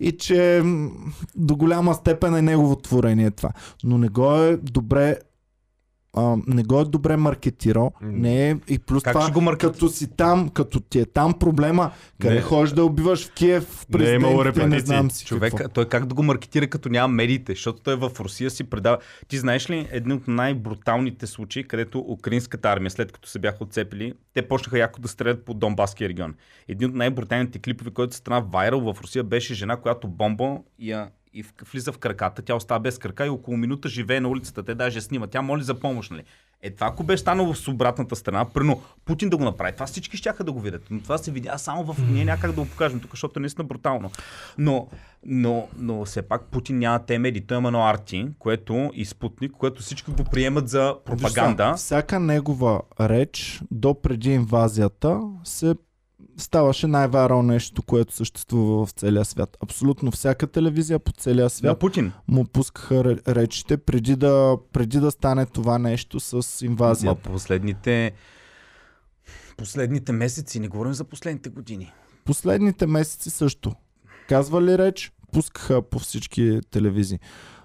и 0.00 0.12
че 0.12 0.62
до 1.36 1.56
голяма 1.56 1.94
степен 1.94 2.34
е 2.34 2.42
негово 2.42 2.76
творение 2.76 3.30
това. 3.30 3.50
Но 3.84 3.98
не 3.98 4.08
го 4.08 4.34
е 4.34 4.56
добре 4.56 5.16
а, 6.16 6.36
не 6.46 6.62
го 6.62 6.80
е 6.80 6.84
добре 6.84 7.16
маркетирал. 7.16 7.92
Не 8.02 8.50
е, 8.50 8.56
и 8.68 8.78
плюс 8.78 9.02
Как 9.02 9.12
това, 9.12 9.30
го 9.30 9.40
маркет- 9.40 9.72
като 9.72 9.88
си 9.88 10.08
там, 10.08 10.48
като 10.48 10.80
ти 10.80 10.98
е 10.98 11.04
там 11.06 11.34
проблема, 11.34 11.90
къде 12.20 12.34
Не. 12.34 12.40
ходиш 12.40 12.70
да 12.70 12.84
убиваш 12.84 13.26
в 13.26 13.32
Киев, 13.32 13.86
Не 13.90 14.04
е 14.04 14.14
имало 14.14 14.32
президентите, 14.34 14.60
не 14.60 14.66
репетиции. 14.66 14.86
знам 14.88 15.10
си 15.10 15.24
Човек, 15.26 15.52
какво. 15.52 15.68
той 15.68 15.84
как 15.84 16.06
да 16.06 16.14
го 16.14 16.22
маркетира, 16.22 16.66
като 16.66 16.88
няма 16.88 17.08
медиите, 17.08 17.52
защото 17.52 17.80
той 17.80 17.96
в 17.96 18.10
Русия 18.20 18.50
си 18.50 18.64
предава. 18.64 18.98
Ти 19.28 19.38
знаеш 19.38 19.70
ли 19.70 19.88
един 19.90 20.12
от 20.12 20.28
най-бруталните 20.28 21.26
случаи, 21.26 21.64
където 21.64 21.98
украинската 22.00 22.68
армия, 22.68 22.90
след 22.90 23.12
като 23.12 23.28
се 23.28 23.38
бяха 23.38 23.56
отцепили, 23.60 24.12
те 24.34 24.42
почнаха 24.42 24.78
яко 24.78 25.00
да 25.00 25.08
стрелят 25.08 25.44
по 25.44 25.54
Донбаския 25.54 26.08
регион. 26.08 26.34
Един 26.68 26.88
от 26.88 26.94
най-бруталните 26.96 27.58
клипове, 27.58 27.90
който 27.90 28.16
стана 28.16 28.40
вайрал 28.42 28.80
в 28.82 29.00
Русия, 29.02 29.24
беше 29.24 29.54
жена, 29.54 29.76
която 29.76 30.08
бомба 30.08 30.56
я 30.78 31.08
и 31.36 31.44
влиза 31.72 31.92
в 31.92 31.98
краката, 31.98 32.42
тя 32.42 32.54
остава 32.54 32.80
без 32.80 32.98
крака 32.98 33.26
и 33.26 33.28
около 33.28 33.56
минута 33.56 33.88
живее 33.88 34.20
на 34.20 34.28
улицата. 34.28 34.62
Те 34.62 34.74
даже 34.74 34.98
я 34.98 35.02
снимат. 35.02 35.30
Тя 35.30 35.42
моли 35.42 35.62
за 35.62 35.80
помощ, 35.80 36.10
нали? 36.10 36.24
Е, 36.62 36.70
това 36.70 36.86
ако 36.86 37.04
бе 37.04 37.16
станало 37.16 37.54
с 37.54 37.68
обратната 37.68 38.16
страна, 38.16 38.44
прено 38.44 38.80
Путин 39.04 39.28
да 39.28 39.36
го 39.36 39.44
направи, 39.44 39.72
това 39.72 39.86
всички 39.86 40.16
щяха 40.16 40.44
да 40.44 40.52
го 40.52 40.60
видят. 40.60 40.82
Но 40.90 41.00
това 41.00 41.18
се 41.18 41.30
видя 41.30 41.58
само 41.58 41.84
в... 41.84 41.96
Ние 42.10 42.24
някак 42.24 42.52
да 42.52 42.60
го 42.60 42.68
покажем 42.68 43.00
тук, 43.00 43.10
защото 43.10 43.38
е 43.38 43.40
наистина 43.40 43.64
брутално. 43.64 44.10
Но, 44.58 44.88
но, 45.26 45.68
но 45.78 46.04
все 46.04 46.22
пак 46.22 46.44
Путин 46.44 46.78
няма 46.78 46.98
те 46.98 47.18
медии. 47.18 47.46
Той 47.46 47.58
има 47.58 47.68
едно 47.68 47.86
арти, 47.86 48.28
което 48.38 48.90
и 48.94 49.04
Спутник, 49.04 49.52
което 49.52 49.82
всички 49.82 50.10
го 50.10 50.24
приемат 50.24 50.68
за 50.68 50.96
пропаганда. 51.04 51.72
Виж 51.72 51.80
сега, 51.80 51.98
Всяка 52.00 52.20
негова 52.20 52.80
реч 53.00 53.60
до 53.70 54.00
преди 54.02 54.30
инвазията 54.30 55.20
се 55.44 55.74
ставаше 56.36 56.86
най-вайрал 56.86 57.42
нещо, 57.42 57.82
което 57.82 58.14
съществува 58.14 58.86
в 58.86 58.90
целия 58.90 59.24
свят. 59.24 59.56
Абсолютно 59.62 60.10
всяка 60.10 60.46
телевизия 60.46 60.98
по 60.98 61.12
целия 61.12 61.50
свят 61.50 61.78
Путин. 61.78 62.12
му 62.28 62.44
пускаха 62.44 62.94
ре- 62.94 63.34
речите 63.34 63.76
преди 63.76 64.16
да, 64.16 64.56
преди 64.72 65.00
да 65.00 65.10
стане 65.10 65.46
това 65.46 65.78
нещо 65.78 66.20
с 66.20 66.32
Ма 66.62 66.66
инвазията. 66.66 67.30
последните 67.30 68.12
последните 69.56 70.12
месеци, 70.12 70.60
не 70.60 70.68
говорим 70.68 70.92
за 70.92 71.04
последните 71.04 71.48
години. 71.48 71.92
Последните 72.24 72.86
месеци 72.86 73.30
също. 73.30 73.72
Казвали 74.28 74.78
реч, 74.78 75.12
пускаха 75.32 75.82
по 75.82 75.98
всички 75.98 76.60
телевизии. 76.70 77.18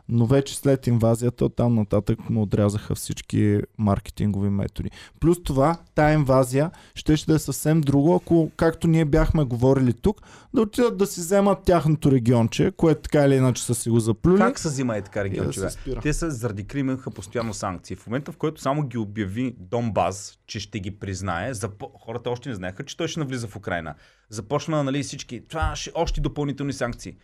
Но 0.09 0.25
вече 0.25 0.55
след 0.55 0.87
инвазията, 0.87 1.49
там 1.49 1.75
нататък 1.75 2.29
му 2.29 2.41
отрязаха 2.41 2.95
всички 2.95 3.59
маркетингови 3.77 4.49
методи. 4.49 4.89
Плюс 5.19 5.43
това, 5.43 5.77
тая 5.95 6.13
инвазия 6.13 6.71
ще, 6.95 7.17
ще 7.17 7.31
да 7.31 7.35
е 7.35 7.39
съвсем 7.39 7.81
друго, 7.81 8.15
ако, 8.15 8.51
както 8.57 8.87
ние 8.87 9.05
бяхме 9.05 9.43
говорили 9.43 9.93
тук, 9.93 10.21
да 10.53 10.61
отидат 10.61 10.97
да 10.97 11.05
си 11.07 11.19
вземат 11.19 11.63
тяхното 11.63 12.11
регионче, 12.11 12.71
което 12.77 13.01
така 13.01 13.25
или 13.25 13.35
иначе 13.35 13.63
са 13.63 13.75
си 13.75 13.89
го 13.89 13.99
заплюли. 13.99 14.37
Как 14.37 14.59
се 14.59 14.69
взима 14.69 14.97
е 14.97 15.01
така 15.01 15.19
и 15.19 15.23
регион, 15.23 15.47
да 15.47 15.69
се. 15.69 15.95
Те 16.01 16.13
са 16.13 16.31
заради 16.31 16.63
Крим 16.63 16.89
имаха 16.89 17.11
постоянно 17.11 17.53
санкции. 17.53 17.95
В 17.95 18.07
момента, 18.07 18.31
в 18.31 18.37
който 18.37 18.61
само 18.61 18.87
ги 18.87 18.97
обяви 18.97 19.55
Донбас, 19.59 20.39
че 20.47 20.59
ще 20.59 20.79
ги 20.79 20.91
признае, 20.91 21.53
запо... 21.53 21.91
хората 21.99 22.29
още 22.29 22.49
не 22.49 22.55
знаеха, 22.55 22.85
че 22.85 22.97
той 22.97 23.07
ще 23.07 23.19
навлиза 23.19 23.47
в 23.47 23.55
Украина. 23.55 23.95
Започна, 24.29 24.83
нали, 24.83 25.03
всички, 25.03 25.47
това 25.47 25.75
ще 25.75 25.91
още 25.95 26.21
допълнителни 26.21 26.73
санкции. 26.73 27.15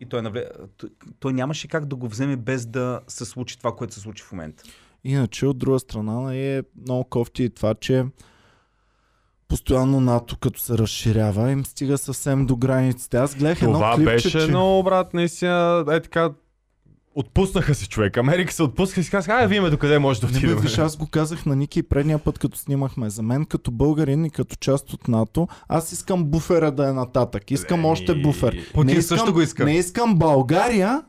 И 0.00 0.06
той, 0.06 0.22
навле... 0.22 0.44
той, 0.76 0.90
той 1.20 1.32
нямаше 1.32 1.68
как 1.68 1.86
да 1.86 1.96
го 1.96 2.08
вземе 2.08 2.36
без 2.36 2.66
да 2.66 3.00
се 3.08 3.24
случи 3.24 3.58
това, 3.58 3.76
което 3.76 3.94
се 3.94 4.00
случи 4.00 4.22
в 4.22 4.32
момента. 4.32 4.64
Иначе, 5.04 5.46
от 5.46 5.58
друга 5.58 5.78
страна, 5.78 6.20
нали, 6.20 6.46
е 6.46 6.62
много 6.82 7.04
кофти 7.04 7.44
и 7.44 7.50
това, 7.50 7.74
че 7.74 8.04
постоянно 9.48 10.00
НАТО, 10.00 10.36
като 10.40 10.60
се 10.60 10.78
разширява, 10.78 11.50
им 11.50 11.64
стига 11.64 11.98
съвсем 11.98 12.46
до 12.46 12.56
границите. 12.56 13.16
Аз 13.16 13.34
гледах 13.34 13.62
едно 13.62 13.74
Това 13.74 13.94
клипче, 13.94 14.12
беше 14.12 14.30
че... 14.30 14.44
едно, 14.44 14.82
брат, 14.82 15.14
наистина, 15.14 15.84
е 15.90 16.00
така, 16.00 16.30
отпуснаха 17.18 17.74
се 17.74 17.88
човек. 17.88 18.16
Америка 18.16 18.52
се 18.52 18.62
отпуснаха 18.62 19.00
и 19.00 19.04
си 19.04 19.10
казаха, 19.10 19.32
ай, 19.32 19.46
вие 19.46 19.70
докъде 19.70 19.98
може 19.98 20.20
да 20.20 20.26
Не 20.26 20.38
отидем. 20.38 20.58
виж, 20.58 20.78
аз 20.78 20.96
го 20.96 21.06
казах 21.06 21.46
на 21.46 21.56
Ники 21.56 21.82
предния 21.82 22.18
път, 22.18 22.38
като 22.38 22.58
снимахме. 22.58 23.10
За 23.10 23.22
мен, 23.22 23.44
като 23.44 23.70
българин 23.70 24.24
и 24.24 24.30
като 24.30 24.56
част 24.56 24.92
от 24.92 25.08
НАТО, 25.08 25.48
аз 25.68 25.92
искам 25.92 26.24
буфера 26.24 26.70
да 26.70 26.88
е 26.88 26.92
нататък. 26.92 27.50
Искам 27.50 27.80
Еми, 27.80 27.88
още 27.88 28.14
буфер. 28.14 28.56
Путин 28.74 28.86
не 28.86 28.92
искам, 28.92 29.18
също 29.18 29.32
го 29.32 29.40
иска. 29.40 29.64
Не 29.64 29.76
искам 29.76 30.16
България 30.16 31.02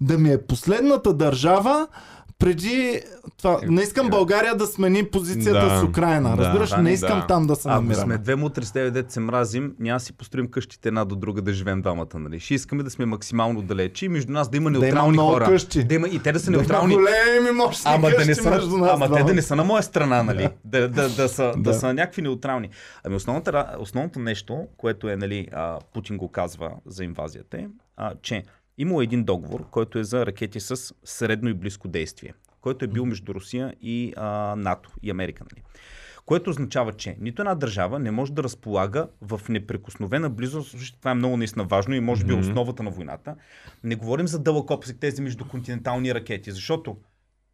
да 0.00 0.18
ми 0.18 0.32
е 0.32 0.46
последната 0.46 1.14
държава 1.14 1.86
преди 2.42 3.00
това. 3.38 3.60
Не 3.62 3.82
искам 3.82 4.08
България 4.08 4.54
да 4.54 4.66
смени 4.66 5.04
позицията 5.04 5.60
Да, 5.60 5.80
с 5.80 5.84
Украина. 5.84 6.30
да, 6.30 6.36
Разбираш, 6.38 6.70
да, 6.70 6.78
не 6.78 6.92
искам 6.92 7.20
да. 7.20 7.26
там 7.26 7.46
да 7.46 7.56
се 7.56 7.68
Ако 7.68 7.74
намираме. 7.74 8.04
сме 8.04 8.18
две 8.18 8.36
мутри 8.36 8.64
с 8.64 8.72
тебе, 8.72 8.90
дете 8.90 9.12
се 9.12 9.20
мразим, 9.20 9.74
няма 9.78 9.96
да 9.96 10.00
си 10.00 10.12
построим 10.12 10.48
къщите 10.48 10.88
една 10.88 11.04
до 11.04 11.16
друга 11.16 11.42
да 11.42 11.52
живеем 11.52 11.82
двамата. 11.82 12.06
Нали? 12.14 12.40
Ще 12.40 12.54
искаме 12.54 12.82
да 12.82 12.90
сме 12.90 13.06
максимално 13.06 13.62
далечи 13.62 14.04
и 14.04 14.08
между 14.08 14.32
нас 14.32 14.48
да 14.48 14.56
има 14.56 14.70
Да 14.70 14.76
има 14.76 14.84
неутрални 14.84 15.18
хора. 15.18 15.44
къщи. 15.44 15.84
Да 15.84 15.94
има, 15.94 16.08
и 16.08 16.18
те 16.18 16.32
да 16.32 16.40
са 16.40 16.44
Да 16.44 16.56
неутрални. 16.56 16.94
големи 16.94 17.50
мощни 17.54 17.82
Ама, 17.86 18.10
да 18.10 18.24
не 18.24 18.34
са, 18.34 18.50
между 18.50 18.78
нас 18.78 18.90
ама 18.92 19.16
те 19.16 19.22
да 19.22 19.34
не 19.34 19.42
са 19.42 19.56
на 19.56 19.64
моя 19.64 19.82
страна, 19.82 20.22
нали? 20.22 20.48
Да, 20.64 20.88
да, 20.88 21.08
да, 21.08 21.28
са, 21.28 21.42
да. 21.56 21.62
Да. 21.62 21.74
са 21.74 21.94
някакви 21.94 22.22
неутрални. 22.22 22.68
Ами 23.04 23.16
основното 23.78 24.18
нещо, 24.18 24.66
което 24.76 25.08
е, 25.08 25.16
нали, 25.16 25.48
а, 25.52 25.78
Путин 25.94 26.16
го 26.16 26.28
казва 26.28 26.70
за 26.86 27.04
инвазията 27.04 27.56
е, 27.56 27.66
а, 27.96 28.12
че 28.22 28.42
имало 28.78 29.02
един 29.02 29.24
договор, 29.24 29.64
който 29.70 29.98
е 29.98 30.04
за 30.04 30.26
ракети 30.26 30.60
с 30.60 30.94
средно 31.04 31.48
и 31.48 31.54
близко 31.54 31.88
действие, 31.88 32.34
който 32.60 32.84
е 32.84 32.88
бил 32.88 33.06
между 33.06 33.34
Русия 33.34 33.74
и 33.82 34.12
а, 34.16 34.54
НАТО 34.56 34.90
и 35.02 35.10
Америка, 35.10 35.44
нали? 35.52 35.62
Което 36.26 36.50
означава, 36.50 36.92
че 36.92 37.16
нито 37.20 37.42
една 37.42 37.54
държава 37.54 37.98
не 37.98 38.10
може 38.10 38.32
да 38.32 38.42
разполага 38.42 39.08
в 39.20 39.40
неприкосновена 39.48 40.30
близост, 40.30 40.76
това 40.98 41.10
е 41.10 41.14
много 41.14 41.36
наистина 41.36 41.64
важно 41.64 41.94
и 41.94 42.00
може 42.00 42.24
би 42.24 42.32
Мгм. 42.32 42.40
основата 42.40 42.82
на 42.82 42.90
войната. 42.90 43.36
Не 43.84 43.94
говорим 43.94 44.28
за 44.28 44.38
дълъг 44.38 44.70
обсек 44.70 44.96
тези 45.00 45.22
междуконтинентални 45.22 46.14
ракети, 46.14 46.50
защото 46.50 46.96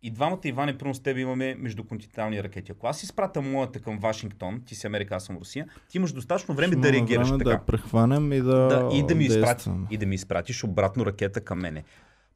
и 0.02 0.10
двамата 0.10 0.40
Иване, 0.44 0.78
първо 0.78 0.94
с 0.94 1.00
теб 1.00 1.18
имаме 1.18 1.56
междуконтинентални 1.58 2.42
ракети. 2.42 2.72
Ако 2.72 2.86
аз 2.86 3.02
изпратя 3.02 3.42
моята 3.42 3.80
към 3.80 3.98
Вашингтон, 3.98 4.62
ти 4.66 4.74
си 4.74 4.86
Америка, 4.86 5.14
аз 5.14 5.24
съм 5.24 5.36
Русия, 5.36 5.66
ти 5.88 5.96
имаш 5.96 6.12
достатъчно 6.12 6.54
време 6.54 6.72
Ще 6.72 6.80
да 6.80 6.92
реагираш 6.92 7.28
време 7.28 7.44
така. 7.44 7.50
Да 7.50 7.64
прехванем 7.64 8.32
и 8.32 8.40
да, 8.40 8.56
Да, 8.58 8.88
и, 8.92 9.02
да 9.02 9.14
ми 9.14 9.24
изпрати, 9.24 9.70
и 9.90 9.96
да 9.96 10.06
ми 10.06 10.14
изпратиш 10.14 10.64
обратно 10.64 11.06
ракета 11.06 11.40
към 11.40 11.58
мене. 11.58 11.84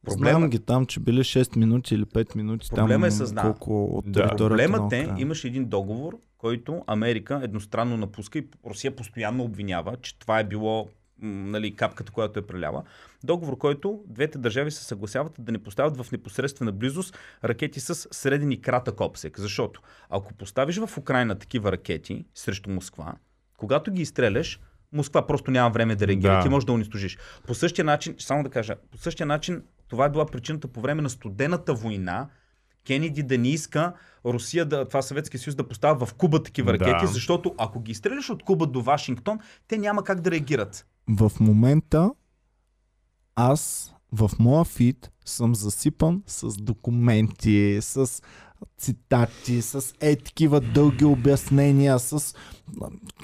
Проблема 0.03 0.29
Проблема, 0.29 0.49
ги 0.49 0.59
там, 0.59 0.85
че 0.85 0.99
били 0.99 1.19
6 1.19 1.57
минути 1.57 1.95
или 1.95 2.05
5 2.05 2.35
минути. 2.35 2.69
Проблема 2.69 3.07
е 3.07 3.11
с- 3.11 3.33
да. 3.33 3.41
колко 3.41 3.85
от 3.87 4.11
Да. 4.11 4.35
проблемът 4.35 4.93
е, 4.93 5.09
имаше 5.17 5.47
един 5.47 5.65
договор, 5.65 6.17
който 6.37 6.83
Америка 6.87 7.41
едностранно 7.43 7.97
напуска 7.97 8.39
и 8.39 8.47
Русия 8.65 8.95
постоянно 8.95 9.43
обвинява, 9.43 9.95
че 10.01 10.19
това 10.19 10.39
е 10.39 10.43
било 10.43 10.87
нали, 11.21 11.75
капката, 11.75 12.11
която 12.11 12.39
е 12.39 12.47
преляла. 12.47 12.83
Договор, 13.23 13.57
който 13.57 14.03
двете 14.07 14.37
държави 14.37 14.71
се 14.71 14.83
съгласяват 14.83 15.35
да 15.39 15.51
не 15.51 15.63
поставят 15.63 15.97
в 15.97 16.11
непосредствена 16.11 16.71
близост 16.71 17.17
ракети 17.43 17.79
с 17.79 17.95
среден 17.95 18.51
и 18.51 18.61
кратък 18.61 19.01
обсек. 19.01 19.39
Защото 19.39 19.81
ако 20.09 20.33
поставиш 20.33 20.77
в 20.77 20.97
Украина 20.97 21.35
такива 21.35 21.71
ракети 21.71 22.25
срещу 22.35 22.69
Москва, 22.69 23.13
когато 23.57 23.91
ги 23.91 24.01
изстреляш, 24.01 24.59
Москва 24.91 25.27
просто 25.27 25.51
няма 25.51 25.69
време 25.69 25.95
да 25.95 26.07
реагира. 26.07 26.35
Да. 26.35 26.41
Ти 26.41 26.49
можеш 26.49 26.65
да 26.65 26.71
унищожиш. 26.71 27.17
По 27.47 27.55
същия 27.55 27.85
начин, 27.85 28.15
само 28.19 28.43
да 28.43 28.49
кажа, 28.49 28.75
по 28.91 28.97
същия 28.97 29.25
начин 29.25 29.63
това 29.87 30.05
е 30.05 30.09
била 30.09 30.25
причината 30.25 30.67
по 30.67 30.81
време 30.81 31.01
на 31.01 31.09
студената 31.09 31.73
война 31.73 32.29
Кенеди 32.87 33.23
да 33.23 33.37
не 33.37 33.47
иска 33.47 33.93
Русия, 34.25 34.65
да, 34.65 34.87
това 34.87 35.01
Съветския 35.01 35.39
съюз 35.39 35.55
да 35.55 35.67
поставя 35.67 36.05
в 36.05 36.13
Куба 36.13 36.43
такива 36.43 36.77
Да. 36.77 36.79
ракети, 36.79 37.13
защото 37.13 37.55
ако 37.57 37.79
ги 37.79 37.93
стреляш 37.93 38.29
от 38.29 38.43
Куба 38.43 38.65
до 38.67 38.81
Вашингтон, 38.81 39.39
те 39.67 39.77
няма 39.77 40.03
как 40.03 40.21
да 40.21 40.31
реагират. 40.31 40.85
В 41.09 41.31
момента 41.39 42.11
аз 43.35 43.93
в 44.11 44.31
моя 44.39 44.63
фид 44.63 45.11
съм 45.25 45.55
засипан 45.55 46.23
с 46.27 46.57
документи, 46.57 47.77
с 47.81 48.21
цитати, 48.77 49.61
с 49.61 49.93
е 49.99 50.15
такива 50.15 50.61
дълги 50.61 51.05
обяснения, 51.05 51.99
с 51.99 52.35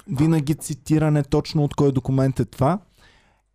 винаги 0.07 0.55
цитиране 0.55 1.23
точно 1.23 1.63
от 1.63 1.75
кой 1.75 1.91
документ 1.91 2.39
е 2.39 2.45
това. 2.45 2.80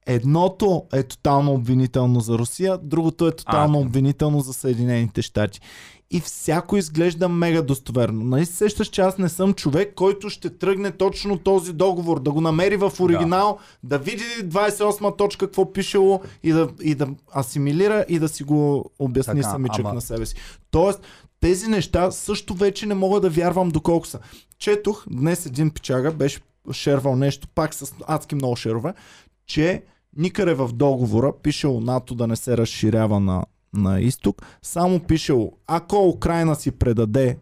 Едното 0.07 0.87
е 0.93 1.03
тотално 1.03 1.53
обвинително 1.53 2.21
за 2.21 2.39
Русия, 2.39 2.79
другото 2.79 3.27
е 3.27 3.37
тотално 3.37 3.79
А. 3.79 3.81
обвинително 3.81 4.41
за 4.41 4.53
Съединените 4.53 5.23
щати. 5.23 5.61
И 6.15 6.21
всяко 6.21 6.77
изглежда 6.77 7.29
мега 7.29 7.63
достоверно. 7.63 8.25
Нали 8.25 8.47
се 8.47 8.53
сещаш, 8.53 8.89
че 8.89 9.01
аз 9.01 9.19
не 9.19 9.29
съм 9.29 9.55
човек, 9.55 9.95
който 9.95 10.31
ще 10.31 10.51
тръгне 10.51 10.91
точно 10.91 11.39
този 11.39 11.73
договор, 11.73 12.21
да 12.21 12.33
го 12.33 12.41
намери 12.41 12.77
в 12.77 12.93
оригинал, 13.01 13.59
да, 13.83 13.99
да 13.99 14.05
види 14.05 14.25
28 14.45 15.19
точка 15.19 15.47
какво 15.47 15.73
пишело 15.73 16.21
и 16.43 16.53
да, 16.53 16.69
и 16.83 16.95
да 16.95 17.09
асимилира 17.37 18.05
и 18.09 18.19
да 18.19 18.29
си 18.29 18.45
го 18.45 18.91
обясни 18.99 19.41
Така, 19.41 19.51
самичък 19.51 19.81
ама- 19.81 19.95
на 19.95 20.01
себе 20.01 20.27
си. 20.27 20.37
Тоест, 20.71 21.01
тези 21.41 21.69
неща 21.69 22.11
също 22.11 22.55
вече 22.55 22.87
не 22.87 22.95
мога 22.95 23.21
да 23.21 23.31
вярвам 23.31 23.69
доколко 23.69 24.07
са. 24.07 24.19
Четох, 24.59 25.05
днес 25.11 25.47
един 25.47 25.71
пичага 25.71 26.13
беше 26.13 26.41
шервал 26.73 27.17
нещо, 27.17 27.49
пак 27.55 27.75
с 27.75 27.95
адски 28.07 28.35
много 28.35 28.57
шерове, 28.57 28.95
че 29.47 29.83
никъде 30.17 30.55
в 30.55 30.71
договора 30.73 31.33
пишело 31.43 31.81
НАТО 31.81 32.15
да 32.15 32.27
не 32.27 32.37
се 32.37 32.57
разширява 32.57 33.21
на, 33.21 33.45
на 33.75 34.01
изток, 34.01 34.43
само 34.63 35.01
пишело, 35.01 35.53
ако 35.67 36.09
Украина 36.09 36.55
си 36.55 36.71
предаде 36.71 37.39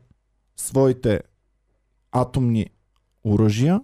своите 0.56 1.20
атомни 2.12 2.66
оръжия, 3.24 3.80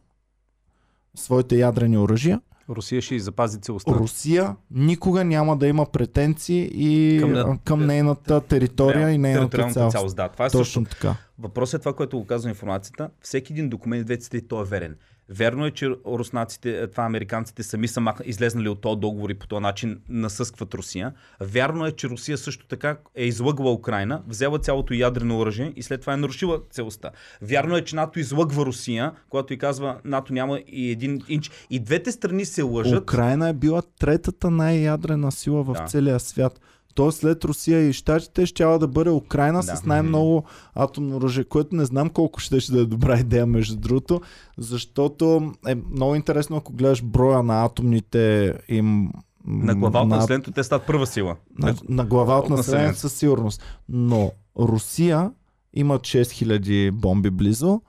своите 1.17 1.57
ядрени 1.57 1.99
оръжия, 1.99 2.41
Русия 2.71 3.03
ще 3.03 3.15
и 3.15 3.21
запази 3.21 3.61
целостта. 3.61 3.93
Русия 3.93 4.57
никога 4.71 5.25
няма 5.25 5.57
да 5.57 5.67
има 5.67 5.87
претенции 5.87 6.71
и 6.73 7.21
Към 7.21 7.33
на- 7.33 7.59
към 7.59 7.87
нейната 7.87 8.41
територия 8.41 9.11
и 9.11 9.19
нейната 9.19 9.71
цялост. 9.71 9.93
цялост. 9.93 10.17
Да, 10.17 10.29
това 10.29 10.47
е 10.47 10.51
също. 10.51 10.59
Точно 10.61 10.85
така. 10.85 11.17
Въпросът 11.39 11.79
е 11.79 11.83
това, 11.83 11.93
което 11.93 12.19
го 12.19 12.27
казва 12.27 12.51
информацията. 12.51 13.11
Всеки 13.21 13.53
един 13.53 13.69
документ, 13.69 14.07
двете 14.07 14.41
той 14.41 14.63
е 14.63 14.67
верен. 14.67 14.97
Верно 15.31 15.67
е, 15.67 15.71
че 15.71 15.91
руснаците, 16.07 16.87
това 16.87 17.05
американците 17.05 17.63
сами 17.63 17.89
са 17.89 18.01
мах... 18.01 18.17
излезнали 18.25 18.69
от 18.69 18.81
този 18.81 19.01
договор 19.01 19.31
и 19.31 19.35
по 19.35 19.47
този 19.47 19.63
начин 19.63 20.01
насъскват 20.09 20.75
Русия. 20.75 21.13
Вярно 21.41 21.87
е, 21.87 21.93
че 21.93 22.09
Русия 22.09 22.39
също 22.39 22.67
така 22.67 22.97
е 23.15 23.25
излъгва 23.25 23.73
Украина, 23.73 24.23
взела 24.29 24.59
цялото 24.59 24.95
ядрено 24.95 25.39
оръжие 25.39 25.73
и 25.77 25.83
след 25.83 26.01
това 26.01 26.13
е 26.13 26.17
нарушила 26.17 26.61
целостта. 26.71 27.11
Вярно 27.43 27.77
е, 27.77 27.85
че 27.85 27.97
НАТО 27.97 28.19
излъгва 28.19 28.67
Русия, 28.67 29.13
когато 29.29 29.53
и 29.53 29.59
казва 29.59 29.99
НАТО 30.05 30.33
няма 30.33 30.61
и 30.67 30.91
един 30.91 31.21
инч. 31.29 31.51
И 31.71 31.81
двете 31.81 32.13
страни 32.13 32.45
се 32.45 32.63
лъжат. 32.63 33.03
Украина 33.03 33.49
е 33.49 33.53
била 33.53 33.83
третата 33.99 34.51
най-ядрена 34.51 35.33
сила 35.33 35.63
в 35.63 35.73
Да. 35.73 35.85
целия 35.85 36.21
свят. 36.21 36.61
Тоест 36.99 37.19
след 37.19 37.45
Русия 37.45 37.81
и 37.81 37.93
Штатите 37.93 38.47
ще 38.47 38.65
да 38.65 38.89
бъде 38.89 39.11
Украина 39.11 39.63
Да. 39.63 39.77
с 39.77 39.85
най-много 39.85 40.45
атомно 40.75 41.17
оръжие, 41.17 41.45
което 41.45 41.77
не 41.77 41.85
знам 41.85 42.11
колко 42.11 42.41
ще, 42.41 42.61
ще 42.61 42.73
да 42.73 42.81
е 42.81 42.85
добра 42.85 43.19
идея 43.19 43.47
между 43.47 43.77
другото, 43.77 44.21
защото 44.59 45.53
е 45.67 45.75
много 45.75 46.15
интересно 46.15 46.57
ако 46.57 46.73
гледаш 46.73 47.03
броя 47.03 47.43
на 47.43 47.65
атомните 47.65 48.55
им 48.69 49.11
На 49.47 49.75
глава 49.75 50.01
от 50.01 50.09
на, 50.09 50.17
населението 50.17 50.51
те 50.51 50.65
стават 50.65 50.87
първа 50.87 51.07
сила. 51.07 51.37
на, 51.59 51.75
на 51.89 52.05
глава 52.05 52.39
от 52.39 52.51
населението 52.51 52.99
със 52.99 53.13
сигурност. 53.13 53.63
Но 53.89 54.33
Русия 54.59 55.31
имат 55.75 56.03
6000 56.03 56.91
бомби 56.91 57.31
близо, 57.31 57.81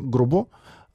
грубо. 0.00 0.46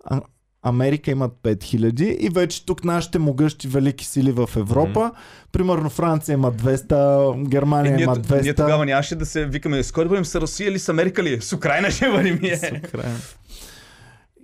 А, 0.06 0.22
Америка 0.62 1.12
имат 1.12 1.32
5000 1.44 2.02
и 2.04 2.30
вече 2.30 2.66
тук 2.66 2.84
нашите 2.84 3.20
могъщи 3.20 3.68
велики 3.68 4.06
сили 4.06 4.32
в 4.32 4.50
Европа. 4.56 5.12
Примерно 5.52 5.90
Франция 5.90 6.34
има 6.34 6.52
200, 6.52 7.48
Германия 7.48 7.94
Е, 7.94 7.96
ние, 7.96 8.04
има 8.04 8.16
200. 8.16 8.42
ние 8.42 8.54
тогава 8.54 8.86
нямаше 8.86 9.16
да 9.16 9.26
се 9.26 9.46
викаме, 9.46 9.84
с 9.84 9.92
кой 9.92 10.04
да 10.04 10.10
бъдем 10.10 10.26
с 10.26 10.42
Русия 10.42 10.68
или 10.70 10.80
с 10.80 10.90
Америка 10.90 11.24
ли? 11.24 11.42
С 11.42 11.54
Украина 11.54 11.92
ще 11.92 12.10
бъдем. 12.10 12.40
Е. 12.44 12.58
С 12.58 12.72
Украина. 12.88 13.18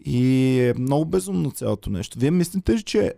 И 0.05 0.59
е 0.61 0.73
много 0.79 1.05
безумно 1.05 1.51
цялото 1.51 1.89
нещо. 1.89 2.19
Вие 2.19 2.31
мислите 2.31 2.73
ли, 2.73 2.83
че 2.83 3.13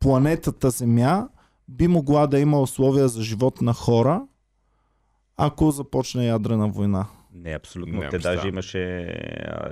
планетата 0.00 0.70
Земя 0.70 1.28
би 1.68 1.88
могла 1.88 2.26
да 2.26 2.38
има 2.38 2.60
условия 2.60 3.08
за 3.08 3.22
живот 3.22 3.60
на 3.60 3.72
хора, 3.72 4.22
ако 5.36 5.70
започне 5.70 6.26
ядрена 6.26 6.68
война? 6.68 7.06
Не, 7.34 7.50
абсолютно. 7.50 7.92
Нямам 7.92 8.10
Те 8.10 8.10
представа. 8.10 8.36
даже 8.36 8.48
имаше, 8.48 9.08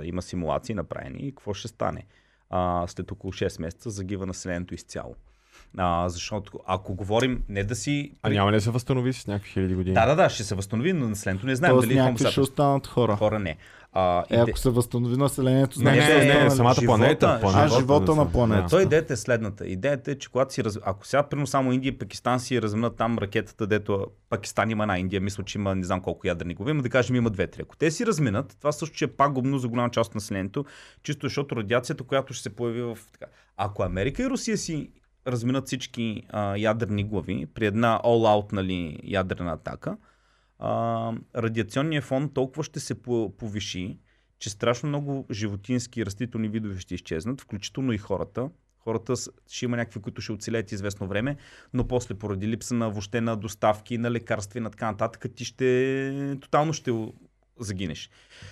има 0.03 0.21
симулации 0.21 0.75
направени 0.75 1.19
и 1.19 1.31
какво 1.31 1.53
ще 1.53 1.67
стане. 1.67 2.05
А, 2.51 2.87
след 2.87 3.11
около 3.11 3.33
6 3.33 3.61
месеца 3.61 3.89
загива 3.89 4.25
населението 4.25 4.73
изцяло. 4.73 5.15
А, 5.77 6.09
защото 6.09 6.59
ако 6.65 6.95
говорим 6.95 7.43
не 7.49 7.63
да 7.63 7.75
си... 7.75 8.11
А 8.21 8.29
няма 8.29 8.51
ли 8.51 8.55
да 8.55 8.61
се 8.61 8.71
възстанови 8.71 9.13
с 9.13 9.27
някакви 9.27 9.51
хиляди 9.51 9.75
години? 9.75 9.93
Да, 9.93 10.05
да, 10.05 10.15
да, 10.15 10.29
ще 10.29 10.43
се 10.43 10.55
възстанови, 10.55 10.93
но 10.93 11.09
населението 11.09 11.45
не 11.45 11.55
знаем 11.55 11.73
Тоест 11.73 11.87
дали 11.87 11.99
някакви 11.99 12.31
ще 12.31 12.41
останат 12.41 12.87
хора. 12.87 13.15
хора 13.15 13.39
не. 13.39 13.57
А, 13.93 14.23
Е, 14.29 14.33
иде- 14.33 14.41
ако 14.41 14.57
се 14.57 14.69
възстанови 14.69 15.17
населението, 15.17 15.79
Не, 15.79 15.83
значи 15.83 15.99
не, 15.99 16.07
не, 16.07 16.25
не, 16.25 16.31
останали- 16.37 16.51
самата 16.51 16.73
живота, 16.73 16.85
планета. 16.87 17.39
а, 17.45 17.67
живота 17.69 18.15
на 18.15 18.31
планета. 18.31 18.67
Той 18.69 18.83
идеята 18.83 19.13
е 19.13 19.17
следната. 19.17 19.67
Идеята 19.67 20.11
е, 20.11 20.15
че 20.15 20.29
когато 20.29 20.53
си 20.53 20.63
раз... 20.63 20.79
ако 20.83 21.07
сега 21.07 21.23
примерно 21.23 21.47
само 21.47 21.73
Индия 21.73 21.89
и 21.89 21.97
Пакистан 21.97 22.39
си 22.39 22.61
разменят 22.61 22.95
там 22.95 23.17
ракетата, 23.17 23.67
дето 23.67 24.07
Пакистан 24.29 24.69
има 24.71 24.83
една 24.83 24.99
Индия, 24.99 25.21
мисля, 25.21 25.43
че 25.43 25.57
има 25.57 25.75
не 25.75 25.83
знам 25.83 26.01
колко 26.01 26.27
ядрени 26.27 26.53
глави, 26.53 26.73
но 26.73 26.81
да 26.81 26.89
кажем 26.89 27.15
има 27.15 27.29
две-три. 27.29 27.61
Ако 27.61 27.77
те 27.77 27.91
си 27.91 28.05
разминат, 28.05 28.55
това 28.59 28.71
също 28.71 28.95
ще 28.95 29.05
е 29.05 29.07
пагубно 29.07 29.57
за 29.59 29.67
голяма 29.67 29.89
част 29.89 30.09
от 30.09 30.15
населението, 30.15 30.65
чисто 31.03 31.25
защото 31.25 31.55
радиацията, 31.55 32.03
която 32.03 32.33
ще 32.33 32.43
се 32.43 32.49
появи 32.49 32.81
в 32.81 32.97
така. 33.11 33.25
Ако 33.57 33.83
Америка 33.83 34.23
и 34.23 34.29
Русия 34.29 34.57
си 34.57 34.89
разминат 35.27 35.67
всички 35.67 36.23
а, 36.29 36.57
ядрени 36.57 37.03
глави 37.03 37.47
при 37.53 37.65
една 37.65 37.99
all-out 37.99 38.53
нали, 38.53 38.99
ядрена 39.03 39.51
атака, 39.51 39.97
а, 40.61 41.13
радиационният 41.35 42.03
фон 42.05 42.29
толкова 42.29 42.63
ще 42.63 42.79
се 42.79 43.01
по- 43.01 43.33
повиши, 43.37 43.97
че 44.39 44.49
страшно 44.49 44.89
много 44.89 45.25
животински 45.31 45.99
и 45.99 46.05
растителни 46.05 46.47
видове 46.49 46.79
ще 46.79 46.95
изчезнат, 46.95 47.41
включително 47.41 47.93
и 47.93 47.97
хората. 47.97 48.49
Хората 48.79 49.13
ще 49.49 49.65
има 49.65 49.77
някакви, 49.77 50.01
които 50.01 50.21
ще 50.21 50.31
оцелеят 50.31 50.71
известно 50.71 51.07
време, 51.07 51.35
но 51.73 51.87
после 51.87 52.15
поради 52.15 52.47
липса 52.47 52.73
на 52.75 52.89
въобще 52.89 53.21
на 53.21 53.35
доставки, 53.35 53.97
на 53.97 54.11
лекарства 54.11 54.57
и 54.57 54.61
на 54.61 54.69
така 54.69 54.91
нататък, 54.91 55.25
ти 55.35 55.45
ще 55.45 56.37
тотално 56.41 56.73
ще 56.73 56.91
загинеш. 57.59 58.09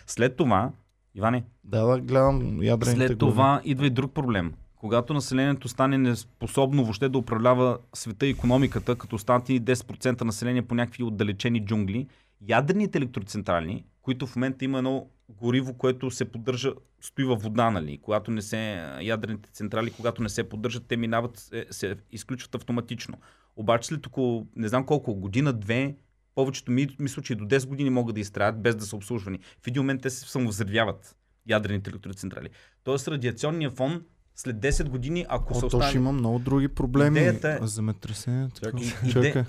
След 0.07 0.35
това, 0.35 0.71
Иване, 1.15 1.45
Да, 1.63 1.85
да, 1.85 1.99
гледам 2.01 2.63
ядрените 2.63 3.07
след 3.07 3.17
глави. 3.17 3.31
това 3.31 3.61
идва 3.63 3.85
и 3.87 3.89
друг 3.89 4.13
проблем. 4.13 4.53
Когато 4.79 5.13
населението 5.13 5.67
стане 5.67 5.97
неспособно 5.97 6.83
въобще 6.83 7.09
да 7.09 7.17
управлява 7.17 7.77
света 7.93 8.27
и 8.27 8.29
економиката, 8.29 8.95
като 8.95 9.17
станат 9.17 9.49
и 9.49 9.61
10% 9.61 10.21
население 10.21 10.61
по 10.61 10.75
някакви 10.75 11.03
отдалечени 11.03 11.65
джунгли, 11.65 12.07
ядрените 12.41 12.97
електроцентрали, 12.97 13.83
които 14.01 14.27
в 14.27 14.35
момента 14.35 14.65
има 14.65 14.77
едно 14.77 15.07
гориво, 15.29 15.73
което 15.73 16.11
се 16.11 16.31
поддържа, 16.31 16.73
стои 17.01 17.25
във 17.25 17.41
вода, 17.41 17.71
нали? 17.71 17.97
Когато 17.97 18.31
не 18.31 18.41
се, 18.41 18.89
ядрените 19.01 19.49
централи, 19.49 19.91
когато 19.91 20.23
не 20.23 20.29
се 20.29 20.49
поддържат, 20.49 20.87
те 20.87 20.97
минават, 20.97 21.37
се, 21.37 21.65
се 21.71 21.95
изключват 22.11 22.55
автоматично. 22.55 23.17
Обаче 23.55 23.87
след 23.87 24.07
около, 24.07 24.47
не 24.55 24.67
знам 24.67 24.85
колко, 24.85 25.15
година, 25.15 25.53
две, 25.53 25.95
повечето 26.35 26.71
ми, 26.71 26.87
мисля, 26.99 27.21
че 27.21 27.35
до 27.35 27.45
10 27.45 27.67
години 27.67 27.89
могат 27.89 28.15
да 28.15 28.21
изтраят 28.21 28.61
без 28.61 28.75
да 28.75 28.85
са 28.85 28.95
обслужвани. 28.95 29.39
В 29.63 29.67
един 29.67 29.81
момент 29.81 30.01
те 30.01 30.09
се 30.09 30.29
самовзривяват 30.29 31.15
ядрените 31.47 31.89
електроцентрали. 31.89 32.49
Тоест 32.83 33.07
радиационния 33.07 33.71
фон 33.71 34.03
след 34.39 34.55
10 34.55 34.83
години, 34.83 35.25
ако 35.29 35.53
се 35.53 35.57
О, 35.57 35.61
то 35.61 35.67
остане... 35.67 35.83
ще 35.85 35.97
има 35.97 36.11
много 36.11 36.39
други 36.39 36.67
проблеми. 36.67 37.19
Идеята 37.19 37.49
е- 37.53 37.57
Земетресение. 37.63 38.47
така. 38.55 38.77
Иде- 38.77 39.11
Чакай. 39.25 39.43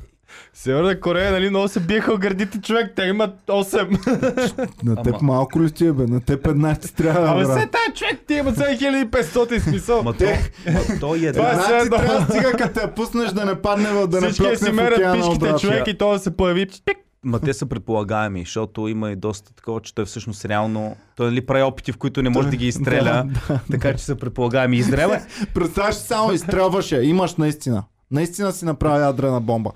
Северна 0.54 1.00
Корея, 1.00 1.32
нали, 1.32 1.50
много 1.50 1.68
се 1.68 1.80
биеха 1.80 2.12
от 2.12 2.20
гърдите 2.20 2.60
човек. 2.60 2.92
Те 2.96 3.02
имат 3.02 3.30
8. 3.42 4.82
На 4.82 4.96
теб 4.96 5.14
Ама- 5.14 5.22
малко 5.24 5.62
ли 5.62 5.70
ти 5.70 5.86
е, 5.86 5.92
бе? 5.92 6.06
На 6.06 6.20
теб 6.20 6.46
една 6.46 6.74
ти 6.74 6.94
трябва, 6.94 7.28
Абе, 7.30 7.44
брат. 7.44 7.60
се 7.60 7.68
тая 7.68 7.94
човек, 7.94 8.20
ти 8.26 8.34
имат 8.34 8.56
7500 8.56 9.58
смисъл. 9.60 10.02
Ма 10.02 10.12
то, 10.14 10.24
ма 10.66 10.80
то 11.00 11.14
е 11.16 11.32
Това 11.32 11.50
е 11.50 11.56
ти 11.56 11.72
едно. 11.76 11.96
трябва 11.98 12.14
да 12.16 12.26
стига, 12.26 12.52
като 12.52 12.74
те 12.74 12.80
я 12.80 12.94
пуснеш 12.94 13.30
да 13.30 13.44
не 13.44 13.54
падне 13.54 13.88
да 14.06 14.20
не 14.20 14.28
Всички 14.28 14.34
си 14.34 14.42
плъкне 14.60 14.70
в 14.70 14.74
мерят 14.74 14.98
океана 14.98 15.14
пичките 15.16 15.36
обратно. 15.36 15.58
човек 15.60 15.86
и 15.86 15.98
то 15.98 16.12
да 16.12 16.18
се 16.18 16.30
появи. 16.30 16.66
Пик. 16.84 16.96
Ма 17.24 17.40
те 17.40 17.54
са 17.54 17.66
предполагаеми, 17.66 18.40
защото 18.40 18.88
има 18.88 19.10
и 19.10 19.16
доста 19.16 19.54
такова, 19.54 19.80
че 19.80 19.94
той 19.94 20.04
всъщност 20.04 20.44
реално... 20.44 20.96
Той 21.16 21.26
нали 21.26 21.46
прави 21.46 21.62
опити, 21.62 21.92
в 21.92 21.96
които 21.96 22.22
не 22.22 22.30
може 22.30 22.48
да 22.48 22.56
ги 22.56 22.66
изстреля, 22.66 23.28
така 23.70 23.94
че 23.94 24.04
са 24.04 24.16
предполагаеми. 24.16 24.76
Израел 24.76 25.08
е... 25.08 25.26
Представяш 25.54 25.94
само 25.94 26.32
изстрелваш 26.32 26.92
я. 26.92 27.02
Имаш 27.02 27.34
наистина. 27.34 27.84
Наистина 28.10 28.52
си 28.52 28.64
направи 28.64 29.02
ядрена 29.02 29.40
бомба. 29.40 29.70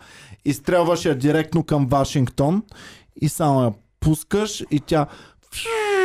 Изстрелваш 0.45 1.05
я 1.05 1.15
директно 1.15 1.65
към 1.65 1.87
Вашингтон 1.87 2.63
и 3.21 3.29
само 3.29 3.65
я 3.65 3.73
пускаш 4.01 4.65
и 4.71 4.81
тя 4.81 5.07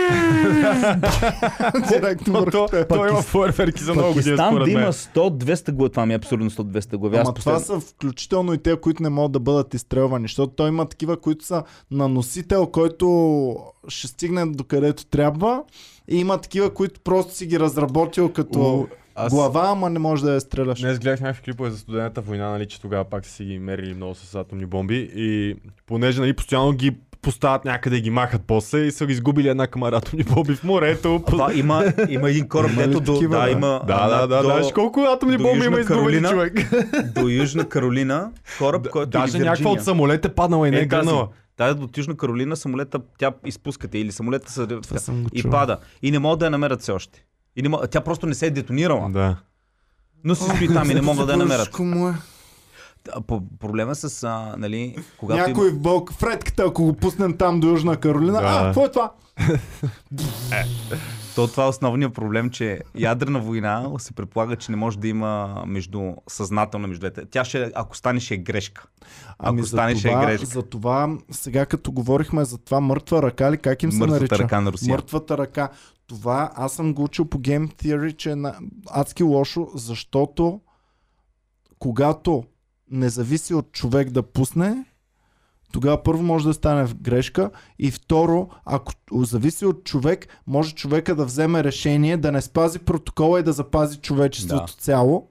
директно 1.90 2.46
то, 2.46 2.68
то 2.90 3.08
има 3.08 3.22
фойерверки 3.22 3.84
за 3.84 3.94
много 3.94 4.14
години, 4.14 4.24
Пакистан 4.24 4.52
според 4.52 4.66
да 4.66 4.72
има 4.72 4.82
мен. 4.82 4.92
100-200 4.92 5.72
глави, 5.72 5.92
това 5.92 6.06
ми 6.06 6.14
е 6.14 6.16
абсурдно 6.16 6.50
100-200 6.50 6.98
глави. 6.98 7.18
Ама 7.18 7.34
това 7.34 7.60
са 7.60 7.80
включително 7.80 8.54
и 8.54 8.58
те, 8.58 8.76
които 8.76 9.04
не 9.04 9.10
могат 9.10 9.32
да 9.32 9.40
бъдат 9.40 9.74
изстрелвани, 9.74 10.24
защото 10.24 10.54
той 10.54 10.68
има 10.68 10.86
такива, 10.86 11.18
които 11.18 11.46
са 11.46 11.64
на 11.92 12.08
носител, 12.08 12.68
който 12.68 13.56
ще 13.88 14.08
стигне 14.08 14.46
до 14.46 14.64
където 14.64 15.06
трябва 15.06 15.64
и 16.08 16.18
има 16.18 16.38
такива, 16.38 16.74
които 16.74 17.00
просто 17.00 17.34
си 17.34 17.46
ги 17.46 17.60
разработил 17.60 18.30
като... 18.30 18.88
Аз- 19.16 19.34
Глава, 19.34 19.64
ама 19.66 19.90
не 19.90 20.00
можеш 20.00 20.24
да 20.24 20.34
я 20.34 20.42
стреляш. 20.42 20.80
Днес 20.82 21.00
гледах 21.00 21.22
някакви 21.22 21.44
клипове 21.44 21.70
за 21.70 21.78
студената 21.78 22.22
война, 22.22 22.50
нали, 22.50 22.66
че 22.66 22.82
тогава 22.82 23.04
пак 23.04 23.26
са 23.26 23.32
си 23.32 23.44
ги 23.46 23.60
мерили 23.60 23.94
много 23.94 24.16
с 24.16 24.36
атомни 24.36 24.66
бомби 24.66 25.12
и 25.16 25.56
понеже 25.86 26.22
нали, 26.22 26.34
постоянно 26.34 26.72
ги 26.72 26.96
поставят 27.22 27.66
някъде 27.66 27.96
и 27.96 28.02
ги 28.02 28.10
махат 28.10 28.42
после 28.44 28.80
и 28.80 28.92
са 28.92 29.06
ги 29.06 29.14
изгубили 29.14 29.48
една 29.48 29.68
камара 29.68 29.98
атомни 29.98 30.24
бомби 30.26 30.56
в 30.56 30.64
морето. 30.64 31.24
Това 31.28 31.54
има, 31.54 31.84
има 32.10 32.30
един 32.30 32.48
кораб, 32.48 32.72
дето 32.78 33.00
до, 33.00 33.14
такива, 33.14 33.38
да, 33.38 33.50
има, 33.50 33.82
Да, 33.88 33.94
а, 33.96 34.08
да, 34.10 34.18
да, 34.18 34.28
до, 34.28 34.36
да. 34.38 34.44
Знаеш 34.44 34.74
колко 34.74 35.00
атомни 35.02 35.38
до 35.38 35.44
бомби 35.44 35.66
има 35.66 35.80
изгубили 35.80 35.86
Каролина. 36.22 36.30
човек? 36.30 36.72
до 37.14 37.28
Южна 37.30 37.66
Каролина, 37.66 38.32
кораб, 38.58 38.90
който 38.90 39.10
Даже 39.10 39.38
или 39.38 39.44
някаква 39.44 39.72
от 39.72 39.82
самолет 39.82 40.26
е 40.26 40.30
паднала 40.30 40.68
и 40.68 40.72
не 40.72 40.78
е 40.78 40.82
Е, 40.82 40.88
тази. 40.88 41.06
грънала. 41.06 41.28
Тая 41.58 41.74
от 41.74 41.98
Южна 41.98 42.18
Каролина, 42.18 42.56
самолета, 42.56 43.00
тя 43.18 43.32
изпускате 43.46 43.98
или 43.98 44.12
самолета 44.12 44.52
са, 44.52 44.68
съм 44.98 45.26
и 45.34 45.42
чул. 45.42 45.52
пада. 45.52 45.78
И 46.02 46.12
не 46.12 46.20
могат 46.20 46.40
да 46.40 46.46
я 46.46 46.52
намерят 46.52 46.82
все 46.82 46.92
още. 46.92 47.26
И 47.56 47.62
не, 47.62 47.70
мо- 47.70 47.88
тя 47.88 48.02
просто 48.02 48.26
не 48.26 48.34
се 48.34 48.46
е 48.46 48.52
детонирала. 48.52 49.10
Да. 49.10 49.36
Но 50.24 50.36
се 50.36 50.44
стои 50.46 50.68
там 50.68 50.92
и 50.92 50.94
не 50.94 51.02
могат 51.02 51.26
да 51.28 51.34
я 51.34 51.38
намерят. 51.38 51.70
По- 53.28 53.42
Проблема 53.60 53.96
с, 53.96 54.24
а, 54.24 54.56
нали, 54.58 54.96
когато 55.18 55.40
Някой 55.40 55.72
в 55.72 55.80
Бълк, 55.80 56.14
Фредката, 56.14 56.64
ако 56.64 56.84
го 56.84 56.94
пуснем 56.94 57.38
там 57.38 57.60
до 57.60 57.68
Южна 57.68 57.98
Каролина, 57.98 58.32
Да. 58.34 58.48
а, 58.50 58.64
какво 58.64 58.86
е 58.86 58.92
това? 58.92 59.12
То 61.36 61.48
това 61.48 61.64
е 61.64 61.68
основният 61.68 62.14
проблем, 62.14 62.50
че 62.50 62.80
ядрена 62.96 63.40
война 63.40 63.90
се 63.98 64.14
предполага, 64.14 64.56
че 64.56 64.72
не 64.72 64.78
може 64.78 65.00
да 65.00 65.08
има 65.08 65.64
между 65.68 66.02
съзнателна 66.28 66.88
между 66.88 67.00
двете. 67.02 67.26
Тя 67.26 67.46
ще, 67.46 67.72
ако 67.76 67.98
стане, 67.98 68.20
ще 68.20 68.34
е 68.34 68.38
грешка. 68.38 68.88
Ами 69.40 69.60
Ако 69.60 69.64
за 69.64 69.70
стане, 69.70 69.96
ще 69.96 70.10
е 70.10 70.14
грешка. 70.14 70.46
за 70.46 70.62
това, 70.62 71.10
сега 71.32 71.66
като 71.66 71.92
говорихме 71.92 72.46
за 72.46 72.58
това 72.58 72.80
мъртва 72.80 73.22
ръка 73.22 73.52
ли, 73.52 73.58
как 73.58 73.84
им 73.84 73.92
се 73.92 73.98
Мъртвата 73.98 74.22
нарича? 74.22 74.40
ръка 74.40 74.62
на 74.62 74.72
Русия. 74.72 74.90
Мъртвата 74.90 75.38
ръка. 75.38 75.70
Това 76.08 76.52
аз 76.56 76.74
съм 76.74 76.94
го 76.94 77.04
учил 77.04 77.26
по 77.26 77.40
Game 77.40 77.74
Theory, 77.74 78.16
че 78.16 78.32
е 78.32 78.36
на... 78.36 78.56
адски 78.90 79.24
лошо, 79.24 79.68
защото 79.76 80.62
когато 81.80 82.44
не 82.92 83.10
зависи 83.10 83.54
от 83.54 83.72
човек 83.72 84.10
да 84.10 84.24
пусне, 84.24 84.86
тогава 85.72 86.04
първо 86.04 86.24
може 86.24 86.46
да 86.46 86.54
стане 86.54 86.94
грешка 87.02 87.52
и 87.80 87.92
второ, 87.92 88.50
ако 88.66 88.94
зависи 89.12 89.66
от 89.66 89.84
човек, 89.84 90.28
може 90.48 90.76
човека 90.76 91.16
да 91.16 91.26
вземе 91.26 91.64
решение 91.64 92.18
да 92.18 92.32
не 92.32 92.42
спази 92.42 92.80
протокола 92.80 93.40
и 93.40 93.44
да 93.44 93.54
запази 93.54 93.98
човечеството 93.98 94.74
Да. 94.76 94.82
цяло, 94.82 95.30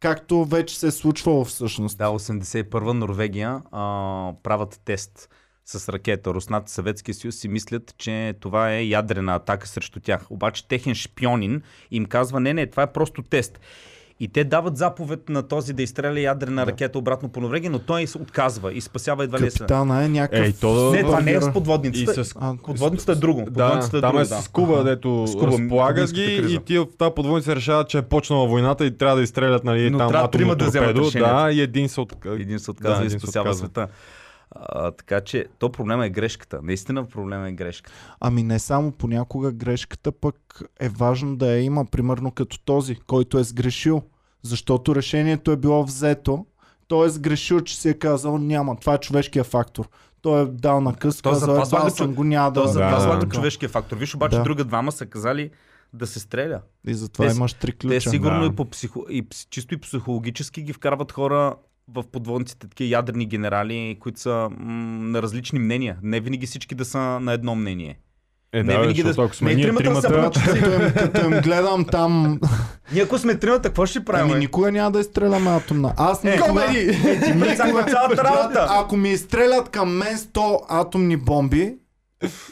както 0.00 0.44
вече 0.44 0.78
се 0.78 0.86
е 0.86 0.90
случвало 0.90 1.44
всъщност. 1.44 1.98
Да, 1.98 2.06
81-а 2.06 2.94
Норвегия 2.94 3.62
а, 3.72 4.32
правят 4.42 4.80
тест 4.84 5.28
с 5.66 5.88
ракета. 5.88 6.34
Руснат 6.34 6.68
Съветския 6.68 7.14
съюз 7.14 7.36
си 7.36 7.48
мислят, 7.48 7.94
че 7.98 8.34
това 8.40 8.72
е 8.72 8.86
ядрена 8.86 9.34
атака 9.34 9.68
срещу 9.68 10.00
тях. 10.00 10.30
Обаче 10.30 10.68
техен 10.68 10.94
шпионин 10.94 11.62
им 11.90 12.06
казва, 12.06 12.40
не, 12.40 12.54
не, 12.54 12.66
това 12.66 12.82
е 12.82 12.92
просто 12.92 13.22
тест. 13.22 13.60
И 14.20 14.28
те 14.28 14.44
дават 14.44 14.76
заповед 14.76 15.28
на 15.28 15.42
този 15.42 15.72
да 15.72 15.82
изстреля 15.82 16.20
ядрена 16.20 16.66
ракета 16.66 16.98
обратно 16.98 17.28
по 17.28 17.40
Норвегия, 17.40 17.70
но 17.70 17.78
той 17.78 18.06
се 18.06 18.18
отказва 18.18 18.72
и 18.72 18.80
спасява 18.80 19.24
едва 19.24 19.40
ли 19.40 19.50
се. 19.50 19.58
Капитана 19.58 20.04
е 20.04 20.08
някакъв... 20.08 20.46
Ей, 20.46 20.52
то- 20.52 20.90
Не, 20.92 21.02
това 21.02 21.20
не 21.20 21.32
е 21.32 21.40
с. 21.40 21.46
И 21.46 21.52
подводницата. 21.52 22.24
с... 22.24 22.34
А, 22.36 22.54
Подводницата 22.56 23.12
е 23.12 23.14
друго. 23.14 23.40
Да, 23.40 23.44
Подводницата 23.46 23.98
е 23.98 24.00
там 24.00 24.10
друго, 24.10 24.20
е 24.20 24.26
да. 24.26 24.34
с 24.34 24.48
Куба, 24.48 24.84
дето 24.84 25.26
С 25.26 25.32
Куба, 25.32 25.46
разполагат 25.46 26.12
ги 26.12 26.36
криза. 26.38 26.54
и 26.54 26.58
тия 26.58 26.82
в 26.82 26.86
тази 26.98 27.10
подводница 27.16 27.56
решават, 27.56 27.88
че 27.88 27.98
е 27.98 28.02
почнала 28.02 28.46
войната 28.48 28.86
и 28.86 28.98
трябва 28.98 29.16
да 29.16 29.22
изстрелят 29.22 29.64
нали, 29.64 29.90
Но 29.90 29.98
там 29.98 30.08
трябва 30.08 30.26
атомно 30.26 30.54
да 30.54 30.70
торпедо. 30.72 31.10
Да, 31.10 31.48
и 31.52 31.60
един 31.60 31.88
се 31.88 32.00
от... 32.00 32.12
Един 32.26 32.58
се 32.58 32.70
отказва 32.70 33.00
Да, 33.00 33.06
и 33.06 33.10
спасява 33.10 33.42
отказва. 33.42 33.66
света. 33.66 33.88
А, 34.50 34.90
така 34.90 35.20
че, 35.20 35.46
то 35.58 35.72
проблема 35.72 36.06
е 36.06 36.10
грешката. 36.10 36.60
Наистина 36.62 37.04
проблема 37.04 37.48
е 37.48 37.52
грешката. 37.52 37.96
Ами 38.20 38.42
не 38.42 38.58
само 38.58 38.92
понякога 38.92 39.52
грешката 39.52 40.12
пък 40.12 40.36
е 40.80 40.88
важно 40.88 41.36
да 41.36 41.46
я 41.46 41.62
има, 41.62 41.84
примерно 41.84 42.30
като 42.30 42.58
този, 42.58 42.96
който 42.96 43.38
е 43.38 43.44
сгрешил. 43.44 44.02
Защото 44.42 44.94
решението 44.94 45.50
е 45.50 45.56
било 45.56 45.84
взето, 45.84 46.46
той 46.88 47.06
е 47.06 47.10
сгрешил, 47.10 47.60
че 47.60 47.80
си 47.80 47.88
е 47.88 47.94
казал 47.94 48.38
няма. 48.38 48.76
Това 48.76 48.94
е 48.94 48.98
човешкия 48.98 49.44
фактор. 49.44 49.88
Той 50.22 50.42
е 50.42 50.46
дал 50.46 50.80
на 50.80 50.94
къс, 50.94 51.22
То 51.22 51.30
казал, 51.30 51.54
е, 51.54 51.70
бал 51.70 51.90
съм 51.90 52.14
го, 52.14 52.24
няма 52.24 52.52
да... 52.52 52.62
То 52.62 52.72
Да. 52.72 53.18
Така. 53.20 53.34
човешкия 53.36 53.68
фактор. 53.68 53.96
Виж, 53.96 54.14
обаче 54.14 54.36
Да. 54.36 54.42
друга 54.42 54.64
двама 54.64 54.92
са 54.92 55.06
казали 55.06 55.50
да 55.92 56.06
се 56.06 56.20
стреля. 56.20 56.60
И 56.86 56.94
затова 56.94 57.28
Те- 57.28 57.34
имаш 57.36 57.54
три 57.54 57.72
Те 57.72 57.76
ключа. 57.78 58.10
сигурно 58.10 58.40
Да. 58.40 58.46
и, 58.46 58.56
по 58.56 58.64
психо... 58.64 59.06
и 59.10 59.26
чисто 59.50 59.74
и 59.74 59.80
психологически 59.80 60.62
ги 60.62 60.72
вкарват 60.72 61.12
хора 61.12 61.54
в 61.88 62.04
подводниците, 62.04 62.68
такива 62.68 62.88
ядрени 62.90 63.26
генерали, 63.26 63.96
които 64.00 64.20
са 64.20 64.30
м- 64.50 64.72
на 65.02 65.22
различни 65.22 65.58
мнения. 65.58 65.96
Не 66.02 66.20
винаги 66.20 66.46
всички 66.46 66.74
да 66.74 66.84
са 66.84 66.98
на 66.98 67.32
едно 67.32 67.54
мнение. 67.54 67.98
Е, 68.52 68.62
Не 68.62 68.72
да, 68.72 68.80
винаги 68.80 69.02
да- 69.02 69.10
ако 69.10 69.34
сме 69.34 69.50
не, 69.50 69.54
ние 69.54 69.64
тримата 69.66 69.84
тримата... 70.02 70.08
прочити. 70.30 70.60
като, 70.60 70.72
им, 70.74 70.92
като 70.92 71.24
им 71.24 71.40
гледам 71.40 71.84
там... 71.84 72.40
Ние 72.92 73.02
ако 73.02 73.18
сме 73.18 73.34
тримата, 73.34 73.62
какво 73.62 73.86
ще 73.86 74.04
правим? 74.04 74.30
Ами 74.30 74.40
никога 74.40 74.72
няма 74.72 74.90
да 74.90 75.00
изстреляме 75.00 75.50
атомна. 75.50 75.94
Аз 75.96 76.24
Е, 76.24 76.30
никога... 76.30 76.48
комеди! 76.48 76.78
Е, 76.78 77.20
ти 77.20 77.56
цялата 77.56 78.24
работа! 78.24 78.66
Ако 78.70 78.96
ми 78.96 79.10
изстрелят 79.10 79.68
към 79.68 79.90
мен 79.90 80.16
100 80.16 80.58
атомни 80.70 81.16
бомби 81.16 81.74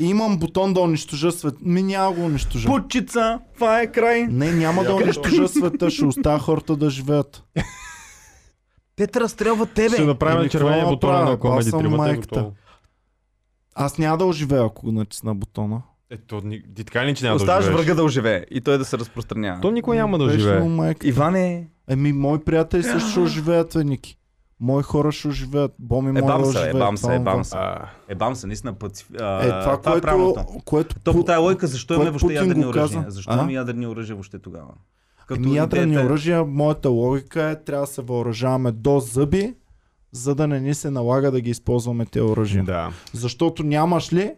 и 0.01 0.05
имам 0.05 0.39
бутон 0.39 0.75
да 0.75 0.81
унищожа 0.81 1.33
свет, 1.33 1.55
ми 1.63 1.83
няма 1.83 2.13
го 2.13 2.25
унищожа. 2.25 2.69
Путчица, 2.69 3.39
това 3.55 3.81
е 3.81 3.87
край. 3.87 4.23
Не, 4.23 4.53
няма 4.53 4.85
да 4.85 4.95
унищожа 4.95 5.49
света, 5.49 5.91
ще 5.91 6.05
оставя 6.05 6.39
хората 6.39 6.77
да 6.77 6.91
живеят. 6.91 7.43
Те 8.97 9.07
те 9.07 9.21
разстрелват 9.21 9.73
тебе. 9.73 9.95
Ще 9.95 10.05
направим 10.05 10.49
червения 10.49 10.87
бутон 10.87 11.25
на 11.25 11.39
комеди 11.39 11.71
тримата. 11.71 12.41
е. 12.41 12.45
Аз 13.75 13.99
няма 13.99 14.19
да 14.19 14.25
оживея, 14.25 14.65
ако 14.65 14.87
го 14.87 14.93
натисна 14.93 15.35
бутона. 15.35 15.83
Ето, 16.11 16.43
ти 16.77 16.85
така 16.85 17.07
ли, 17.07 17.15
че 17.15 17.25
няма 17.25 17.37
да 17.37 17.43
Оставаш 17.43 17.65
оживееш? 17.65 17.79
врага 17.79 17.95
да 17.95 18.05
оживее 18.05 18.45
и 18.51 18.61
той 18.61 18.79
да 18.79 18.85
се 18.85 18.99
разпространява. 18.99 19.61
То 19.61 19.71
никой 19.71 19.97
няма 19.97 20.19
да 20.19 20.25
оживее. 20.25 20.95
Иване, 21.03 21.69
Еми, 21.89 22.13
мои 22.13 22.39
приятели 22.39 22.83
също 22.83 23.11
ще 23.11 23.21
оживеят, 23.21 23.73
бе, 23.75 23.85
Ники. 23.85 24.19
Мои 24.61 24.83
хора 24.83 25.13
ще 25.13 25.29
оживеят. 25.29 25.73
Боми 25.79 26.11
Е, 26.11 26.13
да 26.13 26.23
бам 26.23 26.45
се, 26.45 26.71
е, 26.71 26.73
бам 26.73 26.97
се, 26.97 27.15
е, 27.15 27.19
бам 27.19 27.45
се. 27.45 27.57
А, 27.57 27.89
ебам 28.09 28.37
се, 28.37 28.47
наистина 28.47 28.73
път. 28.73 29.07
А, 29.21 29.43
Е, 29.43 29.49
това, 29.49 29.61
това 29.61 29.91
е 29.91 29.95
което, 29.95 30.01
правилното. 30.03 30.45
което 30.65 30.97
То 31.01 31.13
по 31.13 31.25
тая 31.25 31.39
лойка, 31.39 31.67
защо 31.67 31.95
имаме 31.95 32.11
въобще 32.11 32.35
ядрени 32.35 32.65
го 32.65 32.71
оръжия? 32.71 33.05
Защо 33.09 33.33
имаме 33.33 33.53
ядрени 33.53 33.87
оръжия 33.87 34.15
въобще 34.17 34.39
тогава? 34.39 34.69
Еми, 35.31 35.57
ядрени 35.57 35.93
идеята 35.93 36.07
оръжия, 36.07 36.45
моята 36.45 36.89
логика 36.89 37.43
е, 37.43 37.65
трябва 37.65 37.87
да 37.87 37.93
се 37.93 38.03
въоръжаваме 38.03 38.73
до 38.73 38.99
зъби, 39.01 39.55
за 40.13 40.35
да 40.35 40.49
не 40.49 40.61
ни 40.61 40.75
се 40.75 40.91
налага 40.91 41.31
да 41.31 41.41
ги 41.41 41.51
използваме 41.51 42.07
тези 42.07 42.23
оръжия. 42.23 42.65
да. 42.65 42.93
Защото 43.13 43.63
нямаш 43.63 44.13
ли, 44.13 44.33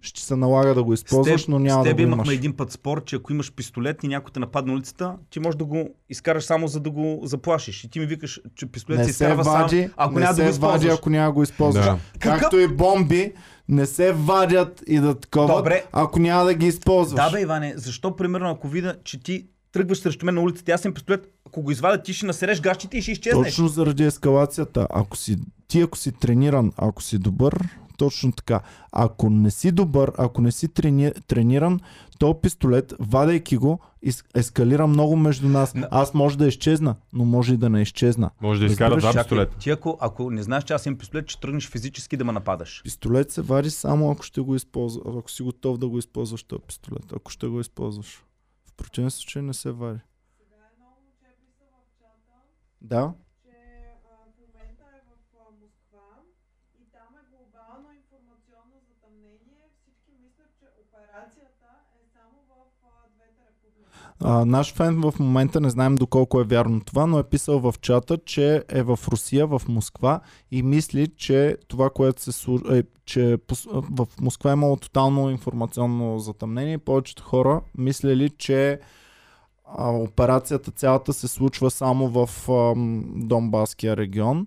ще 0.00 0.22
се 0.22 0.36
налага 0.36 0.74
да 0.74 0.82
го 0.82 0.92
използваш, 0.92 1.42
теб, 1.42 1.48
но 1.48 1.58
няма 1.58 1.84
да 1.84 1.94
го 1.94 2.00
имахме 2.00 2.24
имаш. 2.24 2.34
един 2.36 2.56
път 2.56 2.72
спор, 2.72 3.04
че 3.04 3.16
ако 3.16 3.32
имаш 3.32 3.52
пистолет 3.52 4.04
и 4.04 4.08
някой 4.08 4.32
те 4.32 4.40
нападне 4.40 4.72
на 4.72 4.76
улицата, 4.76 5.14
ти 5.30 5.40
можеш 5.40 5.56
да 5.56 5.64
го 5.64 5.88
изкараш 6.10 6.44
само 6.44 6.68
за 6.68 6.80
да 6.80 6.90
го 6.90 7.20
заплашиш. 7.24 7.84
И 7.84 7.90
ти 7.90 8.00
ми 8.00 8.06
викаш, 8.06 8.40
че 8.54 8.66
пистолет 8.66 8.98
Не 8.98 9.04
се 9.04 9.12
се 9.12 9.24
изкарва 9.24 9.42
вади, 9.42 9.80
само, 9.80 9.92
ако 9.96 10.14
не 10.14 10.20
няма 10.20 10.34
да 10.34 10.42
го 10.44 10.52
се 10.52 10.58
вади, 10.60 10.76
използваш. 10.76 10.98
ако 10.98 11.10
няма 11.10 11.26
да 11.26 11.32
го 11.32 11.42
използваш. 11.42 11.84
Да. 11.84 11.98
Както 12.18 12.58
и 12.58 12.68
бомби, 12.68 13.32
не 13.68 13.86
се 13.86 14.12
вадят 14.12 14.82
и 14.86 14.98
да 14.98 15.14
таковат, 15.14 15.56
Добре. 15.56 15.84
ако 15.92 16.18
няма 16.18 16.44
да 16.44 16.54
ги 16.54 16.66
използваш. 16.66 17.24
Да 17.24 17.30
бе, 17.30 17.40
Иване, 17.40 17.72
защо 17.76 18.16
примерно 18.16 18.50
ако 18.50 18.68
видя, 18.68 18.94
че 19.04 19.22
ти 19.22 19.46
тръгваш 19.78 19.98
срещу 19.98 20.26
мен 20.26 20.34
на 20.34 20.40
улицата, 20.40 20.72
аз 20.72 20.80
съм 20.80 20.94
пистолет, 20.94 21.32
ако 21.46 21.62
го 21.62 21.70
извадя, 21.70 22.02
ти 22.02 22.12
ще 22.12 22.26
насереш 22.26 22.60
гащите 22.60 22.98
и 22.98 23.02
ще 23.02 23.12
изчезнеш. 23.12 23.46
Точно 23.46 23.68
заради 23.68 24.04
ескалацията. 24.04 24.86
Ако 24.90 25.16
си, 25.16 25.36
ти 25.68 25.80
ако 25.80 25.98
си 25.98 26.12
трениран, 26.12 26.72
ако 26.76 27.02
си 27.02 27.18
добър, 27.18 27.68
точно 27.96 28.32
така. 28.32 28.60
Ако 28.92 29.30
не 29.30 29.50
си 29.50 29.72
добър, 29.72 30.12
ако 30.18 30.40
не 30.40 30.52
си 30.52 30.68
трени, 30.68 31.12
трениран, 31.26 31.80
то 32.18 32.40
пистолет, 32.40 32.94
вадейки 33.00 33.56
го, 33.56 33.78
из, 34.02 34.24
ескалира 34.34 34.86
много 34.86 35.16
между 35.16 35.48
нас. 35.48 35.74
На- 35.74 35.88
Аз 35.90 36.14
може 36.14 36.38
да 36.38 36.46
изчезна, 36.46 36.94
но 37.12 37.24
може 37.24 37.54
и 37.54 37.56
да 37.56 37.70
не 37.70 37.82
изчезна. 37.82 38.30
Може 38.40 38.60
да 38.60 38.66
изкара 38.66 38.96
два 38.96 39.12
пистолета. 39.14 39.56
Ти 39.58 39.70
ако, 39.70 39.98
ако 40.00 40.30
не 40.30 40.42
знаеш, 40.42 40.64
че 40.64 40.72
аз 40.72 40.86
имам 40.86 40.98
пистолет, 40.98 41.30
ще 41.30 41.40
тръгнеш 41.40 41.68
физически 41.68 42.16
да 42.16 42.24
ме 42.24 42.32
нападаш. 42.32 42.80
Пистолет 42.84 43.30
се 43.30 43.42
вади 43.42 43.70
само 43.70 44.10
ако 44.10 44.22
ще 44.22 44.40
го 44.40 44.54
използваш, 44.54 45.02
ако 45.08 45.30
си 45.30 45.42
готов 45.42 45.78
да 45.78 45.88
го 45.88 45.98
използваш 45.98 46.42
този 46.42 46.62
пистолет, 46.62 47.12
ако 47.16 47.30
ще 47.30 47.46
го 47.46 47.60
използваш. 47.60 48.22
В 48.78 48.80
противен 48.80 49.10
случай 49.10 49.42
не 49.42 49.54
се 49.54 49.72
вади. 49.72 50.00
Да? 52.80 53.14
че 53.42 53.50
а, 54.04 54.16
в 54.26 54.38
момента 54.38 54.84
е 54.96 55.00
в 55.00 55.38
а, 55.38 55.50
Москва 55.50 56.22
и 56.80 56.84
там 56.92 57.16
е 57.18 57.30
глобално 57.30 57.92
информационно 57.92 58.80
затъмнение. 58.88 59.62
Всички 59.82 60.12
мислят, 60.12 60.50
че 60.58 60.66
операцията 60.80 61.70
е 62.02 62.06
само 62.06 62.38
в 62.48 62.54
а, 62.82 63.08
двете 63.14 63.40
републики. 63.48 63.98
А, 64.24 64.44
наш 64.44 64.74
фен 64.74 65.00
в 65.00 65.14
момента 65.20 65.60
не 65.60 65.70
знаем 65.70 65.94
доколко 65.94 66.40
е 66.40 66.44
вярно 66.44 66.80
това, 66.80 67.06
но 67.06 67.18
е 67.18 67.22
писал 67.22 67.60
в 67.60 67.74
чата, 67.80 68.18
че 68.18 68.64
е 68.68 68.82
в 68.82 68.98
Русия, 69.08 69.46
в 69.46 69.62
Москва 69.68 70.20
и 70.50 70.62
мисли, 70.62 71.08
че 71.16 71.56
това, 71.68 71.90
което 71.90 72.22
се 72.22 72.32
случва, 72.32 72.78
е, 72.78 72.82
че 73.04 73.38
в 73.72 74.06
Москва 74.20 74.50
е 74.50 74.52
имало 74.52 74.76
тотално 74.76 75.30
информационно 75.30 76.18
затъмнение 76.18 76.78
повечето 76.78 77.22
хора 77.22 77.60
мислели, 77.78 78.30
че 78.30 78.80
а, 79.76 79.90
операцията 79.90 80.70
цялата 80.70 81.12
се 81.12 81.28
случва 81.28 81.70
само 81.70 82.08
в 82.08 82.48
ам, 82.52 83.04
Донбаския 83.16 83.96
регион. 83.96 84.46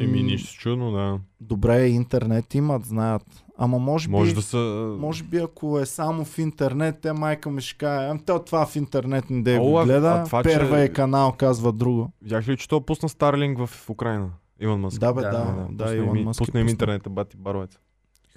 Еми, 0.00 0.22
нищо 0.22 0.54
чудно, 0.54 0.92
да. 0.92 1.18
Добре, 1.40 1.86
интернет 1.86 2.54
имат, 2.54 2.84
знаят. 2.84 3.22
Ама 3.58 3.78
може, 3.78 4.08
Може 4.10 4.30
би, 4.30 4.34
да 4.34 4.42
са... 4.42 4.58
може 4.98 5.24
би 5.24 5.36
ако 5.38 5.78
е 5.78 5.86
само 5.86 6.24
в 6.24 6.38
интернет, 6.38 7.00
те 7.00 7.12
майка 7.12 7.50
ми 7.50 7.60
ще 7.60 7.76
каже, 7.76 8.06
ами 8.06 8.20
то 8.20 8.38
това 8.38 8.66
в 8.66 8.76
интернет 8.76 9.30
не 9.30 9.42
да 9.42 9.58
го 9.58 9.82
гледа, 9.84 10.08
а 10.10 10.24
това, 10.24 10.42
че- 10.42 10.48
първия 10.50 10.92
канал 10.92 11.32
казва 11.32 11.72
друго. 11.72 12.12
Видях 12.22 12.48
ли, 12.48 12.56
че 12.56 12.68
той 12.68 12.80
пусна 12.80 13.08
Старлинг 13.08 13.58
в 13.60 13.90
Украина? 13.90 14.30
Илон 14.60 14.80
Маск. 14.80 15.00
Да, 15.00 15.12
бе, 15.12 15.22
да, 15.22 15.30
Да, 15.30 15.38
да, 15.38 15.66
да, 15.70 15.84
пусна 15.84 15.96
Илон 15.96 16.16
им- 16.16 16.24
Мъск 16.24 16.38
е 16.38 16.44
Пусна 16.44 16.60
им 16.60 16.68
интернета, 16.68 17.10
бати 17.10 17.36
баровец. 17.36 17.78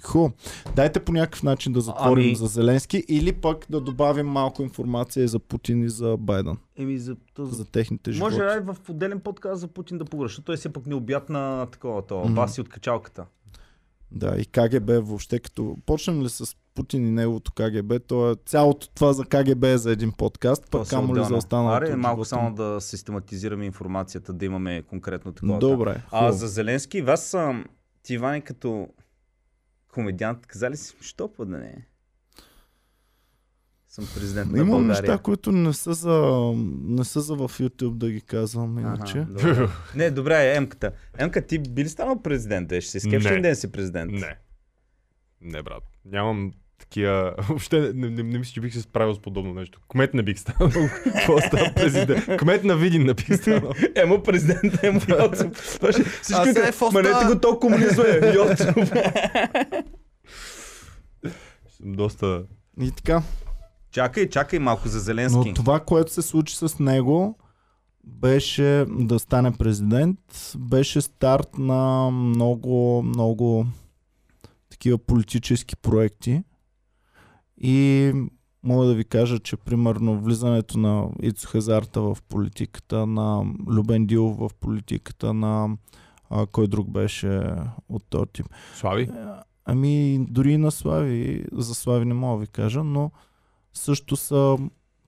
Ху. 0.04 0.28
Дайте 0.76 1.00
по 1.00 1.12
някакъв 1.12 1.42
начин 1.42 1.72
да 1.72 1.80
затворим 1.80 2.24
Ами- 2.24 2.34
за 2.34 2.46
Зеленски 2.46 3.04
или 3.08 3.32
пък 3.32 3.66
да 3.70 3.80
добавим 3.80 4.26
малко 4.26 4.62
информация 4.62 5.28
за 5.28 5.38
Путин 5.38 5.82
и 5.82 5.88
за 5.88 6.16
Байден, 6.16 6.56
Еми, 6.76 6.98
за, 6.98 7.16
то, 7.34 7.46
за 7.46 7.64
техните 7.64 8.12
животи. 8.12 8.34
може 8.34 8.60
в 8.60 8.76
отделен 8.88 9.20
подкаст 9.20 9.60
за 9.60 9.68
Путин 9.68 9.98
да 9.98 10.04
погреша. 10.04 10.42
Той 10.42 10.56
все 10.56 10.68
пък 10.68 10.86
не 10.86 10.94
обят 10.94 11.28
на 11.28 11.66
такова, 11.66 12.02
то, 12.02 12.18
Мгм. 12.20 12.34
баси 12.34 12.60
от 12.60 12.68
качалката. 12.68 13.24
Да, 14.10 14.36
и 14.38 14.44
КГБ 14.44 15.00
въобще, 15.00 15.38
като 15.38 15.76
почнем 15.86 16.22
ли 16.22 16.28
с 16.28 16.56
Путин 16.74 17.06
и 17.06 17.10
неговото 17.10 17.52
КГБ, 17.52 17.98
то 17.98 18.30
е 18.30 18.36
цялото 18.46 18.88
това 18.88 19.12
за 19.12 19.24
КГБ 19.24 19.64
е 19.64 19.78
за 19.78 19.90
един 19.90 20.12
подкаст, 20.12 20.64
пък 20.70 20.88
камо 20.88 21.16
ли 21.16 21.24
за 21.24 21.36
останалото. 21.36 21.76
Аре, 21.76 21.96
малко 21.96 22.16
живота 22.16 22.28
само 22.28 22.54
да 22.54 22.80
систематизираме 22.80 23.66
информацията, 23.66 24.32
да 24.32 24.44
имаме 24.44 24.82
конкретно 24.82 25.32
такова. 25.32 25.58
Добре, 25.58 26.02
А 26.10 26.32
за 26.32 26.48
Зеленски, 26.48 27.02
вас 27.02 27.36
ти, 28.02 28.14
Иване, 28.14 28.40
като 28.40 28.88
комедиант, 29.92 30.46
казали 30.46 30.76
си, 30.76 30.94
що 31.00 31.32
па 31.32 31.46
да 31.46 31.58
не 31.58 31.66
е? 31.66 31.84
Съм 33.88 34.08
президент 34.14 34.52
на 34.52 34.58
Има 34.58 34.66
България. 34.66 35.02
неща, 35.02 35.18
които 35.18 35.52
не 35.52 35.72
са, 35.72 35.94
за, 35.94 36.52
не 36.82 37.04
са 37.04 37.20
за 37.20 37.34
в 37.34 37.48
YouTube 37.50 37.94
да 37.94 38.10
ги 38.10 38.20
казвам, 38.20 38.78
иначе. 38.78 39.18
Ага, 39.18 39.32
добре. 39.32 39.68
не, 39.96 40.10
добре, 40.10 40.34
е 40.36 40.56
Емката. 40.56 40.92
Емка, 41.18 41.46
ти 41.46 41.58
би 41.58 41.84
ли 41.84 41.88
станал 41.88 42.22
президент? 42.22 42.72
Е, 42.72 42.80
ще 42.80 43.08
Не. 43.08 43.36
ли 43.36 43.42
ден 43.42 43.56
си 43.56 43.72
президент? 43.72 44.12
Не. 44.12 44.38
Не, 45.40 45.62
брат. 45.62 45.82
Нямам 46.04 46.52
такива... 46.82 47.34
Въобще 47.48 47.80
не, 47.80 47.92
не, 47.92 48.10
не, 48.10 48.22
не 48.22 48.38
мисля, 48.38 48.52
че 48.52 48.60
бих 48.60 48.72
се 48.72 48.80
справил 48.80 49.14
с 49.14 49.18
подобно 49.18 49.54
нещо. 49.54 49.80
Кмет 49.88 50.14
не 50.14 50.22
бих 50.22 50.38
станал. 50.38 50.70
Какво 51.04 51.40
става 51.40 51.72
президент? 51.76 52.38
Кмет 52.38 52.64
на 52.64 52.76
Видин 52.76 53.02
не 53.02 53.14
бих 53.14 53.36
станал. 53.36 53.72
Емо 53.94 54.22
президент, 54.22 54.84
емо 54.84 55.00
Йоцов. 55.08 55.78
Сега 56.22 56.44
казват, 56.44 56.64
какво 56.64 56.90
Манете 56.90 57.24
го 57.26 57.40
то 57.40 57.58
комунизма 57.58 58.04
е, 58.04 58.34
Йоцов. 58.34 58.92
Доста... 61.80 62.42
И 62.80 62.90
така. 62.90 63.22
Чакай, 63.90 64.28
чакай 64.28 64.58
малко 64.58 64.88
за 64.88 65.00
Зеленски. 65.00 65.48
Но 65.48 65.54
това, 65.54 65.80
което 65.80 66.12
се 66.12 66.22
случи 66.22 66.56
с 66.56 66.78
него, 66.78 67.38
беше 68.04 68.86
да 68.88 69.18
стане 69.18 69.52
президент, 69.52 70.18
беше 70.58 71.00
старт 71.00 71.58
на 71.58 72.10
много, 72.10 73.02
много 73.02 73.66
такива 74.70 74.98
политически 74.98 75.76
проекти. 75.76 76.42
И 77.62 78.12
мога 78.62 78.86
да 78.86 78.94
ви 78.94 79.04
кажа, 79.04 79.38
че 79.38 79.56
примерно 79.56 80.20
влизането 80.20 80.78
на 80.78 81.08
Ицо 81.22 81.48
Хазарта 81.48 82.00
в 82.00 82.18
политиката, 82.28 83.06
на 83.06 83.44
Любен 83.68 84.06
Дилов 84.06 84.36
в 84.38 84.50
политиката, 84.60 85.34
на 85.34 85.76
а, 86.30 86.46
кой 86.46 86.68
друг 86.68 86.90
беше 86.90 87.42
от 87.88 88.04
този 88.10 88.30
тип. 88.32 88.46
Слави? 88.74 89.02
Е, 89.02 89.08
Ами, 89.64 90.26
дори 90.30 90.52
и 90.52 90.58
на 90.58 90.70
Слави, 90.70 91.44
за 91.52 91.74
Слави 91.74 92.04
не 92.04 92.14
мога 92.14 92.36
да 92.36 92.40
ви 92.40 92.46
кажа, 92.46 92.84
но 92.84 93.10
също 93.72 94.16
са 94.16 94.58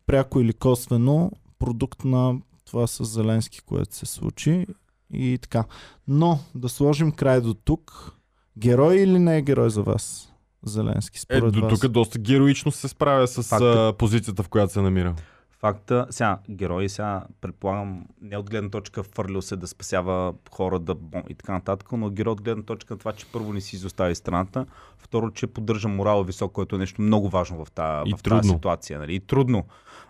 пряко 0.07 0.41
или 0.41 0.53
косвено 0.53 1.31
продукт 1.59 2.05
на 2.05 2.41
това 2.65 2.87
с 2.87 3.05
Зеленски, 3.05 3.61
което 3.61 3.97
се 3.97 4.07
случи 4.07 4.67
и 5.13 5.39
така. 5.43 5.65
Но 6.09 6.39
да 6.55 6.69
сложим 6.69 7.13
край 7.13 7.41
до 7.41 7.55
тук. 7.55 8.13
Герой 8.59 8.97
или 8.97 9.19
не 9.19 9.39
е 9.39 9.43
герой 9.43 9.71
за 9.71 9.83
вас? 9.83 10.34
Зеленски, 10.65 11.17
Е, 11.19 11.21
според 11.21 11.53
до 11.53 11.61
вас. 11.61 11.81
тук 11.81 11.91
доста 11.91 12.19
героично 12.19 12.73
се 12.73 12.89
справя 12.89 13.27
с 13.27 13.43
Факта- 13.45 13.93
позицията, 13.93 14.43
в 14.43 14.49
която 14.49 14.73
се 14.73 14.81
намира. 14.81 15.15
Факта, 15.53 16.07
сега, 16.11 16.39
герои, 16.51 16.89
сега, 16.89 17.23
предполагам, 17.41 18.05
не 18.23 18.37
от 18.37 18.51
гледна 18.51 18.71
точка 18.71 19.03
фърлил 19.05 19.43
се 19.43 19.57
да 19.57 19.67
спасява 19.67 20.35
хора 20.51 20.79
да 20.79 20.95
бом- 20.95 21.25
и 21.29 21.35
така 21.35 21.53
нататък, 21.53 21.93
но 21.93 22.11
герой 22.11 22.33
от 22.33 22.43
гледна 22.43 22.63
точка 22.65 22.95
на 22.95 22.99
това, 22.99 23.13
че 23.13 23.27
първо 23.27 23.53
не 23.53 23.61
си 23.61 23.77
изостави 23.77 24.15
страната, 24.15 24.67
второ, 24.99 25.31
че 25.31 25.47
поддържа 25.47 25.89
морала 25.89 26.25
висок, 26.25 26.53
което 26.53 26.77
е 26.77 26.79
нещо 26.79 27.03
много 27.03 27.29
важно 27.29 27.65
в, 27.65 27.71
тази, 27.71 28.03
И 28.07 28.13
в 28.13 28.15
тази 28.15 28.23
трудно. 28.23 28.55
ситуация. 28.55 28.99
Нали? 28.99 29.15
И 29.15 29.21
трудно. 29.21 29.65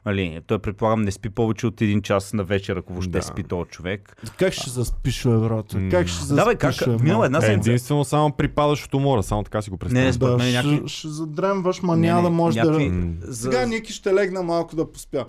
Нали? 0.07 0.41
Той, 0.47 0.59
предполагам, 0.59 1.03
не 1.03 1.13
спи 1.13 1.31
повече 1.31 1.67
от 1.67 1.81
един 1.81 2.03
час 2.03 2.33
на 2.33 2.45
вечер, 2.45 2.77
ако 2.77 2.93
въобще 2.93 3.11
Да. 3.11 3.23
спи 3.23 3.43
този 3.43 3.71
човек. 3.71 4.17
Как 4.39 4.53
ще 4.53 4.71
заспиш, 4.71 5.25
брат? 5.25 5.77
Как 5.91 6.09
ще 6.09 6.19
заспиш, 6.19 6.37
Да, 6.37 6.47
бе, 6.47 6.57
как? 6.57 7.01
Минала 7.01 7.27
една 7.27 7.39
Е, 7.39 7.41
седмица. 7.41 7.71
единствено 7.71 8.05
само 8.05 8.33
припадаш 8.33 8.85
от 8.85 8.95
умора, 8.95 9.23
само 9.23 9.43
така 9.43 9.63
си 9.63 9.71
го 9.71 9.77
представям. 9.77 10.07
Не, 10.07 10.13
според 10.13 10.33
Да, 10.33 10.37
мен 10.39 10.53
ще, 10.53 10.63
някакви- 10.63 10.89
ще 10.89 11.09
задремваш, 11.09 11.83
ма 11.83 11.97
Не, 11.97 12.07
няма 12.07 12.23
не, 12.23 12.29
да 12.29 12.31
може 12.33 12.59
някакви- 12.59 12.91
да... 12.91 13.35
Сега 13.35 13.67
Ники 13.67 13.93
ще 13.93 14.15
легна 14.15 14.43
малко 14.43 14.77
да 14.77 14.93
поспя. 14.93 15.27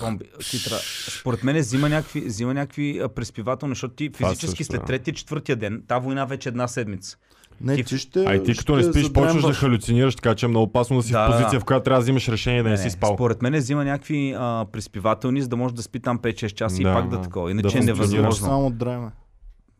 Бомби, 0.00 0.24
хитра. 0.42 0.76
Според 1.20 1.44
мен 1.44 1.56
взима 1.56 1.88
някакви, 1.88 2.20
взима 2.20 2.54
някакви 2.54 3.02
преспивателни, 3.14 3.72
защото 3.72 3.94
ти 3.94 4.10
физически 4.16 4.46
също, 4.48 4.64
след 4.64 4.80
да. 4.80 4.86
третия, 4.86 5.14
четвъртия 5.14 5.56
ден, 5.56 5.82
тази 5.88 6.04
война 6.04 6.24
вече 6.24 6.48
е 6.48 6.50
една 6.50 6.68
седмица. 6.68 7.16
Не, 7.62 7.76
Ти- 7.76 7.84
ти 7.84 7.98
ще... 7.98 8.24
А 8.24 8.34
и 8.34 8.42
ти 8.42 8.56
като 8.56 8.76
не 8.76 8.82
спиш, 8.82 9.12
почваш 9.12 9.42
да 9.42 9.52
халюцинираш, 9.52 10.14
така 10.14 10.34
че 10.34 10.46
е 10.46 10.48
много 10.48 10.62
опасно 10.64 10.96
да 10.96 11.02
си 11.02 11.12
Да, 11.12 11.24
в 11.24 11.26
да, 11.26 11.32
позиция, 11.32 11.58
да. 11.58 11.60
в 11.60 11.64
която 11.64 11.84
трябва 11.84 11.98
да 11.98 12.02
взимаш 12.02 12.28
решение 12.28 12.62
да 12.62 12.68
не, 12.68 12.76
си 12.78 12.90
спал. 12.90 13.14
Според 13.14 13.42
мен 13.42 13.54
взима 13.54 13.84
някакви 13.84 14.34
а, 14.38 14.66
преспивателни, 14.72 15.42
за 15.42 15.48
да 15.48 15.56
може 15.56 15.74
да 15.74 15.82
спи 15.82 16.00
там 16.00 16.18
5-6 16.18 16.52
часа 16.52 16.80
и 16.80 16.84
Да, 16.84 16.94
пак 16.94 17.08
да 17.08 17.16
да. 17.16 17.22
такова. 17.22 17.46
Да 17.46 17.50
Иначе 17.50 17.66
е 17.68 17.80
функционираш 17.80 18.08
невъзможно. 18.10 18.46
Само 18.46 18.70
дреме. 18.70 19.10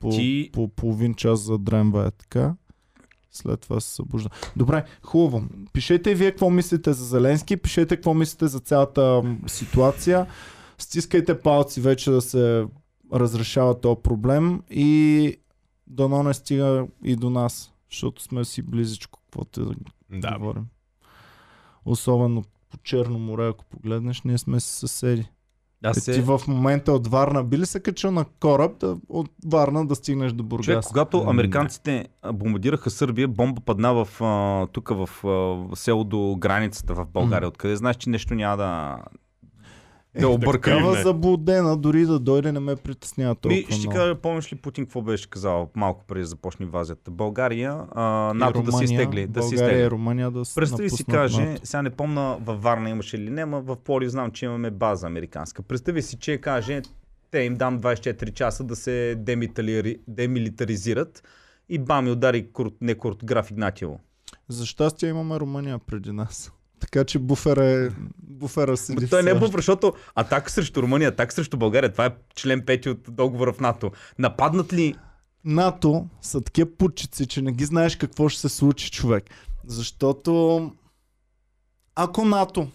По, 0.01 0.11
Ти- 0.11 0.51
по 0.53 0.69
половин 0.69 1.15
час 1.15 1.41
за 1.41 1.59
дремва 1.59 2.07
е 2.07 2.11
така. 2.11 2.55
След 3.31 3.61
това 3.61 3.81
се 3.81 3.95
събужда. 3.95 4.31
Добре, 4.57 4.85
хубаво. 5.03 5.43
Пишете 5.73 6.11
и 6.11 6.15
вие 6.15 6.31
какво 6.31 6.51
мислите 6.51 6.93
за 6.93 7.05
Зеленски, 7.05 7.57
пишете 7.57 7.97
какво 7.97 8.15
мислите 8.15 8.47
за 8.47 8.61
цялата 8.61 9.23
ситуация. 9.47 10.27
Стискайте 10.79 11.39
палци 11.39 11.81
вече 11.81 12.11
да 12.11 12.21
се 12.21 12.65
разрешава 13.15 13.81
този 13.81 14.01
проблем 14.03 14.63
и 14.71 15.37
дано 15.87 16.23
не 16.23 16.35
стига 16.35 16.87
и 17.05 17.17
до 17.17 17.31
нас, 17.31 17.72
защото 17.93 18.23
сме 18.23 18.45
си 18.45 18.63
близичко, 18.63 19.21
каквото 19.25 19.65
да 19.65 19.75
Да. 20.11 20.39
говорим. 20.39 20.67
Особено 21.85 22.43
по 22.71 22.77
Черно 22.79 23.19
море, 23.19 23.49
ако 23.49 23.65
погледнеш, 23.65 24.23
ние 24.23 24.39
сме 24.39 24.61
си 24.61 24.79
съседи. 24.79 25.29
Аз 25.85 25.97
Е, 25.97 26.01
се... 26.01 26.13
Ти 26.13 26.21
в 26.21 26.41
момента 26.49 26.93
от 26.93 27.07
Варна 27.07 27.45
би 27.45 27.59
ли 27.59 27.67
се 27.67 27.81
качил 27.81 28.11
на 28.11 28.25
кораб 28.41 28.79
да, 28.79 28.97
от 29.09 29.31
Варна 29.47 29.87
да 29.87 29.95
стигнеш 29.95 30.33
до 30.33 30.43
Бургас? 30.43 30.65
Човек, 30.65 30.85
когато 30.85 31.19
американците 31.21 32.09
бомбардираха 32.35 32.91
Сърбия, 32.91 33.29
бомба 33.29 33.61
падна 33.61 34.05
в, 34.05 34.09
тук 34.73 34.89
в 34.89 35.27
а, 35.27 35.77
село 35.77 36.05
до 36.05 36.37
границата 36.39 36.95
в 36.95 37.07
България, 37.07 37.49
откъде 37.49 37.77
знаеш, 37.77 37.97
че 37.97 38.11
нещо 38.11 38.35
няма 38.35 38.57
да, 38.57 38.99
да 40.21 40.29
обърка. 40.29 40.71
Такава 40.71 40.97
не. 40.97 41.03
заблудена, 41.03 41.77
дори 41.77 42.07
да 42.07 42.19
дойде 42.19 42.53
не 42.53 42.61
ме 42.61 42.77
притеснява 42.77 43.35
толкова 43.35 43.57
Ми, 43.57 43.67
ще 43.71 43.77
много. 43.79 43.91
кажа, 43.93 44.15
помниш 44.15 44.53
ли 44.53 44.57
Путин 44.57 44.85
какво 44.85 45.03
беше 45.03 45.31
казал 45.31 45.71
малко 45.77 46.05
преди 46.07 46.21
да 46.21 46.27
започне 46.27 46.65
инвазията? 46.65 47.11
България, 47.11 47.79
а, 47.91 48.03
НАТО 48.35 48.63
да 48.63 48.73
се 48.73 48.77
Румъния, 48.77 48.85
изтегли. 48.97 49.27
Да 49.27 49.43
се 49.43 49.49
България 49.49 49.69
изтегли. 49.69 49.87
и 49.87 49.91
Румъния 49.91 50.31
да 50.31 50.45
се 50.45 50.55
Представи 50.55 50.91
си 50.91 51.05
каже, 51.05 51.45
НАТО. 51.45 51.61
сега 51.65 51.83
не 51.83 51.91
помна 51.91 52.37
във 52.41 52.63
Варна 52.63 52.91
имаше 52.91 53.19
ли 53.19 53.31
не, 53.31 53.45
но 53.45 53.63
в 53.63 53.77
Поли 53.77 54.09
знам, 54.09 54.31
че 54.31 54.45
имаме 54.45 54.71
база 54.71 55.07
американска. 55.07 55.63
Представи 55.63 56.03
си, 56.03 56.17
че 56.17 56.39
каже, 56.39 56.83
те 57.31 57.39
им 57.39 57.55
дам 57.55 57.81
24 57.81 58.33
часа 58.33 58.65
да 58.65 58.77
се 58.77 58.91
демитали- 59.19 59.99
демилитаризират 60.09 61.23
и 61.69 61.79
бам, 61.79 62.07
и 62.07 62.11
удари 62.11 62.53
курт, 62.53 62.75
не 62.81 62.95
Куртграф 62.95 63.51
Игнатиево. 63.51 64.01
За 64.49 64.67
щастие 64.67 65.09
имаме 65.09 65.41
Румъния 65.41 65.79
преди 65.79 66.13
нас. 66.13 66.53
Така 66.83 67.05
че 67.05 67.19
буфер 67.19 67.57
е... 67.57 67.91
буфера 68.23 68.77
седи 68.77 69.05
Ма 69.05 69.09
той 69.11 69.23
не 69.23 69.31
е 69.31 69.35
буфер, 69.35 69.59
защото 69.59 69.93
атака 70.15 70.51
срещу 70.51 70.83
Румъния, 70.83 71.09
атака 71.09 71.35
срещу 71.35 71.57
България, 71.57 71.93
това 71.93 72.07
е 72.07 72.15
член 72.37 72.63
5 72.63 72.87
от 72.87 73.15
договора 73.15 73.53
в 73.53 73.61
НАТО. 73.61 73.91
Нападнат 74.19 74.73
ли 74.73 74.95
НАТО 75.45 76.07
са 76.23 76.41
такива 76.41 76.71
путчици, 76.79 77.27
че 77.27 77.43
не 77.43 77.53
ги 77.53 77.65
знаеш 77.65 77.97
какво 77.97 78.29
ще 78.29 78.41
се 78.41 78.49
случи 78.49 78.91
човек. 78.91 79.25
Защото 79.67 80.73
ако 81.95 82.25
НАТО 82.25 82.69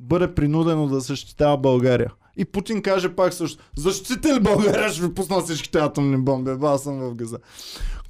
бъде 0.00 0.34
принудено 0.34 0.86
да 0.86 1.00
защитава 1.00 1.56
България 1.56 2.10
и 2.36 2.44
Путин 2.44 2.82
каже 2.82 3.14
пак 3.14 3.34
също, 3.34 3.64
защитите 3.76 4.34
ли 4.34 4.40
България, 4.40 4.88
ще 4.88 5.06
ви 5.06 5.14
пусна 5.14 5.40
всичките 5.40 5.78
атомни 5.78 6.16
бомби, 6.16 6.50
аз 6.62 6.82
съм 6.82 7.00
в 7.00 7.14
газа. 7.14 7.38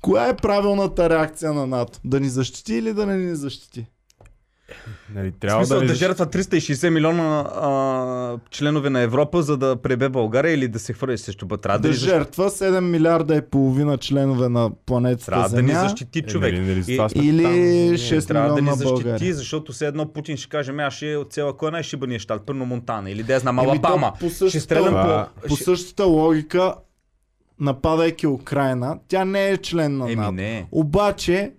Коя 0.00 0.28
е 0.28 0.36
правилната 0.36 1.10
реакция 1.10 1.52
на 1.52 1.66
НАТО? 1.66 1.98
Да 2.04 2.20
ни 2.20 2.28
защити 2.28 2.74
или 2.74 2.94
да 2.94 3.06
не 3.06 3.16
ни 3.16 3.36
защити? 3.36 3.86
Нали, 5.14 5.32
Трябва 5.32 5.64
смисъл 5.64 5.80
да, 5.80 5.86
да, 5.86 5.94
жертва 5.94 6.26
360 6.26 6.88
милиона 6.88 7.22
а, 7.40 8.38
членове 8.50 8.90
на 8.90 9.00
Европа, 9.00 9.42
за 9.42 9.56
да 9.56 9.76
пребе 9.76 10.08
България 10.08 10.54
или 10.54 10.68
да 10.68 10.78
се 10.78 10.92
хвърли 10.92 11.18
срещу 11.18 11.46
бъд. 11.46 11.60
Да, 11.62 11.78
Да 11.78 11.92
жертва 11.92 12.50
7 12.50 12.80
милиарда 12.80 13.34
и 13.36 13.42
половина 13.42 13.98
членове 13.98 14.48
на 14.48 14.70
планетата 14.86 15.24
трябва 15.26 15.48
да 15.50 15.62
ни 15.62 15.68
Земя 15.68 15.80
защити 15.80 16.18
Е, 16.18 16.22
човек. 16.22 16.52
нали, 16.52 16.64
нали, 16.64 16.82
с 16.82 16.88
И- 16.88 17.18
или 17.18 17.42
там. 17.42 17.52
6 17.52 18.28
трябва 18.28 18.48
да 18.48 18.54
ни 18.54 18.60
милиона 18.60 18.72
защити, 18.74 18.92
България. 18.94 19.34
защото 19.34 19.72
все 19.72 19.86
едно 19.86 20.06
Путин 20.06 20.36
ще 20.36 20.48
каже, 20.48 20.72
ме 20.72 20.82
аз 20.82 20.94
ще 20.94 21.16
от 21.16 21.32
цела 21.32 21.56
кой 21.56 21.68
е 21.68 21.72
най-шибания 21.72 22.20
щат, 22.20 22.46
пърно 22.46 22.66
Монтана 22.66 23.10
или 23.10 23.22
да 23.22 23.32
я 23.32 23.40
знам 23.40 23.58
Алабама. 23.58 24.12
по 24.12 24.26
Ще 24.26 24.30
същата, 24.30 24.64
стрелям 24.64 24.94
по... 25.42 25.48
по 25.48 25.56
същата 25.56 26.04
логика 26.04 26.74
нападайки 27.60 28.26
Украина. 28.26 28.98
Тя 29.08 29.24
не 29.24 29.48
е 29.48 29.56
член 29.56 29.96
на 29.96 30.04
Еми 30.06 30.16
НАТО. 30.16 30.32
не. 30.32 30.66
Обаче 30.72 31.52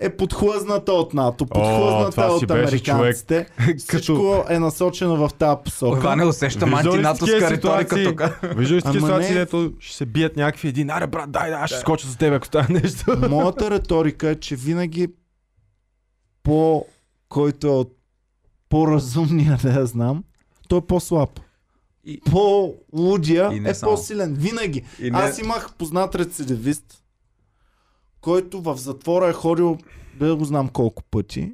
е 0.00 0.10
подхлъзната 0.10 0.92
от 0.92 1.14
НАТО, 1.14 1.46
подхлъзната 1.46 2.38
си 2.38 2.44
от 2.44 2.50
американците. 2.50 3.46
Всичко 3.78 4.44
е 4.48 4.58
насочено 4.58 5.16
в 5.18 5.34
тази 5.34 5.56
посока. 5.64 5.98
Това 5.98 6.16
не 6.16 6.24
усещам 6.24 6.74
антинатовска 6.74 7.50
риторика 7.50 8.04
тук. 8.04 8.22
Виждаш 8.56 8.86
ли 8.86 8.92
ситуации, 8.92 9.34
не. 9.34 9.38
дето 9.38 9.72
ще 9.78 9.96
се 9.96 10.06
бият 10.06 10.36
някакви 10.36 10.68
един, 10.68 10.90
аре 10.90 11.06
брат, 11.06 11.30
дай, 11.30 11.50
дай, 11.50 11.60
аз 11.60 11.70
ще 11.70 11.78
скоча 11.78 12.08
за 12.08 12.18
теб, 12.18 12.32
ако 12.32 12.46
стане 12.46 12.80
нещо. 12.80 13.16
Моята 13.30 13.70
риторика 13.70 14.28
е, 14.28 14.34
че 14.34 14.56
винаги 14.56 15.08
по 16.42 16.86
който 17.28 17.66
е 17.66 17.70
от 17.70 17.94
по-разумния, 18.68 19.58
да 19.62 19.70
я 19.70 19.86
знам, 19.86 20.24
той 20.68 20.78
е 20.78 20.82
по-слаб. 20.82 21.40
И- 22.04 22.20
По-лудия 22.30 23.50
е 23.64 23.74
само. 23.74 23.92
по-силен. 23.92 24.34
Винаги. 24.34 24.84
И 25.00 25.10
не- 25.10 25.18
Аз 25.18 25.38
имах 25.38 25.74
познат 25.74 26.14
рецидивист, 26.14 26.84
който 28.20 28.60
в 28.60 28.76
затвора 28.76 29.28
е 29.28 29.32
ходил, 29.32 29.78
да 30.18 30.36
го 30.36 30.44
знам 30.44 30.68
колко 30.68 31.02
пъти. 31.02 31.52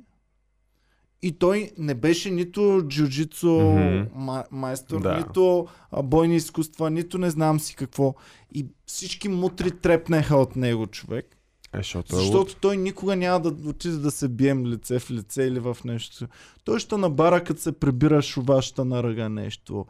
И 1.23 1.33
той 1.33 1.71
не 1.79 1.95
беше 1.95 2.31
нито 2.31 2.83
джуджицу 2.89 3.47
ма- 3.47 4.45
майстор, 4.51 5.01
Да. 5.01 5.17
нито 5.17 5.67
бойни 6.03 6.37
изкуства, 6.37 6.91
нито 6.91 7.19
не 7.19 7.31
знам 7.31 7.61
си 7.61 7.77
какво. 7.77 8.15
И 8.55 8.67
всички 8.87 9.29
мутри 9.29 9.71
трепнеха 9.71 10.37
от 10.37 10.57
него 10.57 10.87
човек. 10.87 11.37
Е, 11.73 11.77
защото 11.77 12.17
е. 12.17 12.19
Защото 12.19 12.57
той 12.57 12.77
никога 12.77 13.17
няма 13.17 13.41
да 13.41 13.69
отиде 13.69 13.97
да 13.97 14.11
се 14.11 14.29
бием 14.29 14.67
лице 14.67 14.99
в 14.99 15.11
лице 15.11 15.43
или 15.43 15.59
в 15.59 15.77
нещо. 15.85 16.27
Той 16.65 16.81
ще 16.81 16.97
набара, 16.97 17.45
като 17.45 17.61
се 17.61 17.73
прибира 17.73 18.23
шуваща 18.23 18.85
на 18.85 19.03
ръга 19.03 19.29
нещо 19.29 19.87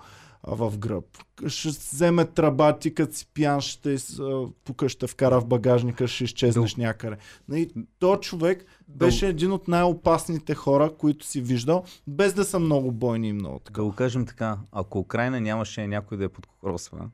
в 0.47 0.79
гръб. 0.79 1.05
Ще 1.47 1.69
вземе 1.69 2.25
трабати, 2.25 2.95
като 2.95 3.15
си 3.15 3.27
пиян, 3.35 3.61
ще 3.61 3.97
а, 4.21 4.47
тук 4.65 4.89
ще 4.89 5.07
вкара 5.07 5.41
в 5.41 5.47
багажника, 5.47 6.09
ще 6.09 6.25
изчезнеш 6.25 6.77
някъде. 6.77 7.17
Нали, 7.49 7.71
то 7.99 8.17
човек 8.17 8.65
беше 8.89 9.29
един 9.29 9.53
от 9.53 9.69
най-опасните 9.69 10.55
хора, 10.55 10.91
които 10.99 11.27
си 11.27 11.41
виждал, 11.41 11.85
без 12.07 12.35
да 12.35 12.45
са 12.45 12.59
много 12.59 12.93
бойни 12.93 13.29
и 13.29 13.33
много 13.33 13.59
така. 13.59 13.81
Да 13.81 13.85
го 13.85 13.93
кажем 13.93 14.27
така, 14.27 14.59
ако 14.73 14.99
Украина 14.99 15.41
нямаше 15.41 15.87
някой 15.87 16.19
да 16.19 16.25
я 16.25 16.29
подкоросва, 16.29 17.11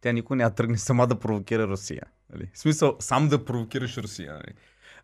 тя 0.00 0.12
никой 0.12 0.36
няма 0.36 0.50
да 0.50 0.56
тръгне 0.56 0.78
сама 0.78 1.06
да 1.06 1.14
провокира 1.14 1.68
Русия. 1.68 2.02
Нали? 2.32 2.50
В 2.52 2.58
смисъл, 2.58 2.96
сам 3.00 3.28
да 3.28 3.44
провокираш 3.44 3.96
Русия. 3.96 4.32
Нали? 4.32 4.54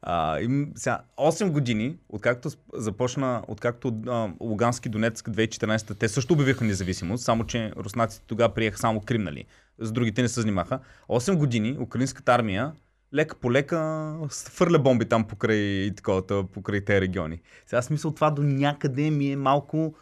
А, 0.02 0.40
им, 0.40 0.72
сега, 0.74 1.00
8 1.18 1.50
години, 1.50 1.96
откакто 2.08 2.50
започна, 2.74 3.42
откакто 3.48 4.00
а, 4.06 4.30
Лугански 4.40 4.88
Донецк 4.88 5.28
2014, 5.28 5.98
те 5.98 6.08
също 6.08 6.34
обявиха 6.34 6.64
независимост, 6.64 7.24
само 7.24 7.44
че 7.44 7.72
руснаците 7.76 8.26
тогава 8.26 8.54
приеха 8.54 8.78
само 8.78 9.00
Крим, 9.00 9.22
нали? 9.22 9.44
С 9.78 9.92
другите 9.92 10.22
не 10.22 10.28
се 10.28 10.40
занимаха. 10.40 10.80
8 11.08 11.36
години 11.36 11.76
украинската 11.80 12.32
армия 12.32 12.72
лека 13.14 13.36
по 13.36 13.52
лека 13.52 14.14
фърля 14.30 14.78
бомби 14.78 15.04
там 15.04 15.24
покрай, 15.24 15.56
и 15.56 15.94
таковата, 15.96 16.44
покрай 16.52 16.84
тези 16.84 17.00
региони. 17.00 17.40
Сега 17.66 17.82
смисъл 17.82 18.10
това 18.10 18.30
до 18.30 18.42
някъде 18.42 19.10
ми 19.10 19.32
е 19.32 19.36
малко 19.36 19.94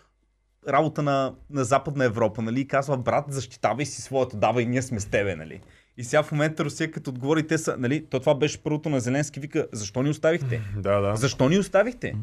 работа 0.69 1.03
на, 1.03 1.35
на 1.51 1.65
Западна 1.65 2.05
Европа, 2.05 2.43
нали? 2.43 2.69
Казва, 2.69 2.97
брат, 2.97 3.25
защитавай 3.29 3.87
си 3.87 4.03
своето, 4.03 4.37
давай, 4.37 4.65
ние 4.67 4.83
сме 4.83 5.01
с 5.01 5.07
тебе, 5.07 5.37
нали? 5.37 5.61
И 5.99 6.05
сега 6.05 6.23
в 6.23 6.33
момента 6.33 6.65
Русия 6.65 6.91
като 6.91 7.11
отговори, 7.11 7.47
те 7.47 7.59
са, 7.59 7.77
нали? 7.79 8.07
То 8.07 8.21
това 8.21 8.35
беше 8.35 8.63
първото 8.63 8.89
на 8.89 9.01
Зеленски, 9.01 9.41
вика, 9.41 9.67
защо 9.73 10.03
ни 10.03 10.11
оставихте? 10.11 10.63
Да, 10.77 11.01
да. 11.01 11.17
Защо 11.17 11.49
ни 11.49 11.59
оставихте? 11.59 12.15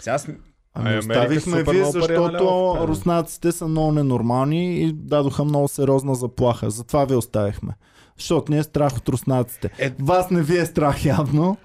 Сега 0.00 0.18
сме... 0.18 0.36
Ами 0.74 0.88
Ами 0.88 0.98
оставихме 0.98 1.52
много 1.52 1.64
пари 1.64 1.84
защото 1.84 2.76
руснаците 2.80 3.52
са 3.52 3.68
много 3.68 3.92
ненормални 3.92 4.82
и 4.82 4.92
дадоха 4.92 5.44
много 5.44 5.68
сериозна 5.68 6.14
заплаха. 6.14 6.70
Затова 6.70 7.04
ви 7.04 7.14
оставихме. 7.14 7.72
Защото 8.16 8.52
ни 8.52 8.58
е 8.58 8.62
страх 8.62 8.96
от 8.96 9.08
руснаците. 9.08 9.70
Е- 9.78 9.92
Вас 10.00 10.30
не 10.30 10.42
ви 10.42 10.58
е 10.58 10.66
страх 10.66 11.04
явно. 11.04 11.56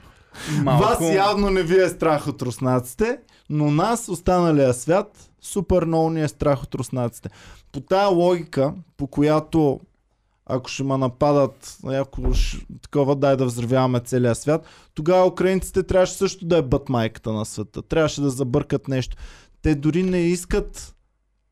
Малко... 0.62 0.84
Вас 0.84 1.14
явно 1.16 1.50
не 1.50 1.64
ви 1.64 1.84
е 1.84 1.90
страх 1.90 2.28
от 2.28 2.42
руснаците, 2.42 3.18
но 3.50 3.72
нас, 3.72 4.10
останалия 4.10 4.74
свят, 4.74 5.30
супер 5.42 5.86
много 5.86 6.10
ни 6.10 6.22
е 6.22 6.28
страх 6.28 6.64
от 6.64 6.76
руснаците. 6.76 7.30
По 7.72 7.80
тая 7.80 8.08
логика, 8.08 8.74
по 8.98 9.08
която 9.08 9.80
ако 10.46 10.70
ще 10.70 10.84
ме 10.84 10.98
нападат, 10.98 11.78
ако 11.86 12.34
ще, 12.34 12.66
такова 12.82 13.16
дай 13.16 13.38
да 13.38 13.46
взривяваме 13.46 14.00
целия 14.00 14.36
свят, 14.36 14.66
тогава 14.94 15.28
украинците 15.28 15.84
трябваше 15.84 16.14
също 16.14 16.46
да 16.46 16.58
е 16.58 16.62
бът 16.62 16.90
майката 16.90 17.34
на 17.34 17.46
света. 17.46 17.82
Трябваше 17.82 18.22
да 18.22 18.30
забъркат 18.30 18.88
нещо. 18.88 19.18
Те 19.62 19.76
дори 19.76 20.04
не 20.04 20.20
искат 20.20 20.95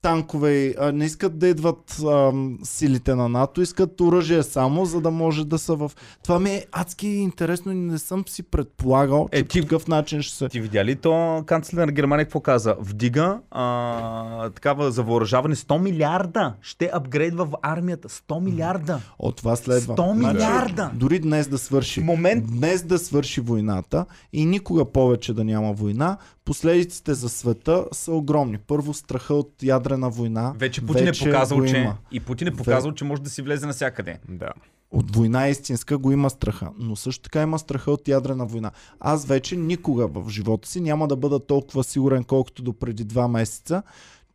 танкове, 0.04 0.76
а, 0.80 0.92
не 0.92 1.06
искат 1.06 1.40
да 1.40 1.48
идват 1.48 2.00
ам, 2.02 2.60
силите 2.64 3.16
на 3.16 3.30
НАТО, 3.30 3.62
искат 3.62 4.02
оръжие 4.02 4.44
само, 4.44 4.86
за 4.86 5.02
да 5.02 5.12
може 5.12 5.46
да 5.46 5.58
са 5.60 5.76
в... 5.76 5.92
Това 6.24 6.40
ми 6.40 6.50
е 6.50 6.66
адски 6.72 7.08
интересно 7.08 7.72
и 7.72 7.76
не 7.76 7.98
съм 7.98 8.24
си 8.28 8.44
предполагал, 8.44 9.30
че 9.32 9.38
Е, 9.38 9.42
е, 9.42 9.44
ти- 9.44 9.60
по 9.62 9.66
такъв 9.66 9.88
начин 9.88 10.22
ще 10.22 10.36
се... 10.36 10.50
Ти 10.50 10.60
видя 10.62 10.86
ли 10.86 10.96
то 10.96 11.44
канцлер 11.46 11.86
на 11.86 11.92
Германия 11.92 12.26
какво 12.26 12.40
каза? 12.40 12.76
Вдига 12.80 13.40
а, 13.52 14.50
такава 14.50 14.92
за 14.92 15.04
въоръжаване 15.04 15.56
100 15.56 15.82
милиарда. 15.82 16.54
Ще 16.62 16.90
апгрейдва 16.94 17.46
в 17.46 17.52
армията. 17.62 18.10
100 18.10 18.40
милиарда. 18.40 19.00
От 19.20 19.36
това 19.36 19.56
следва. 19.56 19.96
100 19.96 20.14
Значи, 20.14 20.28
милиарда! 20.28 20.92
Дори 20.94 21.20
днес 21.20 21.48
да 21.48 21.58
свърши. 21.58 22.02
Момент. 22.02 22.46
Днес 22.48 22.84
да 22.84 23.00
свърши 23.00 23.42
войната 23.42 24.06
и 24.34 24.46
никога 24.46 24.86
повече 24.86 25.34
да 25.34 25.44
няма 25.44 25.74
война, 25.74 26.18
последиците 26.46 27.14
за 27.14 27.30
света 27.30 27.86
са 27.92 28.12
огромни. 28.12 28.58
Първо 28.58 28.94
страха 28.94 29.34
от 29.34 29.54
ядрена 29.64 29.93
война. 30.02 30.54
Вече 30.58 30.86
Путин 30.86 31.06
вече 31.06 31.24
е 31.24 31.32
показал, 31.32 31.58
го 31.58 31.66
че... 31.66 31.78
има. 31.78 31.98
И 32.12 32.20
Путин 32.20 32.48
е 32.48 32.52
показал, 32.52 32.92
че 32.92 33.06
може 33.06 33.22
да 33.22 33.30
си 33.30 33.42
влезе 33.42 33.66
навсякъде. 33.66 34.20
Да. 34.30 34.50
От 34.92 35.16
война 35.16 35.48
истинска 35.48 35.98
го 35.98 36.12
има 36.12 36.30
страха, 36.30 36.70
но 36.80 36.96
също 36.96 37.24
така 37.24 37.42
има 37.42 37.60
страха 37.60 37.92
от 37.92 38.08
ядрена 38.08 38.46
война. 38.46 38.72
Аз 39.00 39.26
вече 39.26 39.56
никога 39.56 40.08
в 40.08 40.30
живота 40.30 40.70
си 40.70 40.82
няма 40.82 41.08
да 41.08 41.16
бъда 41.16 41.40
толкова 41.40 41.84
сигурен, 41.84 42.24
колкото 42.24 42.64
до 42.64 42.74
преди 42.74 43.04
два 43.04 43.28
месеца, 43.28 43.84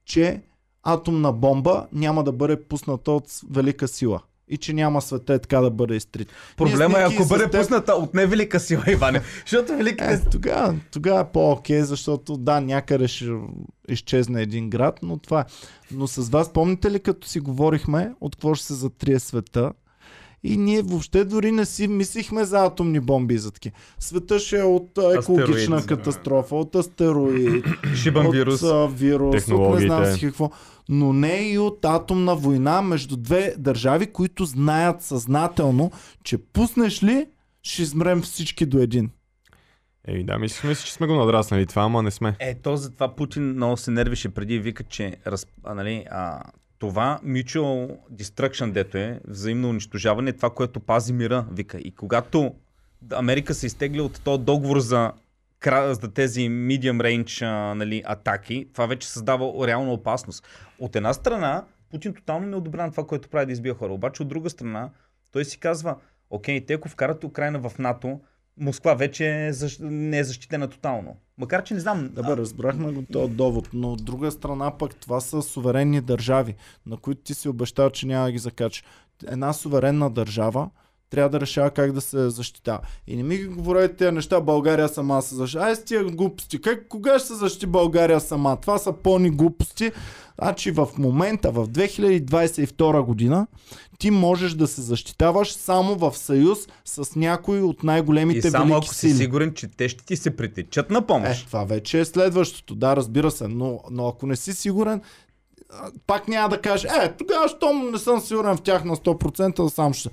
че 0.04 0.42
атомна 0.82 1.32
бомба 1.32 1.86
няма 1.92 2.24
да 2.24 2.32
бъде 2.32 2.62
пусната 2.62 3.11
от 3.12 3.24
велика 3.50 3.88
сила. 3.88 4.20
И 4.51 4.57
че 4.57 4.72
няма 4.72 5.03
света 5.03 5.34
е 5.34 5.38
така 5.38 5.61
да 5.61 5.70
бъде 5.70 5.94
изтрит. 5.96 6.28
Проблема 6.57 6.99
е, 6.99 7.03
ако 7.03 7.26
бъде 7.26 7.44
теб- 7.44 7.59
пусната 7.61 7.92
от 7.92 8.14
невелика 8.14 8.61
сила, 8.61 8.84
Иване. 8.88 9.20
Защото 9.40 9.76
великите... 9.76 10.12
Е, 10.12 10.20
тогава, 10.30 10.74
тогава 10.92 11.20
е 11.20 11.32
по-окей, 11.32 11.82
защото 11.82 12.36
да, 12.36 12.61
някъде 12.61 13.09
ще 13.09 13.30
изчезне 13.88 14.42
един 14.42 14.70
град, 14.70 14.99
но 15.03 15.18
това 15.18 15.40
е. 15.40 15.44
Но 15.90 16.07
с 16.07 16.28
вас, 16.28 16.53
помните 16.53 16.90
ли, 16.90 17.01
като 17.01 17.28
си 17.28 17.40
говорихме 17.40 18.12
от 18.20 18.36
какво 18.36 18.55
ще 18.55 18.66
се 18.66 18.74
затрие 18.74 19.18
света? 19.18 19.72
И 20.44 20.57
ние 20.57 20.82
въобще 20.82 21.24
дори 21.24 21.53
не 21.53 21.64
си 21.64 21.88
мислихме 21.88 22.44
за 22.44 22.64
атомни 22.64 23.01
бомби 23.01 23.34
и 23.34 23.38
за. 23.38 23.53
Света 23.99 24.38
ще 24.38 24.59
е 24.59 24.62
от 24.62 24.99
екологична 25.18 25.76
Астероид. 25.76 25.86
катастрофа, 25.86 26.57
от 26.57 26.74
астероид, 26.74 27.64
Шибан 27.94 28.26
от 28.26 28.34
вирус. 28.34 28.62
вирус, 28.90 29.49
от 29.49 29.80
не 29.80 29.86
знам 29.86 30.14
си 30.14 30.20
какво. 30.20 30.51
Но 30.89 31.12
не 31.12 31.49
и 31.49 31.59
от 31.59 31.84
атомна 31.84 32.36
война 32.36 32.82
между 32.82 33.16
две 33.16 33.55
държави, 33.59 34.07
които 34.07 34.45
знаят 34.45 35.03
съзнателно, 35.03 35.91
че 36.24 36.39
пуснеш 36.39 37.03
ли, 37.03 37.26
ще 37.62 37.82
измрем 37.82 38.22
всички 38.22 38.66
до 38.66 38.78
един. 38.78 39.11
Ей, 40.07 40.24
да, 40.24 40.39
мислихме 40.39 40.74
си, 40.74 40.86
че 40.86 40.93
сме 40.93 41.07
го 41.07 41.14
надраснали 41.14 41.66
това, 41.66 41.82
ама 41.82 42.03
не 42.03 42.11
сме. 42.11 42.36
Е, 42.41 42.55
то 42.55 42.76
затова 42.76 43.16
Путин 43.16 43.43
много 43.43 43.76
се 43.76 43.91
нервише 43.91 44.28
преди 44.28 44.55
и 44.55 44.59
вика, 44.59 44.84
че 44.84 45.16
раз, 45.26 45.47
а, 45.64 45.74
нали, 45.74 46.05
а, 46.11 46.43
това 46.78 47.20
mutual 47.24 47.97
destruction, 48.12 48.72
дето 48.72 48.99
е, 48.99 49.20
взаимно 49.28 49.68
унищожаване, 49.68 50.30
е 50.30 50.32
това, 50.32 50.51
което 50.51 50.80
пази 50.80 51.12
мира, 51.12 51.47
вика. 51.53 51.78
И 51.78 51.91
когато 51.91 52.55
Америка 53.12 53.55
се 53.55 53.66
изтегли 53.66 54.01
от 54.01 54.20
този 54.24 54.43
договор 54.43 54.78
за, 54.78 55.12
за 55.66 56.12
тези 56.14 56.40
medium 56.40 57.00
range 57.00 57.72
нали, 57.74 58.02
атаки, 58.06 58.68
това 58.72 58.86
вече 58.86 59.09
създава 59.09 59.66
реална 59.66 59.92
опасност. 59.92 60.46
От 60.78 60.96
една 60.96 61.12
страна, 61.12 61.64
Путин 61.90 62.14
тотално 62.14 62.46
не 62.46 62.56
одобрява 62.56 62.90
това, 62.90 63.06
което 63.06 63.28
прави 63.28 63.46
да 63.46 63.52
избия 63.52 63.74
хора. 63.74 63.92
Обаче 63.92 64.22
от 64.22 64.28
друга 64.28 64.50
страна, 64.50 64.90
той 65.32 65.44
си 65.44 65.61
казва, 65.61 65.96
окей, 66.30 66.66
те 66.66 66.74
ако 66.74 66.88
вкарат 66.88 67.24
Украина 67.24 67.59
в 67.59 67.78
НАТО, 67.78 68.20
Москва 68.61 68.94
вече 68.94 69.26
е 69.26 69.52
не 69.80 70.18
е 70.18 70.24
защитена 70.24 70.68
тотално. 70.68 71.16
Макар, 71.38 71.64
че 71.64 71.74
не 71.74 71.80
знам. 71.80 72.11
Да 72.12 72.36
разбрахме 72.36 72.92
го 72.92 73.04
този 73.12 73.32
довод, 73.32 73.68
но 73.72 73.92
от 73.92 74.04
друга 74.04 74.30
страна 74.30 74.78
пък 74.78 74.96
това 74.96 75.20
са 75.20 75.42
суверенни 75.42 76.00
държави, 76.00 76.54
на 76.86 76.96
които 76.96 77.22
ти 77.22 77.34
си 77.34 77.48
обещал, 77.48 77.90
че 77.90 78.06
няма 78.06 78.24
да 78.24 78.32
ги 78.32 78.38
закачаш. 78.38 78.84
Една 79.26 79.52
суверенна 79.52 80.11
държава 80.11 80.70
трябва 81.11 81.30
да 81.30 81.40
решава 81.40 81.70
как 81.70 81.92
да 81.92 82.00
се 82.00 82.30
защитава. 82.30 82.80
И 83.06 83.16
не 83.16 83.22
ми 83.22 83.36
ги 83.36 83.44
говорите 83.44 83.96
тези 83.96 84.12
неща, 84.12 84.40
България 84.40 84.88
сама 84.88 85.22
се 85.22 85.34
защити. 85.34 85.59
Ай 85.59 85.76
с 85.76 85.84
тия 85.84 86.04
глупости. 86.04 86.61
Как, 86.61 86.88
кога 86.88 87.18
ще 87.18 87.28
се 87.28 87.34
защити 87.34 87.66
България 87.66 88.20
сама? 88.20 88.56
Това 88.61 88.78
са 88.78 88.92
пълни 88.92 89.30
глупости. 89.30 89.92
Значи 90.42 90.70
в 90.70 90.88
момента, 90.98 91.50
в 91.50 91.68
2022 91.68 93.02
година, 93.02 93.46
ти 93.98 94.11
можеш 94.11 94.52
да 94.52 94.66
се 94.66 94.82
защитаваш 94.82 95.52
само 95.52 95.94
в 95.94 96.16
съюз 96.16 96.59
с 96.84 97.16
някой 97.16 97.61
от 97.61 97.82
и 97.82 97.86
най-големите 97.86 98.50
само 98.50 98.64
велики 98.64 98.84
ако 98.86 98.94
си 98.94 99.00
сили. 99.00 99.14
сигурен, 99.14 99.54
че 99.54 99.68
те 99.68 99.88
ще 99.88 100.04
ти 100.04 100.16
се 100.16 100.36
притечат 100.36 100.90
на 100.90 100.98
Е, 100.98 101.06
помощ. 101.06 101.46
това 101.46 101.64
вече 101.64 102.00
е 102.00 102.04
следващото. 102.04 102.74
Да, 102.74 102.96
разбира 102.96 103.30
се, 103.30 103.48
но, 103.48 103.80
но 103.90 104.09
ако 104.09 104.26
не 104.26 104.36
си 104.36 104.52
сигурен, 104.52 105.00
пак 106.06 106.28
няма 106.28 106.48
да 106.48 106.61
кажеш, 106.61 106.90
е, 106.92 107.12
тогава, 107.18 107.48
щом 107.48 107.90
не 107.90 107.98
съм 107.98 108.20
сигурен 108.20 108.56
в 108.56 108.62
тях 108.62 108.84
на 108.84 108.96
100%, 108.96 109.64
да 109.64 109.70
сам 109.70 109.94
ще. 109.94 110.11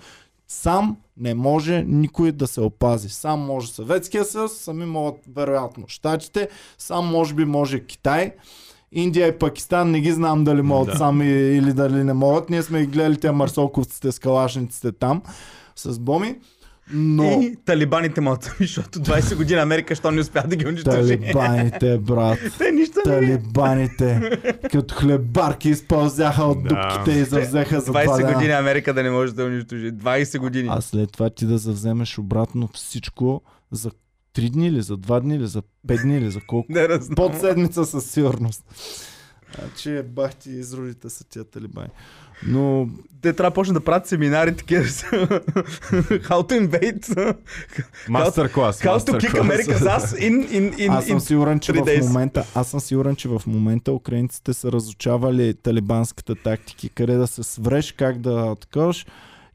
Сам 0.47 0.97
не 1.17 1.33
може 1.33 1.83
никой 1.87 2.31
да 2.31 2.47
се 2.47 2.61
опази. 2.61 3.09
Сам 3.09 3.39
може 3.39 3.71
Съветския 3.71 4.25
съюз, 4.25 4.57
сами 4.57 4.85
могат 4.85 5.15
вероятно 5.35 5.83
Штатите, 5.87 6.49
сам 6.77 7.07
може 7.07 7.33
би 7.33 7.45
може 7.45 7.85
Китай. 7.85 8.33
Индия 8.91 9.27
и 9.27 9.37
Пакистан 9.37 9.91
не 9.91 9.99
ги 9.99 10.11
знам 10.11 10.43
дали 10.43 10.61
могат 10.61 10.87
Да. 10.87 10.97
сами 10.97 11.25
или 11.27 11.73
дали 11.73 12.03
не 12.03 12.13
могат. 12.13 12.49
Ние 12.49 12.63
сме 12.63 12.79
ги 12.79 12.87
гледали 12.87 13.19
те 13.19 13.31
марсоковците 13.31 14.11
с 14.11 14.19
калашниците 14.19 14.91
там 14.91 15.21
с 15.75 15.99
боми. 15.99 16.35
Но 16.89 17.41
И 17.41 17.55
талибаните 17.65 18.21
могат, 18.21 18.55
защото 18.59 18.99
20 18.99 19.35
години 19.35 19.59
Америка, 19.59 19.95
що 19.95 20.11
не 20.11 20.21
успя 20.21 20.43
да 20.47 20.55
ги 20.55 20.67
унищожи. 20.67 21.17
талибаните, 21.19 21.97
брат, 21.97 22.39
Те 22.57 22.71
нищо 22.71 22.93
не 22.97 23.03
талибаните, 23.03 24.39
като 24.71 24.95
хлебарки 24.95 25.69
изпълзяха 25.69 26.43
от 26.43 26.63
Да. 26.63 26.69
дупките 26.69 27.11
и 27.11 27.23
завзеха 27.23 27.81
за 27.81 27.85
два 27.85 28.03
20 28.03 28.17
дена. 28.17 28.33
години 28.33 28.51
Америка 28.51 28.93
да 28.93 29.03
не 29.03 29.09
може 29.11 29.33
да 29.33 29.45
унищожи. 29.45 29.91
20 29.91 30.37
години. 30.39 30.69
А 30.71 30.81
след 30.81 31.11
това 31.11 31.29
ти 31.29 31.45
да 31.45 31.57
завземеш 31.57 32.17
обратно 32.17 32.69
всичко 32.73 33.41
за 33.71 33.91
3 34.35 34.49
дни 34.49 34.67
или 34.67 34.81
за 34.81 34.97
2 34.97 35.21
дни 35.21 35.35
или 35.35 35.47
за 35.47 35.61
5 35.87 36.01
дни 36.01 36.17
или 36.17 36.31
за 36.31 36.39
колко? 36.41 36.67
Не. 36.71 36.87
Под 37.15 37.35
седмица 37.35 37.85
със 37.85 38.05
сигурност. 38.05 38.63
Значи 39.55 40.01
бах 40.05 40.35
ти 40.35 40.49
изродите 40.49 41.09
са 41.09 41.23
тия 41.23 41.43
талибани. 41.43 41.87
Но 42.47 42.89
Те 43.25 43.33
трябва 43.33 43.49
да 43.49 43.53
почнат 43.53 43.73
да 43.73 43.83
правят 43.83 44.07
семинари 44.07 44.55
такива. 44.55 44.83
How 44.83 46.49
to 46.49 46.67
invade. 46.67 47.35
Мастер 48.09 48.51
клас. 48.51 48.81
How 48.81 48.99
to 48.99 49.19
kick 49.19 49.33
America's 49.33 49.97
ass 49.97 50.15
in, 50.19 50.47
in, 50.49 50.77
in, 50.77 50.97
аз 50.97 51.05
съм 51.05 51.19
сигурен, 51.19 51.59
че 51.59 51.73
в 51.73 52.01
момента, 52.01 52.45
аз 52.55 52.67
съм 52.67 52.79
сигурен, 52.79 53.15
че 53.15 53.27
в 53.27 53.41
момента 53.47 53.91
украинците 53.93 54.53
са 54.53 54.71
разучавали 54.71 55.53
талибанската 55.53 56.35
тактики, 56.35 56.89
къде 56.89 57.15
да 57.15 57.27
се 57.27 57.43
свреш, 57.43 57.91
как 57.91 58.17
да 58.17 58.55
такъваш. 58.55 59.05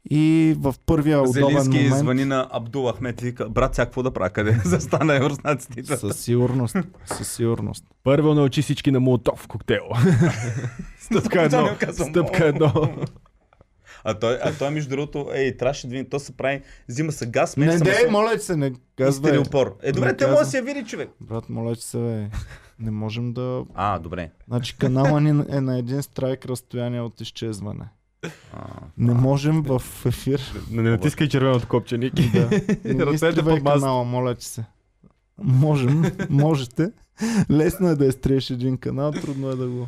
И 0.09 0.55
в 0.59 0.75
първия 0.85 1.21
удобен 1.21 1.33
Зелински 1.33 1.77
момент... 1.77 1.97
звъни 1.97 2.25
на 2.25 2.47
Абдул 2.51 2.91
Ахмет 2.91 3.21
и 3.21 3.25
вика, 3.25 3.49
брат, 3.49 3.75
сега 3.75 3.85
какво 3.85 4.03
да 4.03 4.11
правя? 4.11 4.29
Къде 4.29 4.51
застана 4.65 5.15
еврознаците? 5.15 5.97
Със 5.97 6.19
сигурност, 6.19 6.75
със 7.05 7.31
сигурност. 7.31 7.85
Първо 8.03 8.33
научи 8.33 8.61
всички 8.61 8.91
на 8.91 8.99
Молотов 8.99 9.47
коктейл. 9.47 9.83
Стъпка 10.99 11.41
едно. 11.41 11.69
Стъпка 11.91 12.45
едно. 12.47 12.73
А 14.03 14.13
той, 14.13 14.39
а 14.43 14.53
той 14.57 14.69
между 14.69 14.89
другото, 14.89 15.29
ей, 15.33 15.57
трябваше 15.57 15.87
да 15.87 16.09
то 16.09 16.19
се 16.19 16.37
прави, 16.37 16.61
взима 16.89 17.11
се 17.11 17.25
газ, 17.25 17.57
мен 17.57 17.67
Не, 17.67 17.77
съм 17.77 17.85
дей, 17.85 18.09
моля 18.09 18.39
се, 18.39 18.55
не 18.55 18.73
казвай. 18.97 19.31
стереопор. 19.31 19.77
Е, 19.83 19.91
добре, 19.91 20.07
Не 20.07 20.17
те 20.17 20.27
може 20.27 20.39
да 20.39 20.45
си 20.45 20.57
я 20.57 20.63
види 20.63 20.83
човек. 20.85 21.09
Брат, 21.21 21.49
моля 21.49 21.75
се, 21.75 21.97
бе. 21.97 22.29
Не 22.79 22.91
можем 22.91 23.33
да... 23.33 23.63
А, 23.73 23.99
добре. 23.99 24.31
Значи 24.47 24.77
канала 24.77 25.21
ни 25.21 25.29
е 25.29 25.61
на 25.61 25.77
един 25.79 26.03
страйк 26.03 26.45
разстояние 26.45 27.01
от 27.01 27.21
изчезване. 27.21 27.85
А, 28.53 28.67
Не 28.97 29.13
можем 29.13 29.63
в 29.63 29.81
ефир 30.05 30.41
Не 30.71 30.81
натискай 30.81 31.27
червеното 31.27 31.67
копче, 31.67 31.97
Ники. 31.97 32.31
да... 32.31 32.49
Не 32.93 33.13
изтривай 33.13 33.63
канала, 33.63 34.03
моля 34.03 34.35
ти 34.35 34.45
се. 34.45 34.65
Можем, 35.37 36.03
можете. 36.29 36.91
Лесно 37.51 37.87
е 37.87 37.95
да 37.95 38.05
изтриеш 38.05 38.49
един 38.49 38.77
канал, 38.77 39.11
трудно 39.11 39.49
е 39.49 39.55
да 39.55 39.67
го... 39.67 39.87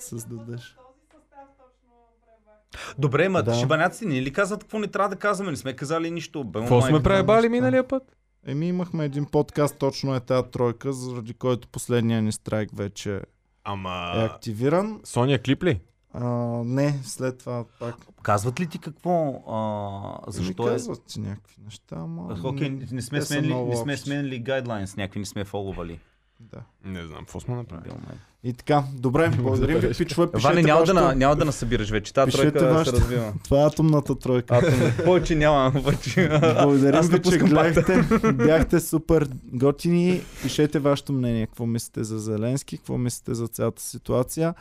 Създадеш. 0.00 0.46
Този 0.76 1.00
състав 1.12 1.48
точно 1.58 1.90
превах. 2.20 2.94
Добре, 2.98 3.28
ма 3.28 3.42
Да. 3.42 3.54
шибаняците 3.54 4.06
ни 4.06 4.22
ли 4.22 4.32
казват 4.32 4.60
какво 4.64 4.78
не 4.78 4.86
трябва 4.86 5.08
да 5.08 5.16
казваме? 5.16 5.50
Не 5.50 5.56
сме 5.56 5.72
казали 5.72 6.10
нищо. 6.10 6.50
Какво 6.54 6.82
сме 6.82 7.02
пребали 7.02 7.48
миналия 7.48 7.88
път? 7.88 8.02
Еми 8.46 8.68
имахме 8.68 9.04
един 9.04 9.24
подкаст, 9.24 9.78
точно 9.78 10.14
е 10.14 10.20
тази 10.20 10.48
тройка, 10.50 10.92
заради 10.92 11.34
който 11.34 11.68
последния 11.68 12.22
ни 12.22 12.32
страйк 12.32 12.70
вече 12.76 13.16
е 13.16 13.20
Ама... 13.64 14.12
активиран. 14.16 15.00
Соня 15.04 15.38
клип 15.38 15.62
ли? 15.64 15.80
А, 16.14 16.26
не, 16.64 17.00
след 17.02 17.38
това 17.38 17.64
пак. 17.80 17.94
Казват 18.22 18.60
ли 18.60 18.66
ти 18.66 18.78
какво? 18.78 19.42
А, 19.48 20.30
защо 20.30 20.62
Ми 20.62 20.68
е? 20.68 20.72
казват 20.72 21.02
ти 21.04 21.20
някакви 21.20 21.56
неща, 21.64 21.96
ама... 21.98 22.36
Окей, 22.44 22.70
не 22.70 23.02
сме 23.02 23.18
те 23.18 23.24
са 23.24 23.32
сменили, 23.32 23.54
не 23.54 23.76
сме 23.76 23.96
сменили 23.96 24.38
гайдлайнс, 24.38 24.96
някакви 24.96 25.18
не 25.18 25.26
сме 25.26 25.44
фоловали. 25.44 26.00
Да. 26.40 26.58
Не 26.84 27.06
знам, 27.06 27.18
какво 27.18 27.40
сме 27.40 27.54
направили. 27.54 27.94
И 28.44 28.52
така, 28.52 28.84
добре, 28.92 29.28
благодарим 29.28 29.78
ви, 29.78 29.94
пичове, 29.94 30.28
Ване, 30.34 30.62
няма 30.62 30.84
да, 30.84 30.94
на, 30.94 31.14
няма 31.14 31.36
да 31.36 31.44
насъбираш 31.44 31.90
вече. 31.90 32.12
Пишете 32.24 32.52
тройка 32.52 32.74
вашето. 32.74 32.96
се 32.96 33.02
развива. 33.02 33.32
Това 33.44 33.62
е 33.62 33.66
атомната 33.66 34.18
тройка. 34.18 34.60
А, 34.62 35.04
повече 35.04 35.34
няма. 35.34 35.72
Повече. 35.82 36.28
Благодарим 36.62 37.00
ви, 37.00 37.22
че 37.22 37.38
гледахте. 37.38 38.02
Бяхте 38.32 38.80
супер 38.80 39.28
готини. 39.52 40.20
Пишете 40.42 40.78
вашето 40.78 41.12
мнение. 41.12 41.46
Какво 41.46 41.66
мислите 41.66 42.04
за 42.04 42.18
Зеленски? 42.18 42.76
Какво 42.76 42.98
мислите 42.98 43.34
за 43.34 43.48
цялата 43.48 43.82
ситуация? 43.82 44.54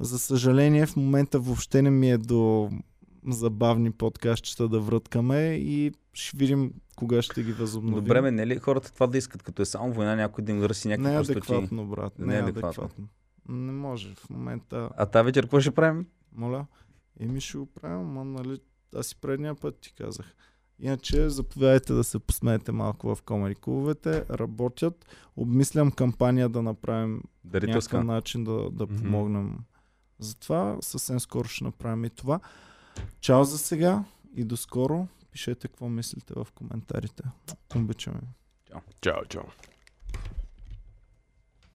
За 0.00 0.18
съжаление, 0.18 0.86
в 0.86 0.96
момента 0.96 1.40
въобще 1.40 1.82
не 1.82 1.90
ми 1.90 2.10
е 2.10 2.18
до 2.18 2.70
забавни 3.26 3.90
подкастчета 3.90 4.68
да 4.68 4.80
връткаме 4.80 5.40
и 5.46 5.92
ще 6.12 6.36
видим 6.36 6.72
кога 6.96 7.22
ще 7.22 7.42
ги 7.42 7.52
възобновим. 7.52 7.94
Добре, 7.96 8.22
бе, 8.22 8.30
не 8.30 8.42
е 8.42 8.46
ли 8.46 8.58
хората 8.58 8.92
това 8.94 9.06
да 9.06 9.18
искат, 9.18 9.42
като 9.42 9.62
е 9.62 9.64
само 9.64 9.92
война, 9.92 10.16
някой 10.16 10.44
да 10.44 10.52
им 10.52 10.58
не 10.58 10.64
някакви 10.86 11.32
е 11.32 11.34
простоти? 11.34 11.52
адекватно, 11.54 11.86
брат. 11.86 12.18
Не, 12.18 12.26
Не 12.26 12.34
е 12.34 12.38
е 12.38 12.40
адекватно. 12.40 12.68
адекватно. 12.84 13.08
Не 13.48 13.72
може. 13.72 14.14
В 14.14 14.30
момента, 14.30 14.90
А 14.96 15.06
тази 15.06 15.24
вечер 15.24 15.42
какво 15.42 15.60
ще 15.60 15.70
правим? 15.70 16.06
моля, 16.32 16.66
еми 17.20 17.40
ще 17.40 17.58
го 17.58 17.66
правим, 17.66 17.98
ама 17.98 18.24
нали, 18.24 18.60
аз 18.96 19.12
и 19.12 19.16
предния 19.16 19.54
път 19.54 19.78
ти 19.80 19.94
казах. 19.94 20.26
Иначе 20.78 21.28
заповядайте 21.28 21.92
да 21.92 22.04
се 22.04 22.18
посмеете 22.18 22.72
малко 22.72 23.14
в 23.14 23.22
комери 23.22 23.54
клубовете. 23.54 24.24
Работят. 24.30 25.06
Обмислям 25.36 25.90
кампания 25.92 26.48
да 26.48 26.62
направим 26.62 27.10
някакъв 27.12 27.30
Дарителска. 27.44 28.04
начин 28.04 28.44
да, 28.44 28.70
да 28.70 28.86
помогнем. 28.86 29.58
Затова 30.20 30.76
съвсем 30.80 31.20
скоро 31.20 31.48
ще 31.48 31.64
направим 31.64 32.04
и 32.04 32.10
това. 32.10 32.40
Чао 33.20 33.44
за 33.44 33.58
сега 33.58 34.04
и 34.36 34.44
до 34.44 34.56
скоро. 34.56 35.06
Пишете 35.32 35.68
какво 35.68 35.88
мислите 35.88 36.34
в 36.36 36.46
коментарите. 36.54 37.22
Обичаме. 37.76 38.18
ви. 38.20 38.26
Чао, 39.00 39.24
чао. 39.28 39.42